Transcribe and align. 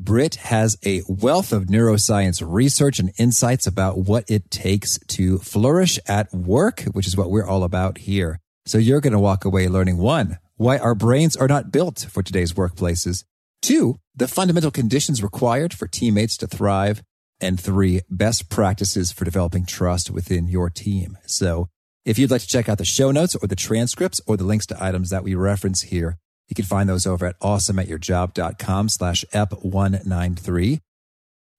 Britt 0.00 0.36
has 0.36 0.78
a 0.86 1.02
wealth 1.08 1.52
of 1.52 1.64
neuroscience 1.64 2.40
research 2.46 3.00
and 3.00 3.12
insights 3.18 3.66
about 3.66 3.98
what 3.98 4.24
it 4.30 4.48
takes 4.48 4.96
to 5.08 5.38
flourish 5.38 5.98
at 6.06 6.32
work, 6.32 6.82
which 6.92 7.08
is 7.08 7.16
what 7.16 7.30
we're 7.30 7.46
all 7.46 7.64
about 7.64 7.98
here. 7.98 8.38
So 8.64 8.78
you're 8.78 9.00
going 9.00 9.12
to 9.12 9.18
walk 9.18 9.44
away 9.44 9.66
learning 9.66 9.98
one, 9.98 10.38
why 10.56 10.78
our 10.78 10.94
brains 10.94 11.34
are 11.34 11.48
not 11.48 11.72
built 11.72 12.06
for 12.10 12.22
today's 12.22 12.52
workplaces. 12.52 13.24
Two, 13.60 13.98
the 14.14 14.28
fundamental 14.28 14.70
conditions 14.70 15.20
required 15.20 15.74
for 15.74 15.88
teammates 15.88 16.36
to 16.38 16.46
thrive. 16.46 17.02
And 17.40 17.58
three, 17.58 18.02
best 18.08 18.48
practices 18.50 19.10
for 19.10 19.24
developing 19.24 19.66
trust 19.66 20.10
within 20.10 20.46
your 20.48 20.70
team. 20.70 21.18
So 21.26 21.68
if 22.04 22.18
you'd 22.18 22.30
like 22.30 22.40
to 22.42 22.46
check 22.46 22.68
out 22.68 22.78
the 22.78 22.84
show 22.84 23.10
notes 23.10 23.34
or 23.34 23.46
the 23.48 23.56
transcripts 23.56 24.20
or 24.26 24.36
the 24.36 24.44
links 24.44 24.66
to 24.66 24.82
items 24.82 25.10
that 25.10 25.24
we 25.24 25.34
reference 25.34 25.82
here, 25.82 26.18
you 26.48 26.54
can 26.54 26.64
find 26.64 26.88
those 26.88 27.06
over 27.06 27.26
at 27.26 27.38
awesomeatyourjob.com 27.40 28.88
slash 28.88 29.24
ep193. 29.32 30.80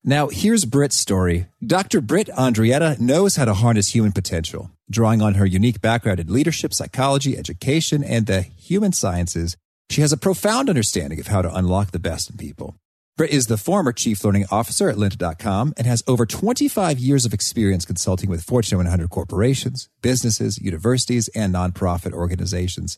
Now, 0.03 0.30
here's 0.30 0.66
Britt's 0.66 0.95
story. 0.95 1.47
Dr. 1.66 1.99
Britt 1.99 2.27
Andreatta 2.30 2.99
knows 2.99 3.35
how 3.35 3.45
to 3.45 3.53
harness 3.53 3.89
human 3.89 4.13
potential. 4.13 4.71
Drawing 4.89 5.22
on 5.22 5.36
her 5.36 5.45
unique 5.45 5.81
background 5.81 6.19
in 6.19 6.31
leadership, 6.31 6.73
psychology, 6.73 7.38
education, 7.38 8.03
and 8.03 8.25
the 8.25 8.41
human 8.41 8.94
sciences, 8.94 9.58
she 9.89 10.02
has 10.02 10.13
a 10.13 10.17
profound 10.17 10.69
understanding 10.69 11.19
of 11.19 11.28
how 11.28 11.41
to 11.41 11.53
unlock 11.53 11.91
the 11.91 12.00
best 12.00 12.30
in 12.30 12.38
people. 12.38 12.75
Britt 13.17 13.31
is 13.31 13.47
the 13.47 13.58
former 13.58 13.91
chief 13.91 14.23
learning 14.23 14.45
officer 14.50 14.89
at 14.89 14.95
lynda.com 14.95 15.73
and 15.75 15.85
has 15.85 16.02
over 16.08 16.25
25 16.25 16.97
years 16.97 17.25
of 17.25 17.33
experience 17.33 17.83
consulting 17.83 18.30
with 18.30 18.45
Fortune 18.45 18.78
100 18.78 19.09
corporations, 19.09 19.89
businesses, 20.02 20.58
universities, 20.58 21.28
and 21.35 21.53
nonprofit 21.53 22.13
organizations. 22.13 22.97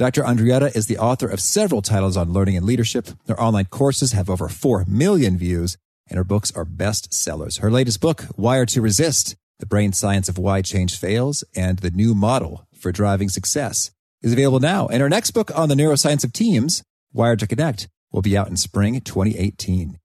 Dr. 0.00 0.22
Andreatta 0.22 0.74
is 0.74 0.86
the 0.86 0.96
author 0.96 1.28
of 1.28 1.40
several 1.40 1.82
titles 1.82 2.16
on 2.16 2.32
learning 2.32 2.56
and 2.56 2.64
leadership. 2.64 3.08
Her 3.28 3.38
online 3.38 3.66
courses 3.66 4.12
have 4.12 4.30
over 4.30 4.48
4 4.48 4.86
million 4.88 5.36
views, 5.36 5.76
and 6.08 6.16
her 6.16 6.24
books 6.24 6.50
are 6.56 6.64
bestsellers. 6.64 7.60
Her 7.60 7.70
latest 7.70 8.00
book, 8.00 8.24
Wired 8.34 8.70
to 8.70 8.80
Resist, 8.80 9.36
The 9.58 9.66
Brain 9.66 9.92
Science 9.92 10.30
of 10.30 10.38
Why 10.38 10.62
Change 10.62 10.98
Fails, 10.98 11.44
and 11.54 11.80
The 11.80 11.90
New 11.90 12.14
Model 12.14 12.66
for 12.74 12.92
Driving 12.92 13.28
Success, 13.28 13.90
is 14.22 14.32
available 14.32 14.58
now. 14.58 14.86
And 14.86 15.02
her 15.02 15.10
next 15.10 15.32
book 15.32 15.54
on 15.54 15.68
the 15.68 15.74
neuroscience 15.74 16.24
of 16.24 16.32
teams, 16.32 16.82
Wired 17.12 17.40
to 17.40 17.46
Connect, 17.46 17.86
will 18.10 18.22
be 18.22 18.38
out 18.38 18.48
in 18.48 18.56
spring 18.56 18.98
2018. 19.02 19.98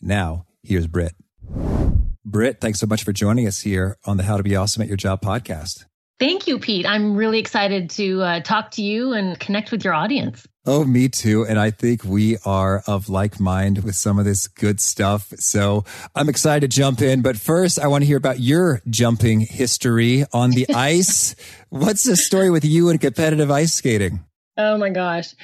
Now, 0.00 0.46
here's 0.64 0.88
Britt. 0.88 1.14
Britt, 2.24 2.60
thanks 2.60 2.80
so 2.80 2.88
much 2.88 3.04
for 3.04 3.12
joining 3.12 3.46
us 3.46 3.60
here 3.60 3.98
on 4.04 4.16
the 4.16 4.24
How 4.24 4.36
to 4.36 4.42
Be 4.42 4.56
Awesome 4.56 4.82
at 4.82 4.88
Your 4.88 4.96
Job 4.96 5.20
podcast. 5.20 5.84
Thank 6.18 6.48
you, 6.48 6.58
Pete. 6.58 6.84
I'm 6.84 7.14
really 7.14 7.38
excited 7.38 7.90
to 7.90 8.22
uh, 8.22 8.40
talk 8.40 8.72
to 8.72 8.82
you 8.82 9.12
and 9.12 9.38
connect 9.38 9.70
with 9.70 9.84
your 9.84 9.94
audience. 9.94 10.46
Oh, 10.66 10.84
me 10.84 11.08
too. 11.08 11.46
And 11.46 11.58
I 11.58 11.70
think 11.70 12.04
we 12.04 12.36
are 12.44 12.82
of 12.86 13.08
like 13.08 13.38
mind 13.38 13.84
with 13.84 13.94
some 13.94 14.18
of 14.18 14.24
this 14.24 14.48
good 14.48 14.80
stuff. 14.80 15.32
So 15.38 15.84
I'm 16.14 16.28
excited 16.28 16.70
to 16.70 16.76
jump 16.76 17.00
in. 17.00 17.22
But 17.22 17.38
first, 17.38 17.78
I 17.78 17.86
want 17.86 18.02
to 18.02 18.06
hear 18.06 18.16
about 18.16 18.40
your 18.40 18.82
jumping 18.90 19.40
history 19.40 20.24
on 20.32 20.50
the 20.50 20.66
ice. 20.74 21.36
What's 21.70 22.02
the 22.02 22.16
story 22.16 22.50
with 22.50 22.64
you 22.64 22.90
and 22.90 23.00
competitive 23.00 23.50
ice 23.50 23.72
skating? 23.72 24.24
Oh 24.56 24.76
my 24.76 24.90
gosh. 24.90 25.34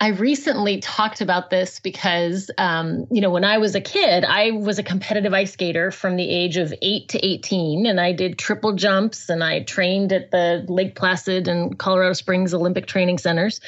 I 0.00 0.08
recently 0.08 0.78
talked 0.78 1.20
about 1.20 1.50
this 1.50 1.80
because, 1.80 2.52
um, 2.56 3.06
you 3.10 3.20
know, 3.20 3.30
when 3.30 3.44
I 3.44 3.58
was 3.58 3.74
a 3.74 3.80
kid, 3.80 4.24
I 4.24 4.52
was 4.52 4.78
a 4.78 4.84
competitive 4.84 5.34
ice 5.34 5.52
skater 5.52 5.90
from 5.90 6.14
the 6.14 6.28
age 6.28 6.56
of 6.56 6.72
eight 6.82 7.08
to 7.10 7.26
18, 7.26 7.84
and 7.84 8.00
I 8.00 8.12
did 8.12 8.38
triple 8.38 8.74
jumps 8.74 9.28
and 9.28 9.42
I 9.42 9.64
trained 9.64 10.12
at 10.12 10.30
the 10.30 10.64
Lake 10.68 10.94
Placid 10.94 11.48
and 11.48 11.76
Colorado 11.76 12.12
Springs 12.12 12.54
Olympic 12.54 12.86
Training 12.86 13.18
Centers. 13.18 13.60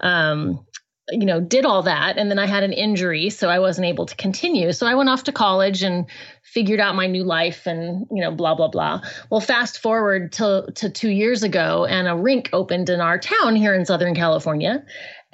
Um, 0.00 0.64
you 1.10 1.26
know, 1.26 1.38
did 1.38 1.66
all 1.66 1.82
that. 1.82 2.16
And 2.16 2.30
then 2.30 2.38
I 2.38 2.46
had 2.46 2.62
an 2.62 2.72
injury, 2.72 3.28
so 3.28 3.50
I 3.50 3.58
wasn't 3.58 3.86
able 3.86 4.06
to 4.06 4.16
continue. 4.16 4.72
So 4.72 4.86
I 4.86 4.94
went 4.94 5.10
off 5.10 5.24
to 5.24 5.32
college 5.32 5.82
and 5.82 6.06
figured 6.42 6.80
out 6.80 6.94
my 6.94 7.06
new 7.06 7.24
life 7.24 7.66
and, 7.66 8.06
you 8.10 8.22
know, 8.22 8.30
blah, 8.30 8.54
blah, 8.54 8.68
blah. 8.68 9.02
Well, 9.30 9.40
fast 9.40 9.80
forward 9.80 10.32
to, 10.32 10.66
to 10.76 10.88
two 10.88 11.10
years 11.10 11.42
ago, 11.42 11.84
and 11.84 12.08
a 12.08 12.16
rink 12.16 12.48
opened 12.54 12.88
in 12.88 13.00
our 13.00 13.18
town 13.18 13.54
here 13.54 13.74
in 13.74 13.84
Southern 13.84 14.14
California. 14.14 14.82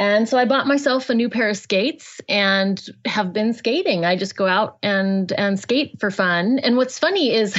And 0.01 0.27
so 0.27 0.39
I 0.39 0.47
bought 0.47 0.67
myself 0.67 1.11
a 1.11 1.15
new 1.15 1.29
pair 1.29 1.51
of 1.51 1.59
skates 1.59 2.23
and 2.27 2.83
have 3.05 3.35
been 3.35 3.53
skating. 3.53 4.07
I 4.07 4.17
just 4.17 4.35
go 4.35 4.47
out 4.47 4.79
and 4.83 5.31
and 5.33 5.61
skate 5.61 6.01
for 6.01 6.11
fun. 6.11 6.59
And 6.61 6.79
what's 6.79 6.99
funny 6.99 7.35
is 7.35 7.55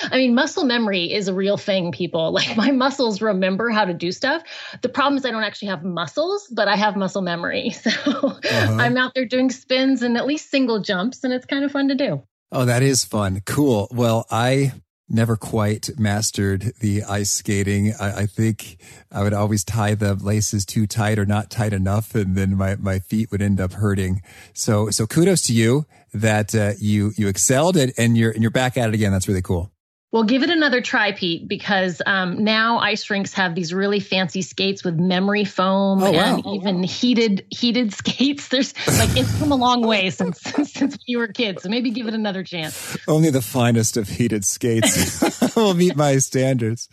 I 0.12 0.18
mean 0.18 0.34
muscle 0.34 0.64
memory 0.64 1.10
is 1.10 1.26
a 1.28 1.34
real 1.34 1.56
thing 1.56 1.92
people. 1.92 2.34
Like 2.36 2.54
my 2.54 2.70
muscles 2.70 3.22
remember 3.22 3.70
how 3.70 3.86
to 3.86 3.94
do 3.94 4.12
stuff. 4.12 4.42
The 4.82 4.90
problem 4.90 5.16
is 5.16 5.24
I 5.24 5.30
don't 5.30 5.42
actually 5.42 5.68
have 5.68 5.82
muscles, 5.82 6.46
but 6.52 6.68
I 6.68 6.76
have 6.76 6.96
muscle 6.96 7.22
memory. 7.22 7.74
So 7.86 7.90
uh-huh. 7.90 8.76
I'm 8.78 8.98
out 8.98 9.14
there 9.14 9.24
doing 9.24 9.50
spins 9.50 10.02
and 10.02 10.18
at 10.18 10.26
least 10.26 10.50
single 10.50 10.80
jumps 10.80 11.24
and 11.24 11.32
it's 11.32 11.46
kind 11.46 11.64
of 11.64 11.72
fun 11.72 11.88
to 11.88 11.94
do. 11.94 12.22
Oh, 12.52 12.66
that 12.66 12.82
is 12.82 13.06
fun. 13.06 13.40
Cool. 13.46 13.88
Well, 13.90 14.26
I 14.30 14.72
never 15.08 15.36
quite 15.36 15.90
mastered 15.98 16.72
the 16.80 17.02
ice 17.04 17.30
skating. 17.30 17.92
I, 18.00 18.20
I, 18.22 18.26
think 18.26 18.78
I 19.12 19.22
would 19.22 19.32
always 19.32 19.64
tie 19.64 19.94
the 19.94 20.14
laces 20.14 20.64
too 20.64 20.86
tight 20.86 21.18
or 21.18 21.26
not 21.26 21.50
tight 21.50 21.72
enough, 21.72 22.14
and 22.14 22.36
then 22.36 22.56
my, 22.56 22.76
my 22.76 22.98
feet 22.98 23.30
would 23.30 23.42
end 23.42 23.60
up 23.60 23.74
hurting. 23.74 24.22
So 24.52 24.90
so 24.90 25.06
kudos 25.06 25.42
to 25.42 25.52
you 25.52 25.86
that 26.12 26.54
uh, 26.54 26.72
you 26.78 27.12
you 27.16 27.28
excelled 27.28 27.76
and, 27.76 27.92
and 27.96 28.16
you're 28.16 28.30
and 28.30 28.42
you're 28.42 28.50
back 28.50 28.76
at 28.76 28.88
it 28.88 28.94
again. 28.94 29.12
That's 29.12 29.28
really 29.28 29.42
cool. 29.42 29.70
Well, 30.16 30.24
give 30.24 30.42
it 30.42 30.48
another 30.48 30.80
try, 30.80 31.12
Pete, 31.12 31.46
because 31.46 32.00
um, 32.06 32.42
now 32.42 32.78
ice 32.78 33.10
rinks 33.10 33.34
have 33.34 33.54
these 33.54 33.74
really 33.74 34.00
fancy 34.00 34.40
skates 34.40 34.82
with 34.82 34.98
memory 34.98 35.44
foam 35.44 36.02
oh, 36.02 36.10
wow. 36.10 36.36
and 36.36 36.42
oh, 36.46 36.54
even 36.54 36.76
wow. 36.76 36.86
heated 36.86 37.44
heated 37.50 37.92
skates. 37.92 38.48
There's 38.48 38.72
like 38.98 39.14
it's 39.14 39.38
come 39.38 39.52
a 39.52 39.56
long 39.56 39.86
way 39.86 40.08
since 40.08 40.40
since 40.72 40.96
we 41.06 41.16
were 41.16 41.28
kids. 41.28 41.64
So 41.64 41.68
maybe 41.68 41.90
give 41.90 42.06
it 42.06 42.14
another 42.14 42.42
chance. 42.44 42.96
Only 43.06 43.28
the 43.28 43.42
finest 43.42 43.98
of 43.98 44.08
heated 44.08 44.46
skates 44.46 45.54
will 45.54 45.74
meet 45.74 45.96
my 45.96 46.16
standards. 46.16 46.88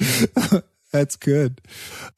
That's 0.93 1.15
good. 1.15 1.59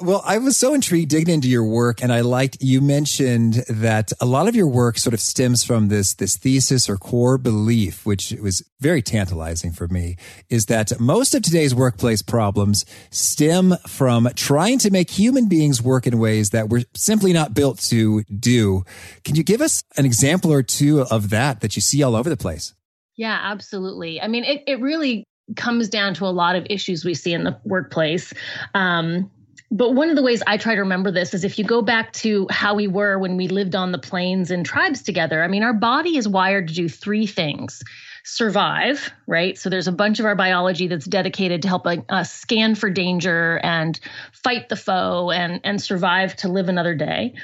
Well, 0.02 0.22
I 0.26 0.38
was 0.38 0.58
so 0.58 0.74
intrigued 0.74 1.10
digging 1.10 1.34
into 1.34 1.48
your 1.48 1.64
work 1.64 2.04
and 2.04 2.12
I 2.12 2.20
liked 2.20 2.58
you 2.60 2.82
mentioned 2.82 3.64
that 3.70 4.12
a 4.20 4.26
lot 4.26 4.50
of 4.50 4.56
your 4.56 4.68
work 4.68 4.98
sort 4.98 5.14
of 5.14 5.22
stems 5.22 5.64
from 5.64 5.88
this 5.88 6.14
this 6.14 6.36
thesis 6.36 6.90
or 6.90 6.98
core 6.98 7.38
belief 7.38 8.06
which 8.06 8.34
was 8.42 8.62
very 8.82 9.02
tantalizing 9.02 9.72
for 9.72 9.88
me 9.88 10.18
is 10.50 10.66
that 10.66 11.00
most 11.00 11.34
of 11.34 11.42
today's 11.42 11.74
workplace 11.74 12.22
problems 12.22 12.84
stem 13.12 13.76
from 13.88 14.28
trying 14.36 14.78
to 14.80 14.92
make 14.92 15.10
human 15.10 15.48
beings 15.48 15.82
work 15.82 16.06
in 16.06 16.20
ways 16.20 16.50
that 16.50 16.68
we're 16.68 16.84
simply 16.96 17.32
not 17.32 17.54
built 17.54 17.80
to 17.80 18.24
do. 18.24 18.84
Can 19.24 19.36
you 19.36 19.44
give 19.44 19.62
us 19.62 19.86
an 19.96 20.04
example 20.04 20.52
or 20.52 20.62
two 20.62 21.04
of 21.04 21.30
that 21.30 21.62
that 21.62 21.78
you 21.78 21.82
see 21.82 22.04
all 22.04 22.14
over 22.14 22.30
the 22.30 22.36
place? 22.36 22.74
Yeah, 23.16 23.40
absolutely. 23.42 24.20
I 24.20 24.28
mean, 24.28 24.44
it, 24.44 24.64
it 24.68 24.82
really 24.82 25.24
comes 25.56 25.90
down 25.90 26.14
to 26.16 26.26
a 26.26 26.28
lot 26.28 26.56
of 26.56 26.66
issues 26.70 27.06
we 27.06 27.14
see 27.14 27.34
in 27.34 27.44
the 27.44 27.58
workplace. 27.66 28.34
Um, 28.74 29.30
but 29.72 29.92
one 29.94 30.10
of 30.10 30.16
the 30.16 30.22
ways 30.22 30.42
I 30.48 30.58
try 30.58 30.76
to 30.76 30.82
remember 30.82 31.12
this 31.12 31.34
is 31.34 31.44
if 31.44 31.58
you 31.58 31.66
go 31.66 31.82
back 31.82 32.14
to 32.14 32.48
how 32.50 32.76
we 32.76 32.88
were 32.88 33.18
when 33.20 33.36
we 33.36 33.48
lived 33.48 33.76
on 33.76 33.92
the 33.92 33.98
plains 33.98 34.52
and 34.52 34.66
tribes 34.66 35.02
together, 35.02 35.44
I 35.44 35.48
mean, 35.48 35.64
our 35.64 35.74
body 35.74 36.18
is 36.18 36.28
wired 36.28 36.68
to 36.70 36.74
do 36.74 36.88
three 36.88 37.26
things 37.26 37.84
survive, 38.26 39.12
right? 39.28 39.56
So 39.56 39.70
there's 39.70 39.88
a 39.88 39.92
bunch 39.92 40.20
of 40.20 40.26
our 40.26 40.36
biology 40.36 40.88
that's 40.88 41.06
dedicated 41.06 41.62
to 41.62 41.68
helping 41.68 42.04
us 42.10 42.34
scan 42.34 42.74
for 42.74 42.90
danger 42.90 43.60
and 43.64 44.00
fight 44.32 44.68
the 44.68 44.76
foe 44.76 45.30
and, 45.30 45.62
and 45.64 45.80
survive 45.80 46.36
to 46.38 46.48
live 46.48 46.68
another 46.68 46.96
day. 46.96 47.36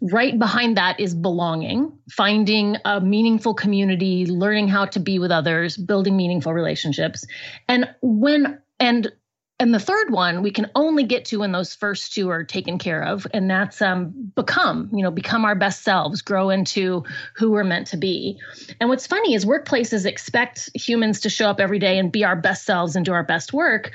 Right 0.00 0.38
behind 0.38 0.76
that 0.76 0.98
is 0.98 1.14
belonging, 1.14 1.98
finding 2.10 2.76
a 2.84 3.00
meaningful 3.00 3.54
community, 3.54 4.26
learning 4.26 4.68
how 4.68 4.86
to 4.86 5.00
be 5.00 5.18
with 5.18 5.30
others, 5.30 5.76
building 5.76 6.16
meaningful 6.16 6.54
relationships. 6.54 7.26
And 7.68 7.88
when, 8.00 8.60
and, 8.78 9.12
and 9.60 9.74
the 9.74 9.78
third 9.78 10.10
one 10.10 10.42
we 10.42 10.50
can 10.50 10.70
only 10.74 11.04
get 11.04 11.26
to 11.26 11.40
when 11.40 11.52
those 11.52 11.74
first 11.74 12.14
two 12.14 12.30
are 12.30 12.42
taken 12.42 12.78
care 12.78 13.04
of 13.04 13.26
and 13.32 13.48
that's 13.48 13.80
um, 13.82 14.32
become 14.34 14.88
you 14.92 15.02
know 15.02 15.10
become 15.10 15.44
our 15.44 15.54
best 15.54 15.82
selves 15.82 16.22
grow 16.22 16.50
into 16.50 17.04
who 17.36 17.52
we're 17.52 17.62
meant 17.62 17.86
to 17.88 17.96
be 17.96 18.40
and 18.80 18.88
what's 18.88 19.06
funny 19.06 19.34
is 19.34 19.44
workplaces 19.44 20.06
expect 20.06 20.70
humans 20.74 21.20
to 21.20 21.28
show 21.28 21.48
up 21.48 21.60
every 21.60 21.78
day 21.78 21.98
and 21.98 22.10
be 22.10 22.24
our 22.24 22.36
best 22.36 22.64
selves 22.64 22.96
and 22.96 23.04
do 23.04 23.12
our 23.12 23.22
best 23.22 23.52
work 23.52 23.92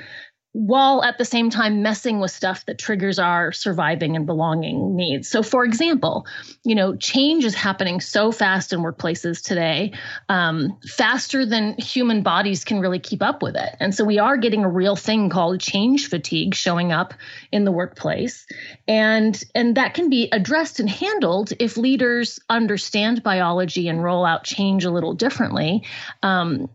while 0.56 1.04
at 1.04 1.18
the 1.18 1.24
same 1.24 1.50
time 1.50 1.82
messing 1.82 2.18
with 2.18 2.30
stuff 2.30 2.64
that 2.64 2.78
triggers 2.78 3.18
our 3.18 3.52
surviving 3.52 4.16
and 4.16 4.24
belonging 4.24 4.96
needs. 4.96 5.28
So, 5.28 5.42
for 5.42 5.66
example, 5.66 6.26
you 6.64 6.74
know, 6.74 6.96
change 6.96 7.44
is 7.44 7.54
happening 7.54 8.00
so 8.00 8.32
fast 8.32 8.72
in 8.72 8.80
workplaces 8.80 9.42
today, 9.42 9.92
um, 10.30 10.78
faster 10.88 11.44
than 11.44 11.76
human 11.76 12.22
bodies 12.22 12.64
can 12.64 12.80
really 12.80 12.98
keep 12.98 13.22
up 13.22 13.42
with 13.42 13.54
it. 13.54 13.76
And 13.80 13.94
so, 13.94 14.02
we 14.02 14.18
are 14.18 14.38
getting 14.38 14.64
a 14.64 14.68
real 14.68 14.96
thing 14.96 15.28
called 15.28 15.60
change 15.60 16.08
fatigue 16.08 16.54
showing 16.54 16.90
up 16.90 17.12
in 17.52 17.66
the 17.66 17.72
workplace, 17.72 18.46
and 18.88 19.38
and 19.54 19.76
that 19.76 19.92
can 19.92 20.08
be 20.08 20.30
addressed 20.32 20.80
and 20.80 20.88
handled 20.88 21.52
if 21.58 21.76
leaders 21.76 22.40
understand 22.48 23.22
biology 23.22 23.88
and 23.88 24.02
roll 24.02 24.24
out 24.24 24.44
change 24.44 24.86
a 24.86 24.90
little 24.90 25.12
differently. 25.12 25.84
Um, 26.22 26.70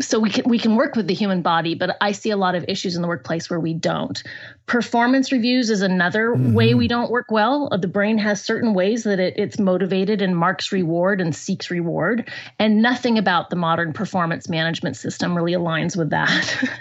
so 0.00 0.18
we 0.18 0.30
can 0.30 0.48
we 0.48 0.58
can 0.58 0.76
work 0.76 0.96
with 0.96 1.06
the 1.06 1.14
human 1.14 1.42
body 1.42 1.74
but 1.74 1.96
i 2.00 2.12
see 2.12 2.30
a 2.30 2.36
lot 2.36 2.54
of 2.54 2.64
issues 2.68 2.96
in 2.96 3.02
the 3.02 3.08
workplace 3.08 3.50
where 3.50 3.60
we 3.60 3.74
don't. 3.74 4.22
Performance 4.66 5.32
reviews 5.32 5.70
is 5.70 5.82
another 5.82 6.30
mm-hmm. 6.30 6.52
way 6.52 6.74
we 6.74 6.86
don't 6.86 7.10
work 7.10 7.30
well. 7.30 7.68
The 7.76 7.88
brain 7.88 8.18
has 8.18 8.40
certain 8.40 8.72
ways 8.72 9.02
that 9.04 9.18
it, 9.18 9.34
it's 9.36 9.58
motivated 9.58 10.22
and 10.22 10.36
marks 10.36 10.70
reward 10.70 11.20
and 11.20 11.34
seeks 11.34 11.70
reward 11.70 12.30
and 12.58 12.80
nothing 12.80 13.18
about 13.18 13.50
the 13.50 13.56
modern 13.56 13.92
performance 13.92 14.48
management 14.48 14.96
system 14.96 15.36
really 15.36 15.52
aligns 15.52 15.96
with 15.96 16.10
that. 16.10 16.68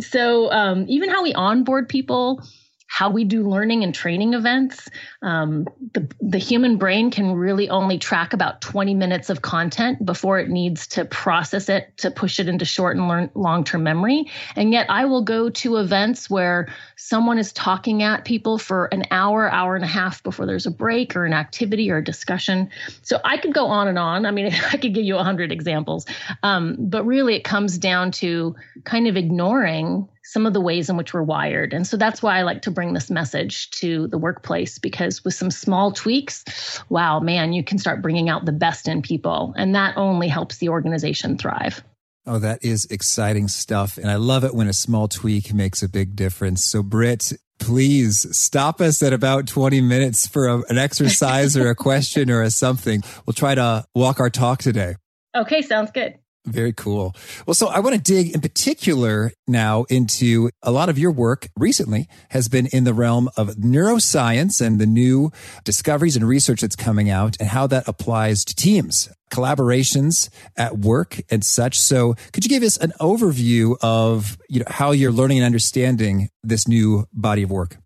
So 0.00 0.50
um, 0.52 0.84
even 0.88 1.08
how 1.08 1.22
we 1.22 1.32
onboard 1.34 1.88
people 1.88 2.42
how 2.88 3.10
we 3.10 3.22
do 3.22 3.46
learning 3.46 3.84
and 3.84 3.94
training 3.94 4.32
events. 4.32 4.88
Um, 5.22 5.68
the, 5.92 6.10
the 6.20 6.38
human 6.38 6.78
brain 6.78 7.10
can 7.10 7.34
really 7.34 7.68
only 7.68 7.98
track 7.98 8.32
about 8.32 8.62
20 8.62 8.94
minutes 8.94 9.28
of 9.28 9.42
content 9.42 10.04
before 10.04 10.38
it 10.38 10.48
needs 10.48 10.86
to 10.88 11.04
process 11.04 11.68
it 11.68 11.96
to 11.98 12.10
push 12.10 12.40
it 12.40 12.48
into 12.48 12.64
short 12.64 12.96
and 12.96 13.30
long 13.34 13.62
term 13.62 13.82
memory. 13.82 14.30
And 14.56 14.72
yet, 14.72 14.86
I 14.88 15.04
will 15.04 15.22
go 15.22 15.50
to 15.50 15.76
events 15.76 16.30
where 16.30 16.72
someone 16.96 17.38
is 17.38 17.52
talking 17.52 18.02
at 18.02 18.24
people 18.24 18.58
for 18.58 18.86
an 18.86 19.04
hour, 19.10 19.52
hour 19.52 19.76
and 19.76 19.84
a 19.84 19.88
half 19.88 20.22
before 20.22 20.46
there's 20.46 20.66
a 20.66 20.70
break 20.70 21.14
or 21.14 21.26
an 21.26 21.34
activity 21.34 21.90
or 21.90 21.98
a 21.98 22.04
discussion. 22.04 22.70
So 23.02 23.20
I 23.22 23.36
could 23.36 23.52
go 23.52 23.66
on 23.66 23.86
and 23.86 23.98
on. 23.98 24.24
I 24.24 24.30
mean, 24.30 24.46
I 24.72 24.78
could 24.78 24.94
give 24.94 25.04
you 25.04 25.14
100 25.14 25.52
examples. 25.52 26.06
Um, 26.42 26.74
but 26.78 27.04
really, 27.04 27.36
it 27.36 27.44
comes 27.44 27.76
down 27.76 28.12
to 28.12 28.56
kind 28.84 29.06
of 29.06 29.16
ignoring 29.16 30.08
some 30.28 30.44
of 30.44 30.52
the 30.52 30.60
ways 30.60 30.90
in 30.90 30.96
which 30.98 31.14
we're 31.14 31.22
wired. 31.22 31.72
And 31.72 31.86
so 31.86 31.96
that's 31.96 32.22
why 32.22 32.38
I 32.38 32.42
like 32.42 32.60
to 32.62 32.70
bring 32.70 32.92
this 32.92 33.08
message 33.08 33.70
to 33.70 34.08
the 34.08 34.18
workplace 34.18 34.78
because 34.78 35.24
with 35.24 35.32
some 35.32 35.50
small 35.50 35.90
tweaks, 35.90 36.82
wow, 36.90 37.18
man, 37.18 37.54
you 37.54 37.64
can 37.64 37.78
start 37.78 38.02
bringing 38.02 38.28
out 38.28 38.44
the 38.44 38.52
best 38.52 38.88
in 38.88 39.00
people. 39.00 39.54
And 39.56 39.74
that 39.74 39.96
only 39.96 40.28
helps 40.28 40.58
the 40.58 40.68
organization 40.68 41.38
thrive. 41.38 41.82
Oh, 42.26 42.38
that 42.40 42.62
is 42.62 42.84
exciting 42.90 43.48
stuff. 43.48 43.96
And 43.96 44.10
I 44.10 44.16
love 44.16 44.44
it 44.44 44.54
when 44.54 44.68
a 44.68 44.74
small 44.74 45.08
tweak 45.08 45.54
makes 45.54 45.82
a 45.82 45.88
big 45.88 46.14
difference. 46.14 46.62
So, 46.62 46.82
Britt, 46.82 47.32
please 47.58 48.26
stop 48.36 48.82
us 48.82 49.02
at 49.02 49.14
about 49.14 49.46
20 49.46 49.80
minutes 49.80 50.26
for 50.26 50.46
a, 50.46 50.62
an 50.68 50.76
exercise 50.76 51.56
or 51.56 51.70
a 51.70 51.74
question 51.88 52.30
or 52.30 52.42
a 52.42 52.50
something. 52.50 53.02
We'll 53.24 53.32
try 53.32 53.54
to 53.54 53.86
walk 53.94 54.20
our 54.20 54.28
talk 54.28 54.58
today. 54.60 54.96
Okay, 55.34 55.62
sounds 55.62 55.90
good. 55.90 56.18
Very 56.50 56.72
cool. 56.72 57.14
Well, 57.46 57.54
so 57.54 57.68
I 57.68 57.80
want 57.80 57.94
to 57.96 58.00
dig 58.00 58.34
in 58.34 58.40
particular 58.40 59.32
now 59.46 59.84
into 59.84 60.50
a 60.62 60.70
lot 60.70 60.88
of 60.88 60.98
your 60.98 61.10
work 61.10 61.48
recently 61.56 62.08
has 62.30 62.48
been 62.48 62.66
in 62.66 62.84
the 62.84 62.94
realm 62.94 63.28
of 63.36 63.56
neuroscience 63.56 64.64
and 64.64 64.78
the 64.78 64.86
new 64.86 65.30
discoveries 65.64 66.16
and 66.16 66.26
research 66.26 66.60
that's 66.60 66.76
coming 66.76 67.10
out 67.10 67.36
and 67.40 67.48
how 67.48 67.66
that 67.66 67.86
applies 67.86 68.44
to 68.46 68.54
teams, 68.54 69.08
collaborations 69.30 70.28
at 70.56 70.78
work 70.78 71.20
and 71.30 71.44
such. 71.44 71.80
So 71.80 72.14
could 72.32 72.44
you 72.44 72.48
give 72.48 72.62
us 72.62 72.76
an 72.76 72.92
overview 73.00 73.76
of, 73.80 74.38
you 74.48 74.60
know, 74.60 74.66
how 74.68 74.92
you're 74.92 75.12
learning 75.12 75.38
and 75.38 75.46
understanding 75.46 76.28
this 76.42 76.66
new 76.66 77.06
body 77.12 77.42
of 77.42 77.50
work? 77.50 77.76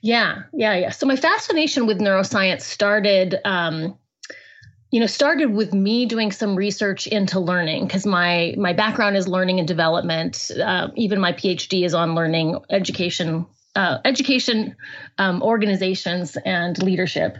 Yeah, 0.00 0.42
yeah, 0.52 0.74
yeah. 0.74 0.90
So 0.90 1.06
my 1.06 1.14
fascination 1.14 1.86
with 1.86 2.00
neuroscience 2.00 2.62
started 2.62 3.36
um, 3.44 3.96
you 4.92 5.00
know 5.00 5.06
started 5.06 5.46
with 5.46 5.72
me 5.74 6.06
doing 6.06 6.30
some 6.30 6.54
research 6.54 7.08
into 7.08 7.40
learning 7.40 7.86
because 7.86 8.06
my 8.06 8.54
my 8.56 8.72
background 8.72 9.16
is 9.16 9.26
learning 9.26 9.58
and 9.58 9.66
development. 9.66 10.50
Uh, 10.62 10.88
even 10.94 11.18
my 11.18 11.32
phd 11.32 11.84
is 11.84 11.94
on 11.94 12.14
learning 12.14 12.58
education 12.70 13.46
uh, 13.74 13.98
education 14.04 14.76
um, 15.16 15.42
organizations 15.42 16.36
and 16.44 16.80
leadership 16.82 17.38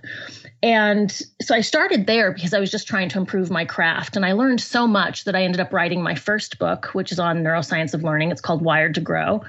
and 0.62 1.10
so 1.40 1.56
I 1.56 1.60
started 1.60 2.06
there 2.06 2.32
because 2.32 2.54
I 2.54 2.60
was 2.60 2.70
just 2.70 2.86
trying 2.86 3.08
to 3.10 3.18
improve 3.18 3.50
my 3.50 3.64
craft. 3.64 4.14
And 4.14 4.24
I 4.24 4.32
learned 4.32 4.60
so 4.60 4.86
much 4.86 5.24
that 5.24 5.34
I 5.34 5.42
ended 5.42 5.60
up 5.60 5.72
writing 5.72 6.02
my 6.02 6.14
first 6.14 6.60
book, 6.60 6.90
which 6.92 7.10
is 7.10 7.18
on 7.18 7.42
neuroscience 7.42 7.94
of 7.94 8.04
learning. 8.04 8.30
It's 8.30 8.40
called 8.40 8.62
Wired 8.62 8.94
to 8.94 9.00
Grow. 9.00 9.42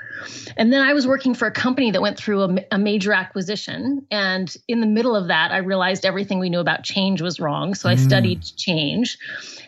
And 0.57 0.74
then 0.74 0.81
I 0.81 0.94
was 0.94 1.06
working 1.06 1.36
for 1.36 1.48
a 1.48 1.51
company 1.51 1.92
that 1.92 2.01
went 2.01 2.18
through 2.18 2.42
a, 2.42 2.65
a 2.71 2.77
major 2.80 3.13
acquisition. 3.13 4.07
And 4.10 4.56
in 4.68 4.80
the 4.80 4.88
middle 4.88 5.15
of 5.15 5.27
that, 5.27 5.51
I 5.51 5.57
realized 5.57 6.04
everything 6.04 6.39
we 6.39 6.50
knew 6.50 6.60
about 6.60 6.83
change 6.83 7.21
was 7.21 7.39
wrong. 7.39 7.75
So 7.75 7.89
I 7.89 7.95
mm. 7.95 8.00
studied 8.00 8.42
change. 8.42 9.19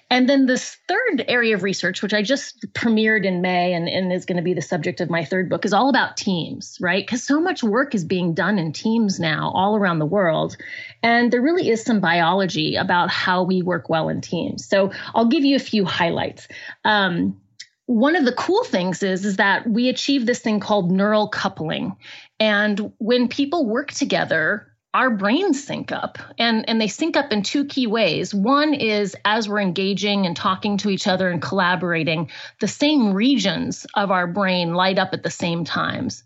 And 0.09 0.29
then 0.29 0.45
this 0.45 0.77
third 0.87 1.25
area 1.27 1.55
of 1.55 1.63
research, 1.63 2.01
which 2.01 2.13
I 2.13 2.21
just 2.21 2.65
premiered 2.73 3.25
in 3.25 3.41
May 3.41 3.73
and, 3.73 3.87
and 3.87 4.13
is 4.13 4.25
going 4.25 4.37
to 4.37 4.43
be 4.43 4.53
the 4.53 4.61
subject 4.61 5.01
of 5.01 5.09
my 5.09 5.25
third 5.25 5.49
book, 5.49 5.65
is 5.65 5.73
all 5.73 5.89
about 5.89 6.15
teams, 6.15 6.77
right? 6.79 7.05
Because 7.05 7.23
so 7.23 7.41
much 7.41 7.63
work 7.63 7.95
is 7.95 8.05
being 8.05 8.33
done 8.33 8.59
in 8.59 8.71
teams 8.71 9.19
now 9.19 9.51
all 9.55 9.75
around 9.75 9.99
the 9.99 10.05
world. 10.05 10.57
And 11.01 11.33
there 11.33 11.41
really 11.41 11.69
is 11.69 11.81
some 11.81 11.99
biology 11.99 12.75
about 12.75 13.09
how 13.09 13.43
we 13.43 13.63
work 13.63 13.89
well 13.89 14.09
in 14.09 14.21
teams. 14.21 14.67
So 14.67 14.91
I'll 15.15 15.27
give 15.27 15.43
you 15.43 15.55
a 15.55 15.59
few 15.59 15.85
highlights. 15.85 16.47
Um, 16.83 17.41
one 17.87 18.15
of 18.15 18.25
the 18.25 18.33
cool 18.33 18.63
things 18.63 19.03
is 19.03 19.25
is 19.25 19.37
that 19.37 19.67
we 19.67 19.89
achieve 19.89 20.25
this 20.25 20.39
thing 20.39 20.59
called 20.59 20.91
neural 20.91 21.27
coupling 21.27 21.95
and 22.39 22.91
when 22.97 23.27
people 23.27 23.67
work 23.67 23.91
together 23.91 24.74
our 24.95 25.09
brains 25.09 25.61
sync 25.61 25.91
up 25.91 26.17
and 26.39 26.67
and 26.69 26.79
they 26.79 26.87
sync 26.87 27.17
up 27.17 27.33
in 27.33 27.43
two 27.43 27.65
key 27.65 27.85
ways. 27.85 28.33
One 28.33 28.73
is 28.73 29.13
as 29.25 29.47
we're 29.49 29.59
engaging 29.59 30.25
and 30.25 30.37
talking 30.37 30.77
to 30.77 30.89
each 30.89 31.05
other 31.05 31.29
and 31.29 31.41
collaborating 31.41 32.31
the 32.61 32.69
same 32.69 33.13
regions 33.13 33.85
of 33.93 34.09
our 34.09 34.25
brain 34.25 34.73
light 34.73 34.97
up 34.97 35.09
at 35.11 35.21
the 35.21 35.29
same 35.29 35.65
times. 35.65 36.23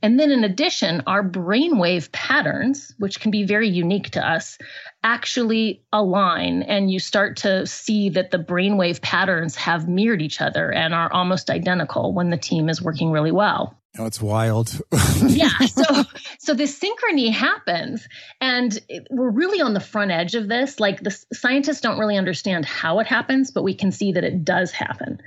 And 0.00 0.20
then 0.20 0.30
in 0.30 0.44
addition 0.44 1.02
our 1.08 1.28
brainwave 1.28 2.12
patterns 2.12 2.94
which 2.98 3.18
can 3.18 3.32
be 3.32 3.42
very 3.42 3.68
unique 3.68 4.10
to 4.10 4.24
us 4.24 4.58
actually 5.02 5.82
align 5.92 6.62
and 6.62 6.92
you 6.92 7.00
start 7.00 7.38
to 7.38 7.66
see 7.66 8.10
that 8.10 8.30
the 8.30 8.38
brainwave 8.38 9.02
patterns 9.02 9.56
have 9.56 9.88
mirrored 9.88 10.22
each 10.22 10.40
other 10.40 10.70
and 10.70 10.94
are 10.94 11.12
almost 11.12 11.50
identical 11.50 12.14
when 12.14 12.30
the 12.30 12.36
team 12.36 12.68
is 12.68 12.80
working 12.80 13.10
really 13.10 13.32
well 13.32 13.76
Oh, 13.96 14.06
it's 14.06 14.20
wild. 14.20 14.80
yeah. 15.26 15.50
So, 15.74 16.04
so 16.38 16.54
this 16.54 16.78
synchrony 16.78 17.32
happens, 17.32 18.06
and 18.40 18.78
it, 18.88 19.06
we're 19.10 19.30
really 19.30 19.60
on 19.60 19.74
the 19.74 19.80
front 19.80 20.12
edge 20.12 20.34
of 20.34 20.48
this. 20.48 20.78
Like 20.78 21.02
the 21.02 21.10
scientists 21.32 21.80
don't 21.80 21.98
really 21.98 22.16
understand 22.16 22.64
how 22.64 23.00
it 23.00 23.06
happens, 23.06 23.50
but 23.50 23.64
we 23.64 23.74
can 23.74 23.90
see 23.90 24.12
that 24.12 24.24
it 24.24 24.44
does 24.44 24.70
happen. 24.70 25.20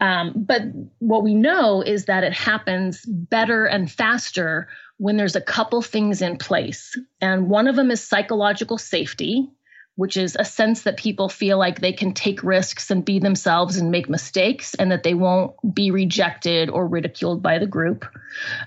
Um, 0.00 0.32
but 0.36 0.62
what 0.98 1.24
we 1.24 1.34
know 1.34 1.82
is 1.82 2.04
that 2.04 2.22
it 2.22 2.32
happens 2.32 3.04
better 3.06 3.66
and 3.66 3.90
faster 3.90 4.68
when 4.98 5.16
there's 5.16 5.36
a 5.36 5.40
couple 5.40 5.82
things 5.82 6.22
in 6.22 6.38
place, 6.38 6.96
and 7.20 7.48
one 7.48 7.66
of 7.66 7.76
them 7.76 7.90
is 7.90 8.02
psychological 8.02 8.78
safety 8.78 9.50
which 9.98 10.16
is 10.16 10.36
a 10.38 10.44
sense 10.44 10.82
that 10.82 10.96
people 10.96 11.28
feel 11.28 11.58
like 11.58 11.80
they 11.80 11.92
can 11.92 12.14
take 12.14 12.44
risks 12.44 12.88
and 12.88 13.04
be 13.04 13.18
themselves 13.18 13.76
and 13.76 13.90
make 13.90 14.08
mistakes 14.08 14.74
and 14.74 14.92
that 14.92 15.02
they 15.02 15.12
won't 15.12 15.52
be 15.74 15.90
rejected 15.90 16.70
or 16.70 16.86
ridiculed 16.86 17.42
by 17.42 17.58
the 17.58 17.66
group. 17.66 18.06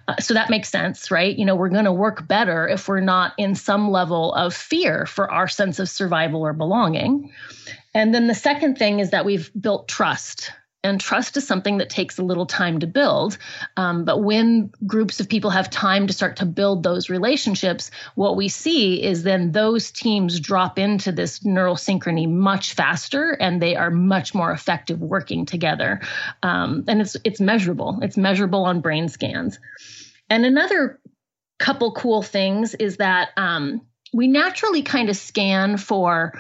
Uh, 0.10 0.18
so 0.18 0.34
that 0.34 0.50
makes 0.50 0.68
sense, 0.68 1.10
right? 1.10 1.38
You 1.38 1.46
know, 1.46 1.56
we're 1.56 1.70
going 1.70 1.86
to 1.86 1.94
work 1.94 2.28
better 2.28 2.68
if 2.68 2.90
we're 2.90 3.00
not 3.00 3.34
in 3.38 3.56
some 3.56 3.92
level 3.92 4.34
of 4.34 4.54
fear 4.54 5.06
for 5.06 5.32
our 5.32 5.48
sense 5.48 5.80
of 5.80 5.88
survival 5.88 6.42
or 6.42 6.52
belonging. 6.52 7.32
And 7.94 8.14
then 8.14 8.28
the 8.28 8.36
second 8.36 8.78
thing 8.78 9.00
is 9.00 9.12
that 9.12 9.24
we've 9.24 9.50
built 9.58 9.88
trust 9.88 10.52
and 10.84 11.00
trust 11.00 11.38
is 11.38 11.46
something 11.46 11.78
that 11.78 11.90
takes 11.90 12.18
a 12.18 12.24
little 12.24 12.46
time 12.46 12.80
to 12.80 12.88
build. 12.88 13.38
Um, 13.78 14.04
but 14.04 14.24
when 14.24 14.72
groups 14.86 15.20
of 15.20 15.30
people 15.30 15.52
have 15.52 15.70
time 15.70 16.08
to 16.08 16.14
start 16.14 16.38
to 16.38 16.46
build 16.46 16.84
those 16.84 17.10
relationships, 17.10 17.92
what 18.16 18.36
we 18.36 18.48
see 18.48 19.04
is 19.04 19.24
then 19.24 19.52
those 19.52 19.92
teams 19.92 20.40
drop 20.40 20.80
into 20.80 21.12
this 21.12 21.46
neural 21.46 21.76
synchrony 21.76 22.28
much 22.28 22.74
faster 22.74 23.32
and 23.32 23.62
they 23.62 23.76
are 23.76 23.92
much 23.92 24.34
more 24.34 24.52
effective 24.52 25.00
working 25.00 25.46
together. 25.46 26.02
Um, 26.42 26.84
and 26.88 27.02
it's, 27.02 27.16
it's 27.24 27.40
measurable, 27.40 28.00
it's 28.02 28.18
measurable 28.18 28.66
on 28.66 28.82
brain 28.82 29.08
scans. 29.08 29.60
And 30.30 30.46
another 30.46 31.00
couple 31.60 31.92
cool 31.92 32.24
things 32.24 32.74
is 32.74 32.98
that 32.98 33.30
um, 33.38 33.82
we 34.14 34.28
naturally 34.28 34.82
kind 34.82 35.10
of 35.10 35.16
scan 35.16 35.78
for 35.78 36.34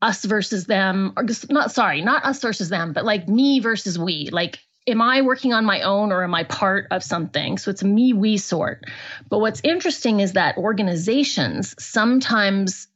us 0.00 0.24
versus 0.24 0.66
them 0.66 1.12
or 1.16 1.24
just 1.24 1.50
not 1.50 1.72
sorry 1.72 2.00
not 2.02 2.24
us 2.24 2.40
versus 2.40 2.68
them 2.68 2.92
but 2.92 3.04
like 3.04 3.28
me 3.28 3.60
versus 3.60 3.98
we. 3.98 4.28
Like 4.30 4.60
am 4.86 5.02
i 5.02 5.20
working 5.20 5.52
on 5.52 5.64
my 5.64 5.82
own 5.82 6.12
or 6.12 6.24
am 6.24 6.34
i 6.34 6.44
part 6.44 6.86
of 6.90 7.02
something? 7.02 7.58
So 7.58 7.70
it's 7.70 7.82
a 7.82 7.86
me 7.86 8.12
we 8.12 8.36
sort. 8.36 8.84
But 9.28 9.40
what's 9.40 9.60
interesting 9.62 10.20
is 10.20 10.32
that 10.32 10.56
organizations 10.56 11.74
sometimes 11.78 12.88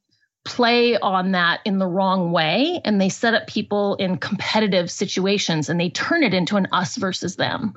play 0.45 0.99
on 0.99 1.33
that 1.33 1.61
in 1.65 1.79
the 1.79 1.87
wrong 1.87 2.33
way 2.33 2.81
and 2.85 3.01
they 3.01 3.09
set 3.09 3.35
up 3.35 3.47
people 3.47 3.95
in 3.97 4.17
competitive 4.17 4.91
situations 4.91 5.69
and 5.69 5.79
they 5.79 5.91
turn 5.91 6.25
it 6.25 6.35
into 6.35 6.57
an 6.57 6.67
us 6.73 6.97
versus 6.97 7.37
them. 7.37 7.75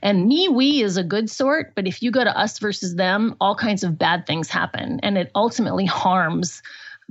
And 0.00 0.28
me, 0.28 0.48
we 0.48 0.82
is 0.82 0.96
a 0.96 1.02
good 1.02 1.28
sort, 1.28 1.74
but 1.74 1.88
if 1.88 2.02
you 2.02 2.12
go 2.12 2.22
to 2.22 2.38
us 2.38 2.60
versus 2.60 2.94
them, 2.94 3.34
all 3.40 3.56
kinds 3.56 3.82
of 3.82 3.98
bad 3.98 4.26
things 4.26 4.48
happen 4.48 5.00
and 5.02 5.18
it 5.18 5.32
ultimately 5.34 5.86
harms 5.86 6.62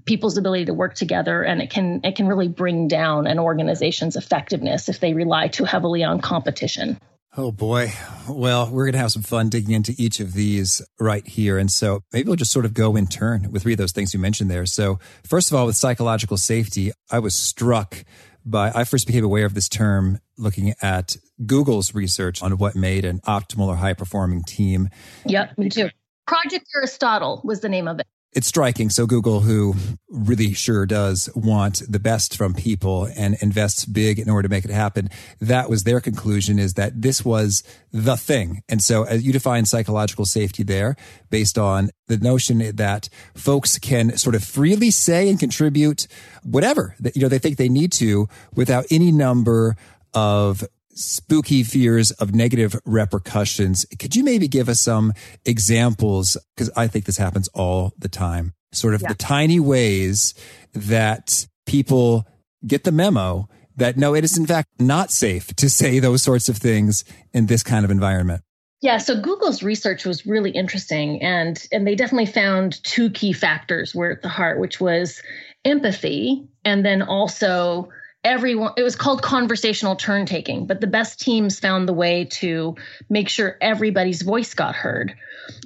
people's 0.05 0.37
ability 0.37 0.65
to 0.65 0.73
work 0.73 0.95
together 0.95 1.43
and 1.43 1.61
it 1.61 1.69
can 1.69 2.01
it 2.03 2.15
can 2.15 2.27
really 2.27 2.47
bring 2.47 2.87
down 2.87 3.27
an 3.27 3.39
organization's 3.39 4.15
effectiveness 4.15 4.89
if 4.89 4.99
they 4.99 5.13
rely 5.13 5.47
too 5.47 5.63
heavily 5.63 6.03
on 6.03 6.19
competition. 6.19 6.97
Oh 7.35 7.51
boy. 7.51 7.91
Well, 8.29 8.69
we're 8.69 8.85
going 8.85 8.93
to 8.93 8.99
have 8.99 9.11
some 9.11 9.23
fun 9.23 9.49
digging 9.49 9.73
into 9.73 9.95
each 9.97 10.19
of 10.19 10.33
these 10.33 10.83
right 10.99 11.25
here. 11.27 11.57
And 11.57 11.71
so 11.71 12.01
maybe 12.13 12.27
we'll 12.27 12.35
just 12.35 12.51
sort 12.51 12.65
of 12.65 12.75
go 12.75 12.95
in 12.95 13.07
turn 13.07 13.51
with 13.51 13.63
three 13.63 13.73
of 13.73 13.79
those 13.79 13.91
things 13.91 14.13
you 14.13 14.19
mentioned 14.19 14.51
there. 14.51 14.67
So 14.67 14.99
first 15.23 15.49
of 15.49 15.57
all, 15.57 15.65
with 15.65 15.75
psychological 15.75 16.37
safety, 16.37 16.91
I 17.09 17.17
was 17.17 17.33
struck 17.33 18.03
by, 18.45 18.71
I 18.75 18.83
first 18.83 19.07
became 19.07 19.23
aware 19.23 19.47
of 19.47 19.55
this 19.55 19.67
term 19.67 20.19
looking 20.37 20.75
at 20.79 21.17
Google's 21.43 21.95
research 21.95 22.43
on 22.43 22.57
what 22.59 22.75
made 22.75 23.03
an 23.03 23.19
optimal 23.21 23.67
or 23.67 23.77
high 23.77 23.93
performing 23.93 24.43
team. 24.43 24.89
Yep, 25.25 25.57
me 25.57 25.69
too. 25.69 25.89
Project 26.27 26.65
Aristotle 26.75 27.41
was 27.43 27.61
the 27.61 27.69
name 27.69 27.87
of 27.87 27.99
it 27.99 28.05
it's 28.35 28.47
striking. 28.47 28.89
So 28.89 29.05
Google, 29.05 29.41
who 29.41 29.75
really 30.09 30.53
sure 30.53 30.85
does 30.85 31.29
want 31.35 31.81
the 31.87 31.99
best 31.99 32.37
from 32.37 32.53
people 32.53 33.07
and 33.15 33.35
invests 33.41 33.85
big 33.85 34.19
in 34.19 34.29
order 34.29 34.47
to 34.47 34.51
make 34.51 34.65
it 34.65 34.71
happen, 34.71 35.09
that 35.39 35.69
was 35.69 35.83
their 35.83 35.99
conclusion 35.99 36.59
is 36.59 36.73
that 36.73 37.01
this 37.01 37.23
was 37.23 37.63
the 37.91 38.15
thing. 38.15 38.61
And 38.67 38.83
so 38.83 39.03
as 39.03 39.23
you 39.23 39.33
define 39.33 39.65
psychological 39.65 40.25
safety 40.25 40.63
there 40.63 40.95
based 41.29 41.57
on 41.57 41.89
the 42.07 42.17
notion 42.17 42.75
that 42.75 43.09
folks 43.35 43.77
can 43.79 44.17
sort 44.17 44.35
of 44.35 44.43
freely 44.43 44.91
say 44.91 45.29
and 45.29 45.39
contribute 45.39 46.07
whatever 46.43 46.95
that, 46.99 47.15
you 47.15 47.21
know, 47.21 47.29
they 47.29 47.39
think 47.39 47.57
they 47.57 47.69
need 47.69 47.91
to 47.93 48.27
without 48.55 48.85
any 48.91 49.11
number 49.11 49.75
of 50.13 50.63
spooky 50.95 51.63
fears 51.63 52.11
of 52.11 52.33
negative 52.33 52.75
repercussions. 52.85 53.85
Could 53.99 54.15
you 54.15 54.23
maybe 54.23 54.47
give 54.47 54.69
us 54.69 54.79
some 54.79 55.13
examples? 55.45 56.37
Because 56.55 56.69
I 56.75 56.87
think 56.87 57.05
this 57.05 57.17
happens 57.17 57.47
all 57.49 57.93
the 57.97 58.09
time. 58.09 58.53
Sort 58.71 58.93
of 58.93 59.01
yeah. 59.01 59.09
the 59.09 59.15
tiny 59.15 59.59
ways 59.59 60.33
that 60.73 61.47
people 61.65 62.27
get 62.65 62.83
the 62.83 62.91
memo 62.91 63.47
that 63.75 63.97
no, 63.97 64.15
it 64.15 64.23
is 64.23 64.37
in 64.37 64.45
fact 64.45 64.69
not 64.79 65.11
safe 65.11 65.47
to 65.55 65.69
say 65.69 65.99
those 65.99 66.21
sorts 66.21 66.49
of 66.49 66.57
things 66.57 67.03
in 67.33 67.47
this 67.47 67.63
kind 67.63 67.85
of 67.85 67.91
environment. 67.91 68.41
Yeah, 68.81 68.97
so 68.97 69.19
Google's 69.19 69.63
research 69.63 70.05
was 70.05 70.25
really 70.25 70.51
interesting 70.51 71.21
and 71.21 71.65
and 71.71 71.87
they 71.87 71.95
definitely 71.95 72.25
found 72.25 72.83
two 72.83 73.09
key 73.09 73.33
factors 73.33 73.95
were 73.95 74.11
at 74.11 74.21
the 74.21 74.29
heart, 74.29 74.59
which 74.59 74.79
was 74.79 75.21
empathy 75.65 76.47
and 76.65 76.85
then 76.85 77.01
also 77.01 77.89
everyone 78.23 78.73
it 78.77 78.83
was 78.83 78.95
called 78.95 79.21
conversational 79.21 79.95
turn 79.95 80.25
taking 80.25 80.65
but 80.65 80.79
the 80.79 80.87
best 80.87 81.19
teams 81.19 81.59
found 81.59 81.87
the 81.87 81.93
way 81.93 82.25
to 82.25 82.75
make 83.09 83.27
sure 83.27 83.57
everybody's 83.61 84.21
voice 84.21 84.53
got 84.53 84.75
heard. 84.75 85.13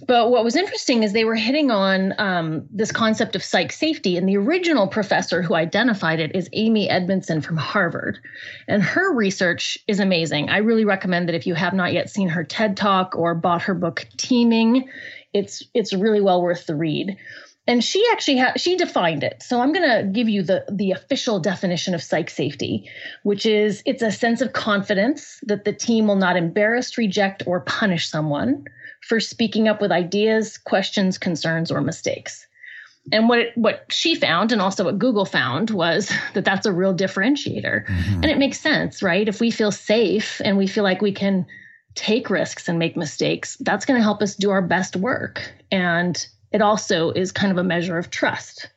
But 0.08 0.32
what 0.32 0.44
was 0.44 0.56
interesting 0.56 1.04
is 1.04 1.14
they 1.14 1.26
were 1.26 1.36
hitting 1.36 1.70
on 1.70 2.14
um, 2.18 2.66
this 2.72 2.92
concept 2.92 3.36
of 3.36 3.44
psych 3.44 3.72
safety 3.72 4.18
and 4.18 4.28
the 4.28 4.38
original 4.38 4.88
professor 4.88 5.44
who 5.44 5.54
identified 5.54 6.20
it 6.20 6.36
is 6.36 6.50
amy 6.54 6.90
edmondson 6.90 7.42
from 7.42 7.58
harvard. 7.58 8.20
And 8.68 8.82
her 8.82 9.14
research 9.14 9.78
is 9.88 10.00
amazing. 10.00 10.50
I 10.50 10.58
really 10.58 10.86
recommend 10.86 11.28
that 11.30 11.36
if 11.36 11.46
you 11.46 11.54
have 11.54 11.74
not 11.74 11.94
yet 11.94 12.10
seen 12.10 12.30
her 12.30 12.44
ted 12.44 12.76
talk 12.76 13.16
or 13.16 13.36
bought 13.36 13.64
her 13.64 13.76
book 13.76 14.08
teaming 14.18 14.90
it's 15.34 15.64
it's 15.74 15.94
really 15.94 16.22
well 16.22 16.42
worth 16.42 16.66
the 16.66 16.76
read 16.76 17.18
and 17.68 17.84
she 17.84 18.04
actually 18.12 18.38
ha- 18.38 18.54
she 18.56 18.78
defined 18.78 19.24
it. 19.24 19.44
So 19.44 19.62
I'm 19.62 19.74
going 19.74 19.90
to 19.90 20.10
give 20.10 20.30
you 20.30 20.42
the 20.42 20.66
the 20.72 20.92
official 20.92 21.40
definition 21.40 21.94
of 21.94 22.02
psych 22.02 22.30
safety, 22.30 22.90
which 23.24 23.46
is 23.46 23.84
it's 23.86 24.02
a 24.02 24.12
sense 24.12 24.42
of 24.42 24.54
confidence 24.54 25.40
that 25.44 25.66
the 25.66 25.74
team 25.74 26.08
will 26.08 26.16
not 26.16 26.38
embarrass, 26.38 26.98
reject, 26.98 27.44
or 27.46 27.60
punish 27.62 28.10
someone 28.10 28.66
for 29.02 29.20
speaking 29.20 29.68
up 29.68 29.82
with 29.82 29.92
ideas, 29.92 30.58
questions, 30.58 31.18
concerns, 31.18 31.72
or 31.72 31.82
mistakes. 31.82 32.48
And 33.12 33.30
what 33.30 33.40
it, 33.40 33.58
what 33.58 33.86
she 33.90 34.16
found, 34.16 34.52
and 34.52 34.62
also 34.62 34.86
what 34.86 35.00
Google 35.00 35.26
found, 35.26 35.70
was 35.70 36.12
that 36.34 36.46
that's 36.46 36.66
a 36.66 36.72
real 36.72 36.96
differentiator, 36.96 37.86
mm-hmm. 37.86 38.14
and 38.16 38.26
it 38.26 38.38
makes 38.38 38.60
sense, 38.60 39.04
right? 39.04 39.28
If 39.28 39.42
we 39.42 39.52
feel 39.52 39.72
safe 39.72 40.42
and 40.44 40.58
we 40.58 40.68
feel 40.68 40.84
like 40.84 41.02
we 41.02 41.12
can 41.12 41.46
take 41.96 42.30
risks 42.30 42.70
and 42.70 42.78
make 42.80 42.96
mistakes, 42.96 43.58
that's 43.60 43.86
going 43.86 44.00
to 44.00 44.04
help 44.04 44.22
us 44.22 44.36
do 44.36 44.52
our 44.52 44.62
best 44.62 44.96
work 44.96 45.52
and 45.72 46.28
it 46.52 46.62
also 46.62 47.12
is 47.12 47.32
kind 47.32 47.52
of 47.52 47.58
a 47.58 47.64
measure 47.64 47.98
of 47.98 48.10
trust. 48.10 48.70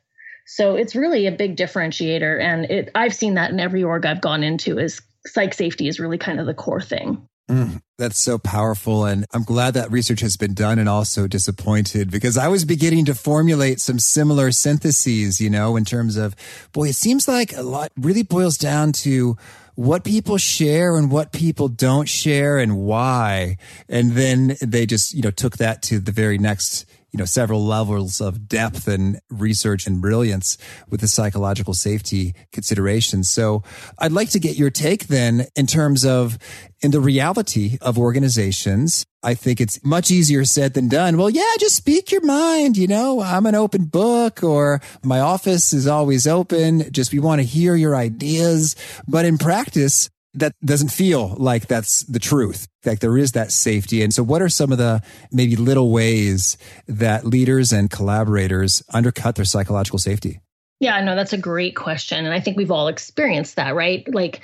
So 0.46 0.74
it's 0.74 0.96
really 0.96 1.26
a 1.26 1.32
big 1.32 1.56
differentiator. 1.56 2.40
And 2.40 2.64
it, 2.64 2.90
I've 2.94 3.14
seen 3.14 3.34
that 3.34 3.50
in 3.50 3.60
every 3.60 3.84
org 3.84 4.04
I've 4.04 4.20
gone 4.20 4.42
into 4.42 4.78
is 4.78 5.00
psych 5.26 5.54
safety 5.54 5.86
is 5.86 6.00
really 6.00 6.18
kind 6.18 6.40
of 6.40 6.46
the 6.46 6.54
core 6.54 6.80
thing. 6.80 7.26
Mm, 7.48 7.82
that's 7.98 8.18
so 8.18 8.38
powerful. 8.38 9.04
And 9.04 9.26
I'm 9.32 9.42
glad 9.42 9.74
that 9.74 9.90
research 9.90 10.20
has 10.20 10.36
been 10.36 10.54
done 10.54 10.78
and 10.78 10.88
also 10.88 11.26
disappointed 11.26 12.10
because 12.10 12.38
I 12.38 12.46
was 12.48 12.64
beginning 12.64 13.06
to 13.06 13.14
formulate 13.14 13.80
some 13.80 13.98
similar 13.98 14.52
syntheses, 14.52 15.40
you 15.40 15.50
know, 15.50 15.76
in 15.76 15.84
terms 15.84 16.16
of, 16.16 16.36
boy, 16.72 16.88
it 16.88 16.94
seems 16.94 17.26
like 17.26 17.52
a 17.56 17.62
lot 17.62 17.90
really 17.96 18.22
boils 18.22 18.56
down 18.56 18.92
to 18.92 19.36
what 19.74 20.04
people 20.04 20.36
share 20.36 20.96
and 20.96 21.10
what 21.10 21.32
people 21.32 21.68
don't 21.68 22.08
share 22.08 22.58
and 22.58 22.76
why. 22.76 23.56
And 23.88 24.12
then 24.12 24.56
they 24.60 24.86
just, 24.86 25.12
you 25.14 25.22
know, 25.22 25.30
took 25.30 25.56
that 25.56 25.82
to 25.84 25.98
the 25.98 26.12
very 26.12 26.38
next 26.38 26.86
you 27.12 27.18
know, 27.18 27.24
several 27.24 27.64
levels 27.64 28.20
of 28.20 28.48
depth 28.48 28.86
and 28.86 29.20
research 29.30 29.86
and 29.86 30.00
brilliance 30.00 30.56
with 30.88 31.00
the 31.00 31.08
psychological 31.08 31.74
safety 31.74 32.34
considerations. 32.52 33.30
So 33.30 33.62
I'd 33.98 34.12
like 34.12 34.30
to 34.30 34.40
get 34.40 34.56
your 34.56 34.70
take 34.70 35.08
then 35.08 35.46
in 35.56 35.66
terms 35.66 36.04
of 36.04 36.38
in 36.80 36.90
the 36.92 37.00
reality 37.00 37.78
of 37.80 37.98
organizations. 37.98 39.04
I 39.22 39.34
think 39.34 39.60
it's 39.60 39.84
much 39.84 40.10
easier 40.10 40.44
said 40.44 40.72
than 40.74 40.88
done. 40.88 41.18
Well, 41.18 41.28
yeah, 41.28 41.50
just 41.58 41.76
speak 41.76 42.10
your 42.10 42.24
mind. 42.24 42.76
You 42.76 42.86
know, 42.86 43.20
I'm 43.20 43.44
an 43.44 43.54
open 43.54 43.84
book 43.84 44.42
or 44.42 44.80
my 45.02 45.20
office 45.20 45.72
is 45.72 45.86
always 45.86 46.26
open. 46.26 46.90
Just 46.90 47.12
we 47.12 47.18
want 47.18 47.40
to 47.40 47.46
hear 47.46 47.74
your 47.76 47.94
ideas. 47.94 48.76
But 49.06 49.26
in 49.26 49.36
practice, 49.36 50.08
that 50.34 50.54
doesn't 50.64 50.90
feel 50.90 51.34
like 51.38 51.66
that's 51.66 52.02
the 52.04 52.18
truth. 52.18 52.68
Like 52.84 53.00
there 53.00 53.18
is 53.18 53.32
that 53.32 53.52
safety. 53.52 54.02
And 54.02 54.14
so 54.14 54.22
what 54.22 54.42
are 54.42 54.48
some 54.48 54.72
of 54.72 54.78
the 54.78 55.02
maybe 55.32 55.56
little 55.56 55.90
ways 55.90 56.56
that 56.86 57.24
leaders 57.24 57.72
and 57.72 57.90
collaborators 57.90 58.82
undercut 58.92 59.34
their 59.34 59.44
psychological 59.44 59.98
safety? 59.98 60.40
Yeah, 60.78 61.02
no, 61.02 61.14
that's 61.14 61.32
a 61.34 61.38
great 61.38 61.76
question. 61.76 62.24
And 62.24 62.32
I 62.32 62.40
think 62.40 62.56
we've 62.56 62.70
all 62.70 62.88
experienced 62.88 63.56
that, 63.56 63.74
right? 63.74 64.02
Like, 64.12 64.40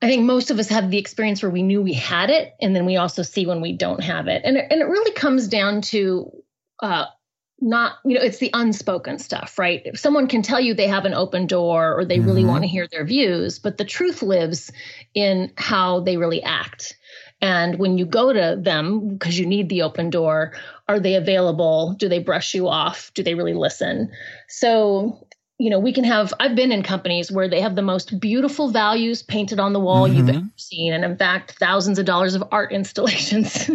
I 0.00 0.08
think 0.08 0.24
most 0.24 0.50
of 0.50 0.58
us 0.58 0.68
have 0.68 0.90
the 0.90 0.98
experience 0.98 1.42
where 1.42 1.50
we 1.50 1.62
knew 1.62 1.82
we 1.82 1.92
had 1.92 2.30
it, 2.30 2.54
and 2.60 2.74
then 2.74 2.86
we 2.86 2.96
also 2.96 3.22
see 3.22 3.46
when 3.46 3.60
we 3.60 3.72
don't 3.72 4.02
have 4.02 4.28
it. 4.28 4.42
And 4.44 4.56
it, 4.56 4.66
and 4.70 4.80
it 4.80 4.84
really 4.84 5.12
comes 5.12 5.48
down 5.48 5.80
to 5.82 6.30
uh, 6.80 7.06
not 7.60 7.96
you 8.04 8.14
know 8.14 8.22
it's 8.22 8.38
the 8.38 8.50
unspoken 8.54 9.18
stuff 9.18 9.58
right? 9.58 9.82
If 9.84 9.98
someone 9.98 10.28
can 10.28 10.42
tell 10.42 10.60
you 10.60 10.74
they 10.74 10.86
have 10.86 11.04
an 11.04 11.14
open 11.14 11.46
door 11.46 11.98
or 11.98 12.04
they 12.04 12.18
mm-hmm. 12.18 12.26
really 12.26 12.44
want 12.44 12.62
to 12.64 12.68
hear 12.68 12.86
their 12.86 13.04
views 13.04 13.58
but 13.58 13.78
the 13.78 13.84
truth 13.84 14.22
lives 14.22 14.70
in 15.14 15.52
how 15.56 16.00
they 16.00 16.16
really 16.16 16.42
act. 16.42 16.96
And 17.40 17.78
when 17.78 17.98
you 17.98 18.06
go 18.06 18.32
to 18.32 18.58
them 18.60 19.10
because 19.10 19.38
you 19.38 19.46
need 19.46 19.68
the 19.68 19.82
open 19.82 20.10
door 20.10 20.54
are 20.88 21.00
they 21.00 21.14
available? 21.14 21.94
Do 21.98 22.08
they 22.08 22.18
brush 22.18 22.54
you 22.54 22.68
off? 22.68 23.12
Do 23.14 23.22
they 23.22 23.34
really 23.34 23.54
listen? 23.54 24.10
So 24.48 25.26
you 25.58 25.70
know, 25.70 25.80
we 25.80 25.92
can 25.92 26.04
have, 26.04 26.32
I've 26.38 26.54
been 26.54 26.70
in 26.70 26.84
companies 26.84 27.32
where 27.32 27.48
they 27.48 27.60
have 27.60 27.74
the 27.74 27.82
most 27.82 28.20
beautiful 28.20 28.70
values 28.70 29.24
painted 29.24 29.58
on 29.58 29.72
the 29.72 29.80
wall 29.80 30.06
mm-hmm. 30.06 30.16
you've 30.16 30.28
ever 30.28 30.48
seen. 30.54 30.92
And 30.92 31.04
in 31.04 31.16
fact, 31.16 31.58
thousands 31.58 31.98
of 31.98 32.06
dollars 32.06 32.36
of 32.36 32.44
art 32.52 32.70
installations 32.78 33.68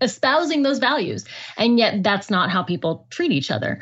espousing 0.00 0.62
those 0.62 0.78
values. 0.78 1.24
And 1.56 1.76
yet 1.76 2.04
that's 2.04 2.30
not 2.30 2.50
how 2.50 2.62
people 2.62 3.06
treat 3.10 3.32
each 3.32 3.50
other 3.50 3.80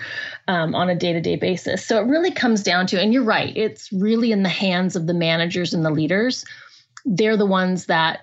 um, 0.49 0.75
on 0.75 0.89
a 0.89 0.95
day 0.95 1.13
to 1.13 1.21
day 1.21 1.37
basis. 1.37 1.87
So 1.87 1.99
it 1.99 2.07
really 2.07 2.31
comes 2.31 2.63
down 2.63 2.87
to, 2.87 3.01
and 3.01 3.13
you're 3.13 3.23
right, 3.23 3.55
it's 3.55 3.93
really 3.93 4.33
in 4.33 4.43
the 4.43 4.49
hands 4.49 4.97
of 4.97 5.07
the 5.07 5.15
managers 5.15 5.75
and 5.75 5.85
the 5.85 5.91
leaders. 5.91 6.47
They're 7.05 7.37
the 7.37 7.47
ones 7.47 7.87
that 7.87 8.21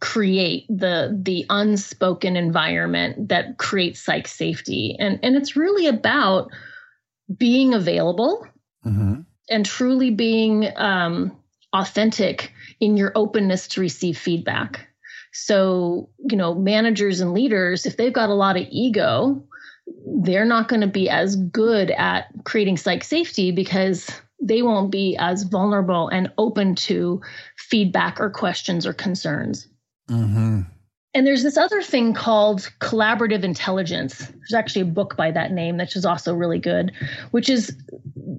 create 0.00 0.64
the 0.70 1.14
the 1.22 1.44
unspoken 1.50 2.34
environment 2.34 3.28
that 3.28 3.58
creates 3.58 4.00
psych 4.00 4.26
safety 4.26 4.96
and 4.98 5.18
and 5.22 5.36
it's 5.36 5.56
really 5.56 5.86
about 5.86 6.50
being 7.36 7.74
available 7.74 8.46
mm-hmm. 8.84 9.20
and 9.48 9.66
truly 9.66 10.10
being 10.10 10.68
um, 10.76 11.36
authentic 11.72 12.52
in 12.80 12.96
your 12.96 13.12
openness 13.14 13.68
to 13.68 13.80
receive 13.80 14.18
feedback. 14.18 14.88
So, 15.32 16.10
you 16.18 16.36
know, 16.36 16.54
managers 16.54 17.20
and 17.20 17.32
leaders, 17.32 17.86
if 17.86 17.96
they've 17.96 18.12
got 18.12 18.30
a 18.30 18.34
lot 18.34 18.56
of 18.56 18.66
ego, 18.70 19.44
they're 20.22 20.44
not 20.44 20.68
going 20.68 20.80
to 20.80 20.86
be 20.86 21.08
as 21.08 21.36
good 21.36 21.90
at 21.90 22.26
creating 22.44 22.76
psych 22.76 23.04
safety 23.04 23.52
because 23.52 24.10
they 24.40 24.62
won't 24.62 24.90
be 24.90 25.16
as 25.18 25.44
vulnerable 25.44 26.08
and 26.08 26.32
open 26.38 26.74
to 26.74 27.20
feedback 27.56 28.20
or 28.20 28.30
questions 28.30 28.86
or 28.86 28.92
concerns. 28.92 29.68
Mm-hmm. 30.08 30.62
And 31.12 31.26
there's 31.26 31.42
this 31.42 31.56
other 31.56 31.82
thing 31.82 32.14
called 32.14 32.70
collaborative 32.80 33.42
intelligence. 33.42 34.18
There's 34.18 34.54
actually 34.54 34.82
a 34.82 34.86
book 34.86 35.16
by 35.16 35.32
that 35.32 35.50
name, 35.50 35.76
which 35.78 35.96
is 35.96 36.04
also 36.04 36.34
really 36.34 36.60
good, 36.60 36.92
which 37.32 37.50
is 37.50 37.76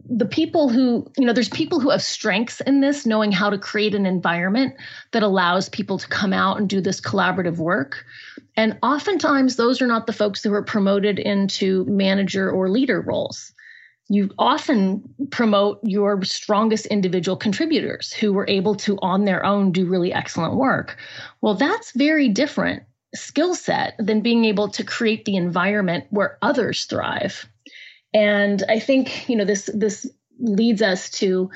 the 0.10 0.26
people 0.26 0.70
who, 0.70 1.06
you 1.18 1.26
know, 1.26 1.34
there's 1.34 1.50
people 1.50 1.82
who 1.82 1.90
have 1.90 2.02
strengths 2.02 2.62
in 2.62 2.80
this, 2.80 3.06
knowing 3.06 3.34
how 3.34 3.50
to 3.50 3.58
create 3.58 3.94
an 3.94 4.06
environment 4.06 4.76
that 5.12 5.24
allows 5.24 5.68
people 5.68 5.98
to 5.98 6.08
come 6.08 6.32
out 6.32 6.60
and 6.60 6.70
do 6.70 6.80
this 6.80 7.02
collaborative 7.02 7.58
work. 7.58 8.06
And 8.56 8.78
oftentimes, 8.84 9.58
those 9.58 9.82
are 9.82 9.88
not 9.88 10.08
the 10.08 10.14
folks 10.14 10.42
who 10.42 10.54
are 10.54 10.64
promoted 10.64 11.20
into 11.20 11.84
manager 11.86 12.50
or 12.50 12.70
leader 12.70 13.02
roles. 13.02 13.52
You 14.12 14.30
often 14.38 15.02
promote 15.30 15.80
your 15.84 16.22
strongest 16.26 16.86
individual 16.88 17.38
contributors 17.38 18.12
who 18.12 18.34
were 18.34 18.46
able 18.50 18.76
to, 18.76 19.00
on 19.02 19.24
their 19.24 19.46
own, 19.46 19.72
do 19.72 19.86
really 19.86 20.12
excellent 20.12 20.56
work. 20.56 20.98
Well, 21.40 21.56
that's 21.56 21.94
very 21.94 22.28
different 22.28 22.84
skill 23.16 23.56
set 23.56 23.94
than 23.98 24.20
being 24.20 24.44
able 24.44 24.68
to 24.68 24.84
create 24.84 25.24
the 25.24 25.38
environment 25.38 26.08
where 26.10 26.38
others 26.42 26.84
thrive. 26.84 27.48
And 28.14 28.66
I 28.68 28.80
think, 28.80 29.30
you 29.30 29.38
know, 29.38 29.46
this 29.46 29.70
this 29.74 30.06
leads 30.40 30.82
us 30.82 31.10
to 31.12 31.50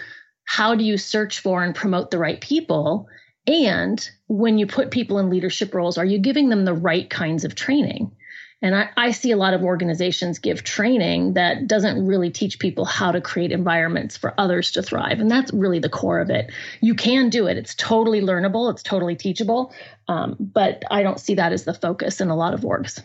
how 0.46 0.76
do 0.76 0.86
you 0.86 0.98
search 0.98 1.40
for 1.40 1.62
and 1.62 1.76
promote 1.76 2.10
the 2.10 2.20
right 2.20 2.40
people? 2.40 3.10
And 3.48 4.10
when 4.28 4.58
you 4.58 4.66
put 4.66 4.92
people 4.92 5.20
in 5.20 5.30
leadership 5.30 5.74
roles, 5.74 5.98
are 5.98 6.06
you 6.06 6.20
giving 6.20 6.48
them 6.48 6.64
the 6.64 6.74
right 6.74 7.10
kinds 7.10 7.44
of 7.44 7.56
training? 7.56 8.16
And 8.62 8.76
I, 8.76 8.90
I, 8.96 9.12
see 9.12 9.32
a 9.32 9.38
lot 9.38 9.54
of 9.54 9.64
organizations 9.64 10.40
give 10.40 10.64
training 10.64 11.34
that 11.34 11.68
doesn't 11.68 12.06
really 12.06 12.32
teach 12.32 12.58
people 12.58 12.86
how 12.86 13.12
to 13.12 13.22
create 13.22 13.52
environments 13.52 14.18
for 14.18 14.34
others 14.38 14.72
to 14.72 14.82
thrive. 14.82 15.20
And 15.20 15.30
that's 15.30 15.54
really 15.54 15.80
the 15.80 15.90
core 15.90 16.20
of 16.20 16.30
it. 16.30 16.52
You 16.82 16.96
can 16.96 17.30
do 17.30 17.48
it, 17.48 17.58
it's 17.58 17.76
totally 17.76 18.22
learnable, 18.22 18.72
it's 18.72 18.82
totally 18.82 19.16
teachable. 19.16 19.74
Um, 20.08 20.36
but 20.40 20.84
I 20.90 21.04
don't 21.04 21.20
see 21.20 21.36
that 21.36 21.52
as 21.54 21.66
the 21.66 21.74
focus 21.74 22.22
in 22.22 22.30
a 22.30 22.36
lot 22.36 22.54
of 22.54 22.62
orgs. 22.62 23.02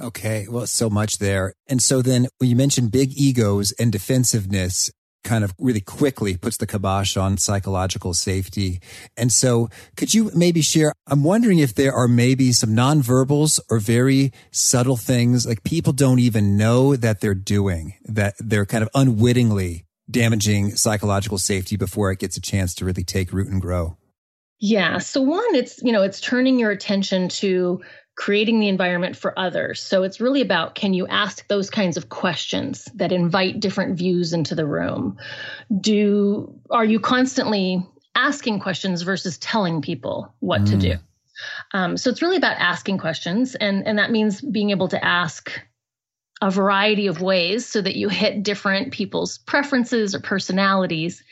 Okay. 0.00 0.46
Well, 0.48 0.66
so 0.66 0.88
much 0.88 1.18
there. 1.18 1.52
And 1.66 1.82
so 1.82 2.02
then 2.02 2.28
when 2.38 2.50
you 2.50 2.56
mentioned 2.56 2.90
big 2.90 3.12
egos 3.14 3.72
and 3.72 3.92
defensiveness, 3.92 4.90
kind 5.24 5.44
of 5.44 5.54
really 5.58 5.80
quickly 5.80 6.36
puts 6.36 6.56
the 6.56 6.66
kibosh 6.66 7.16
on 7.16 7.38
psychological 7.38 8.14
safety. 8.14 8.80
And 9.16 9.32
so 9.32 9.68
could 9.96 10.12
you 10.14 10.30
maybe 10.34 10.62
share? 10.62 10.92
I'm 11.06 11.24
wondering 11.24 11.58
if 11.58 11.74
there 11.74 11.92
are 11.92 12.08
maybe 12.08 12.52
some 12.52 12.70
nonverbals 12.70 13.60
or 13.70 13.78
very 13.78 14.32
subtle 14.50 14.96
things 14.96 15.46
like 15.46 15.62
people 15.62 15.92
don't 15.92 16.18
even 16.18 16.56
know 16.56 16.96
that 16.96 17.20
they're 17.20 17.34
doing, 17.34 17.94
that 18.04 18.34
they're 18.38 18.66
kind 18.66 18.82
of 18.82 18.88
unwittingly 18.94 19.86
damaging 20.10 20.76
psychological 20.76 21.38
safety 21.38 21.76
before 21.76 22.10
it 22.10 22.18
gets 22.18 22.36
a 22.36 22.40
chance 22.40 22.74
to 22.74 22.84
really 22.84 23.04
take 23.04 23.32
root 23.32 23.48
and 23.48 23.60
grow. 23.60 23.96
Yeah. 24.58 24.98
So 24.98 25.20
one, 25.20 25.54
it's, 25.54 25.82
you 25.82 25.90
know, 25.90 26.02
it's 26.02 26.20
turning 26.20 26.58
your 26.58 26.70
attention 26.70 27.28
to 27.30 27.82
creating 28.14 28.60
the 28.60 28.68
environment 28.68 29.16
for 29.16 29.38
others. 29.38 29.82
So 29.82 30.02
it's 30.02 30.20
really 30.20 30.42
about 30.42 30.74
can 30.74 30.94
you 30.94 31.06
ask 31.06 31.46
those 31.48 31.70
kinds 31.70 31.96
of 31.96 32.08
questions 32.08 32.84
that 32.94 33.12
invite 33.12 33.60
different 33.60 33.96
views 33.96 34.32
into 34.32 34.54
the 34.54 34.66
room? 34.66 35.16
Do 35.80 36.60
are 36.70 36.84
you 36.84 37.00
constantly 37.00 37.86
asking 38.14 38.60
questions 38.60 39.02
versus 39.02 39.38
telling 39.38 39.80
people 39.80 40.34
what 40.40 40.62
mm. 40.62 40.70
to 40.70 40.76
do? 40.76 40.94
Um, 41.72 41.96
so 41.96 42.10
it's 42.10 42.22
really 42.22 42.36
about 42.36 42.58
asking 42.58 42.98
questions, 42.98 43.54
and 43.54 43.86
and 43.86 43.98
that 43.98 44.10
means 44.10 44.40
being 44.40 44.70
able 44.70 44.88
to 44.88 45.04
ask 45.04 45.50
a 46.42 46.50
variety 46.50 47.06
of 47.06 47.22
ways 47.22 47.66
so 47.66 47.80
that 47.80 47.96
you 47.96 48.08
hit 48.08 48.42
different 48.42 48.92
people's 48.92 49.38
preferences 49.38 50.14
or 50.14 50.20
personalities. 50.20 51.22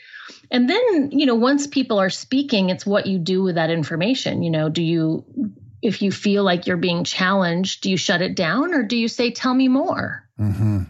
And 0.49 0.69
then, 0.69 1.11
you 1.11 1.25
know, 1.25 1.35
once 1.35 1.67
people 1.67 1.99
are 1.99 2.09
speaking, 2.09 2.69
it's 2.69 2.85
what 2.85 3.05
you 3.05 3.19
do 3.19 3.43
with 3.43 3.55
that 3.55 3.69
information. 3.69 4.41
You 4.41 4.49
know, 4.49 4.69
do 4.69 4.81
you 4.81 5.25
if 5.81 6.01
you 6.01 6.11
feel 6.11 6.43
like 6.43 6.67
you're 6.67 6.77
being 6.77 7.03
challenged, 7.03 7.81
do 7.81 7.89
you 7.89 7.97
shut 7.97 8.21
it 8.21 8.35
down 8.35 8.73
or 8.73 8.83
do 8.83 8.95
you 8.95 9.07
say, 9.07 9.31
tell 9.31 9.53
me 9.53 9.67
more? 9.67 10.27
Mm-hmm. 10.39 10.83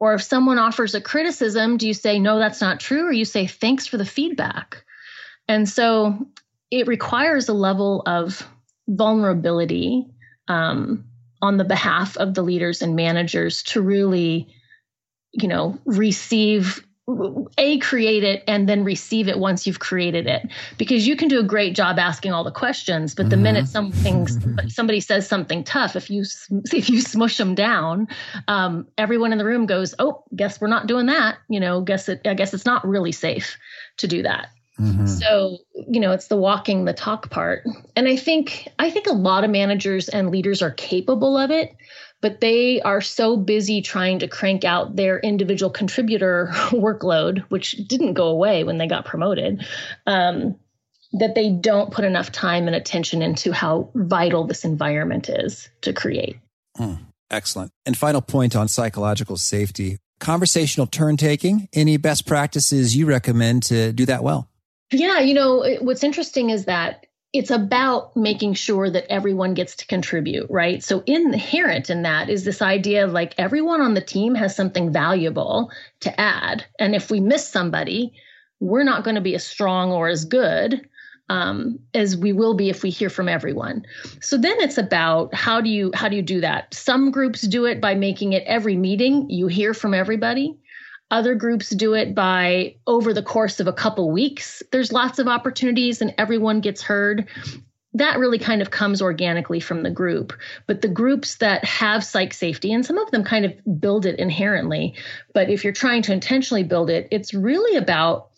Or 0.00 0.14
if 0.14 0.22
someone 0.22 0.58
offers 0.58 0.94
a 0.94 1.00
criticism, 1.00 1.76
do 1.76 1.86
you 1.86 1.94
say, 1.94 2.18
no, 2.18 2.38
that's 2.38 2.60
not 2.60 2.80
true? 2.80 3.06
Or 3.06 3.12
you 3.12 3.24
say, 3.24 3.46
thanks 3.46 3.86
for 3.86 3.98
the 3.98 4.04
feedback? 4.04 4.84
And 5.48 5.68
so 5.68 6.28
it 6.70 6.86
requires 6.86 7.48
a 7.48 7.54
level 7.54 8.02
of 8.06 8.46
vulnerability 8.86 10.06
um, 10.46 11.04
on 11.42 11.56
the 11.56 11.64
behalf 11.64 12.16
of 12.16 12.34
the 12.34 12.42
leaders 12.42 12.80
and 12.82 12.96
managers 12.96 13.62
to 13.64 13.82
really, 13.82 14.48
you 15.32 15.48
know, 15.48 15.78
receive 15.84 16.86
a 17.56 17.78
create 17.78 18.22
it 18.22 18.44
and 18.46 18.68
then 18.68 18.84
receive 18.84 19.28
it 19.28 19.38
once 19.38 19.66
you've 19.66 19.78
created 19.78 20.26
it 20.26 20.46
because 20.76 21.06
you 21.06 21.16
can 21.16 21.28
do 21.28 21.40
a 21.40 21.42
great 21.42 21.74
job 21.74 21.98
asking 21.98 22.32
all 22.32 22.44
the 22.44 22.50
questions 22.50 23.14
but 23.14 23.30
the 23.30 23.36
mm-hmm. 23.36 23.44
minute 23.44 23.68
something 23.68 24.26
somebody 24.68 25.00
says 25.00 25.26
something 25.26 25.64
tough 25.64 25.96
if 25.96 26.10
you 26.10 26.24
if 26.72 26.90
you 26.90 27.00
smush 27.00 27.38
them 27.38 27.54
down 27.54 28.06
um, 28.46 28.86
everyone 28.98 29.32
in 29.32 29.38
the 29.38 29.44
room 29.44 29.64
goes 29.64 29.94
oh 29.98 30.22
guess 30.36 30.60
we're 30.60 30.68
not 30.68 30.86
doing 30.86 31.06
that 31.06 31.38
you 31.48 31.58
know 31.58 31.80
guess 31.80 32.08
it 32.08 32.20
i 32.26 32.34
guess 32.34 32.52
it's 32.52 32.66
not 32.66 32.86
really 32.86 33.12
safe 33.12 33.56
to 33.96 34.06
do 34.06 34.22
that 34.22 34.50
mm-hmm. 34.78 35.06
so 35.06 35.56
you 35.88 36.00
know 36.00 36.12
it's 36.12 36.26
the 36.26 36.36
walking 36.36 36.84
the 36.84 36.92
talk 36.92 37.30
part 37.30 37.64
and 37.96 38.06
i 38.06 38.16
think 38.16 38.68
i 38.78 38.90
think 38.90 39.06
a 39.06 39.12
lot 39.12 39.44
of 39.44 39.50
managers 39.50 40.10
and 40.10 40.30
leaders 40.30 40.60
are 40.60 40.72
capable 40.72 41.38
of 41.38 41.50
it 41.50 41.74
but 42.20 42.40
they 42.40 42.80
are 42.82 43.00
so 43.00 43.36
busy 43.36 43.82
trying 43.82 44.18
to 44.20 44.28
crank 44.28 44.64
out 44.64 44.96
their 44.96 45.18
individual 45.18 45.70
contributor 45.70 46.48
workload, 46.52 47.40
which 47.48 47.72
didn't 47.86 48.14
go 48.14 48.28
away 48.28 48.64
when 48.64 48.78
they 48.78 48.86
got 48.86 49.04
promoted, 49.04 49.66
um, 50.06 50.56
that 51.12 51.34
they 51.34 51.50
don't 51.50 51.90
put 51.90 52.04
enough 52.04 52.30
time 52.32 52.66
and 52.66 52.76
attention 52.76 53.22
into 53.22 53.52
how 53.52 53.90
vital 53.94 54.44
this 54.46 54.64
environment 54.64 55.28
is 55.28 55.70
to 55.80 55.92
create. 55.92 56.38
Mm, 56.78 56.98
excellent. 57.30 57.70
And 57.86 57.96
final 57.96 58.20
point 58.20 58.54
on 58.54 58.68
psychological 58.68 59.36
safety 59.36 59.98
conversational 60.18 60.86
turn 60.86 61.16
taking. 61.16 61.68
Any 61.72 61.96
best 61.96 62.26
practices 62.26 62.96
you 62.96 63.06
recommend 63.06 63.64
to 63.64 63.92
do 63.92 64.06
that 64.06 64.22
well? 64.22 64.48
Yeah, 64.90 65.20
you 65.20 65.34
know, 65.34 65.64
what's 65.80 66.02
interesting 66.02 66.50
is 66.50 66.64
that 66.64 67.06
it's 67.32 67.50
about 67.50 68.16
making 68.16 68.54
sure 68.54 68.88
that 68.88 69.10
everyone 69.12 69.54
gets 69.54 69.76
to 69.76 69.86
contribute, 69.86 70.46
right? 70.48 70.82
So 70.82 71.02
inherent 71.06 71.90
in 71.90 72.02
that 72.02 72.30
is 72.30 72.44
this 72.44 72.62
idea 72.62 73.04
of 73.04 73.12
like 73.12 73.34
everyone 73.36 73.82
on 73.82 73.94
the 73.94 74.00
team 74.00 74.34
has 74.34 74.56
something 74.56 74.92
valuable 74.92 75.70
to 76.00 76.20
add. 76.20 76.64
And 76.78 76.94
if 76.94 77.10
we 77.10 77.20
miss 77.20 77.46
somebody, 77.46 78.14
we're 78.60 78.84
not 78.84 79.04
going 79.04 79.16
to 79.16 79.20
be 79.20 79.34
as 79.34 79.46
strong 79.46 79.92
or 79.92 80.08
as 80.08 80.24
good 80.24 80.88
um, 81.28 81.78
as 81.94 82.16
we 82.16 82.32
will 82.32 82.54
be 82.54 82.70
if 82.70 82.82
we 82.82 82.90
hear 82.90 83.10
from 83.10 83.28
everyone. 83.28 83.84
So 84.20 84.38
then 84.38 84.56
it's 84.60 84.78
about 84.78 85.34
how 85.34 85.60
do 85.60 85.68
you 85.68 85.90
how 85.94 86.08
do 86.08 86.16
you 86.16 86.22
do 86.22 86.40
that? 86.40 86.72
Some 86.72 87.10
groups 87.10 87.42
do 87.42 87.66
it 87.66 87.80
by 87.80 87.94
making 87.94 88.32
it 88.32 88.44
every 88.46 88.76
meeting 88.76 89.28
you 89.28 89.46
hear 89.46 89.74
from 89.74 89.92
everybody. 89.92 90.58
Other 91.10 91.34
groups 91.34 91.70
do 91.70 91.94
it 91.94 92.14
by 92.14 92.76
over 92.86 93.14
the 93.14 93.22
course 93.22 93.60
of 93.60 93.66
a 93.66 93.72
couple 93.72 94.10
weeks. 94.10 94.62
There's 94.72 94.92
lots 94.92 95.18
of 95.18 95.26
opportunities 95.26 96.02
and 96.02 96.14
everyone 96.18 96.60
gets 96.60 96.82
heard. 96.82 97.28
That 97.94 98.18
really 98.18 98.38
kind 98.38 98.60
of 98.60 98.70
comes 98.70 99.00
organically 99.00 99.60
from 99.60 99.82
the 99.82 99.90
group. 99.90 100.34
But 100.66 100.82
the 100.82 100.88
groups 100.88 101.36
that 101.36 101.64
have 101.64 102.04
psych 102.04 102.34
safety, 102.34 102.72
and 102.72 102.84
some 102.84 102.98
of 102.98 103.10
them 103.10 103.24
kind 103.24 103.46
of 103.46 103.80
build 103.80 104.04
it 104.04 104.18
inherently, 104.18 104.94
but 105.32 105.48
if 105.48 105.64
you're 105.64 105.72
trying 105.72 106.02
to 106.02 106.12
intentionally 106.12 106.64
build 106.64 106.90
it, 106.90 107.08
it's 107.10 107.32
really 107.32 107.78
about, 107.78 108.28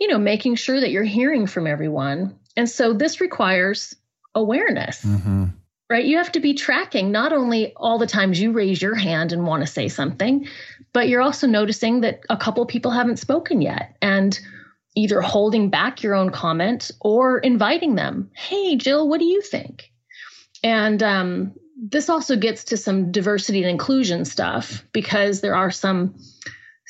you 0.00 0.08
know, 0.08 0.18
making 0.18 0.56
sure 0.56 0.80
that 0.80 0.90
you're 0.90 1.04
hearing 1.04 1.46
from 1.46 1.68
everyone. 1.68 2.36
And 2.56 2.68
so 2.68 2.92
this 2.92 3.20
requires 3.20 3.94
awareness. 4.34 5.04
Mm-hmm 5.04 5.44
right? 5.90 6.04
You 6.04 6.18
have 6.18 6.32
to 6.32 6.40
be 6.40 6.54
tracking 6.54 7.10
not 7.10 7.32
only 7.32 7.72
all 7.74 7.98
the 7.98 8.06
times 8.06 8.40
you 8.40 8.52
raise 8.52 8.80
your 8.80 8.94
hand 8.94 9.32
and 9.32 9.46
want 9.46 9.62
to 9.62 9.66
say 9.66 9.88
something, 9.88 10.46
but 10.92 11.08
you're 11.08 11.22
also 11.22 11.46
noticing 11.46 12.00
that 12.02 12.20
a 12.30 12.36
couple 12.36 12.64
people 12.66 12.90
haven't 12.90 13.18
spoken 13.18 13.60
yet 13.60 13.96
and 14.02 14.38
either 14.96 15.20
holding 15.20 15.70
back 15.70 16.02
your 16.02 16.14
own 16.14 16.30
comment 16.30 16.90
or 17.00 17.38
inviting 17.38 17.94
them. 17.94 18.30
Hey, 18.34 18.76
Jill, 18.76 19.08
what 19.08 19.20
do 19.20 19.26
you 19.26 19.40
think? 19.40 19.92
And 20.64 21.02
um, 21.02 21.54
this 21.80 22.08
also 22.08 22.36
gets 22.36 22.64
to 22.64 22.76
some 22.76 23.12
diversity 23.12 23.62
and 23.62 23.70
inclusion 23.70 24.24
stuff 24.24 24.84
because 24.92 25.40
there 25.40 25.54
are 25.54 25.70
some 25.70 26.16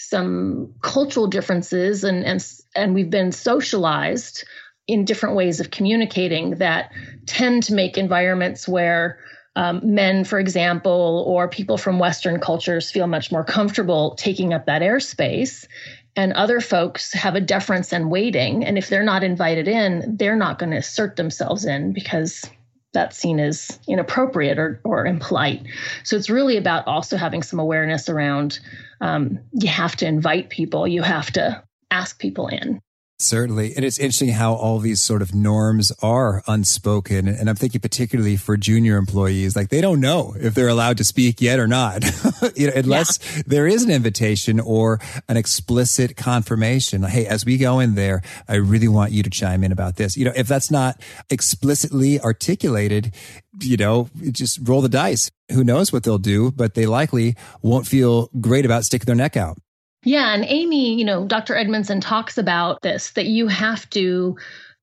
some 0.01 0.75
cultural 0.81 1.27
differences 1.27 2.05
and 2.05 2.25
and 2.25 2.45
and 2.75 2.95
we've 2.95 3.11
been 3.11 3.33
socialized 3.33 4.45
in 4.87 5.05
different 5.05 5.35
ways 5.35 5.61
of 5.61 5.71
communicating 5.71 6.53
that 6.53 6.93
tend 7.27 7.65
to 7.65 7.75
make 7.75 7.99
environments 7.99 8.67
where 8.67 9.19
um, 9.59 9.81
men, 9.83 10.23
for 10.23 10.39
example, 10.39 11.25
or 11.27 11.49
people 11.49 11.79
from 11.79 11.99
Western 11.99 12.39
cultures 12.39 12.93
feel 12.93 13.09
much 13.09 13.33
more 13.33 13.43
comfortable 13.43 14.15
taking 14.15 14.55
up 14.55 14.67
that 14.67 14.83
airspace. 14.83 15.67
And 16.15 16.33
other 16.35 16.61
folks 16.61 17.13
have 17.13 17.35
a 17.35 17.41
deference 17.41 17.93
and 17.93 18.09
waiting. 18.09 18.65
And 18.65 18.79
if 18.79 18.89
they're 18.89 19.03
not 19.03 19.25
invited 19.25 19.67
in, 19.67 20.17
they're 20.17 20.37
not 20.37 20.61
going 20.61 20.71
to 20.71 20.77
assert 20.77 21.17
themselves 21.17 21.65
in 21.65 21.93
because 21.93 22.49
that's 22.93 23.19
seen 23.19 23.41
as 23.41 23.81
inappropriate 23.89 24.61
or, 24.61 24.81
or 24.85 25.05
impolite. 25.07 25.67
So 26.05 26.17
it's 26.17 26.31
really 26.31 26.57
about 26.57 26.87
also 26.87 27.17
having 27.17 27.43
some 27.43 27.59
awareness 27.59 28.09
around 28.09 28.61
um, 29.01 29.41
you 29.55 29.69
have 29.69 29.97
to 29.97 30.07
invite 30.07 30.51
people, 30.51 30.87
you 30.87 31.03
have 31.03 31.33
to 31.33 31.65
ask 31.91 32.21
people 32.21 32.47
in. 32.47 32.81
Certainly. 33.21 33.75
And 33.75 33.85
it's 33.85 33.99
interesting 33.99 34.29
how 34.29 34.55
all 34.55 34.79
these 34.79 35.01
sort 35.01 35.23
of 35.23 35.35
norms 35.35 35.91
are 36.01 36.45
unspoken. 36.47 37.27
And 37.27 37.51
I'm 37.51 37.57
thinking 37.57 37.81
particularly 37.81 38.37
for 38.37 38.57
junior 38.57 38.97
employees, 38.97 39.57
like 39.57 39.71
they 39.71 39.81
don't 39.81 40.01
know 40.01 40.37
if 40.39 40.55
they're 40.55 40.69
allowed 40.69 40.99
to 40.99 41.05
speak 41.05 41.41
yet 41.41 41.59
or 41.59 41.67
not, 41.67 42.05
you 42.57 42.69
know, 42.69 42.75
unless 42.77 43.19
yeah. 43.37 43.43
there 43.45 43.67
is 43.67 43.83
an 43.83 43.91
invitation 43.91 44.61
or 44.61 45.01
an 45.29 45.37
explicit 45.37 46.17
confirmation. 46.17 47.03
Hey, 47.03 47.27
as 47.27 47.45
we 47.45 47.59
go 47.59 47.81
in 47.81 47.97
there, 47.97 48.23
I 48.47 48.55
really 48.55 48.87
want 48.87 49.11
you 49.11 49.25
to 49.25 49.31
chime 49.31 49.65
in 49.65 49.73
about 49.73 49.97
this. 49.97 50.17
You 50.17 50.25
know, 50.27 50.33
if 50.37 50.47
that's 50.47 50.71
not 50.71 51.03
explicitly 51.29 52.21
articulated, 52.21 53.13
you 53.61 53.77
know, 53.77 54.09
just 54.31 54.61
roll 54.63 54.81
the 54.81 54.89
dice. 54.89 55.29
Who 55.51 55.65
knows 55.65 55.93
what 55.93 56.05
they'll 56.05 56.19
do, 56.19 56.53
but 56.53 56.75
they 56.75 56.87
likely 56.87 57.35
won't 57.63 57.89
feel 57.89 58.31
great 58.41 58.65
about 58.65 58.85
sticking 58.85 59.07
their 59.07 59.17
neck 59.17 59.37
out. 59.37 59.59
Yeah. 60.05 60.33
And 60.33 60.45
Amy, 60.47 60.95
you 60.95 61.05
know, 61.05 61.27
Dr. 61.27 61.57
Edmondson 61.57 62.01
talks 62.01 62.39
about 62.39 62.83
this 62.83 63.11
that 63.11 63.27
you 63.27 63.49
have 63.49 63.89
to, 63.91 64.37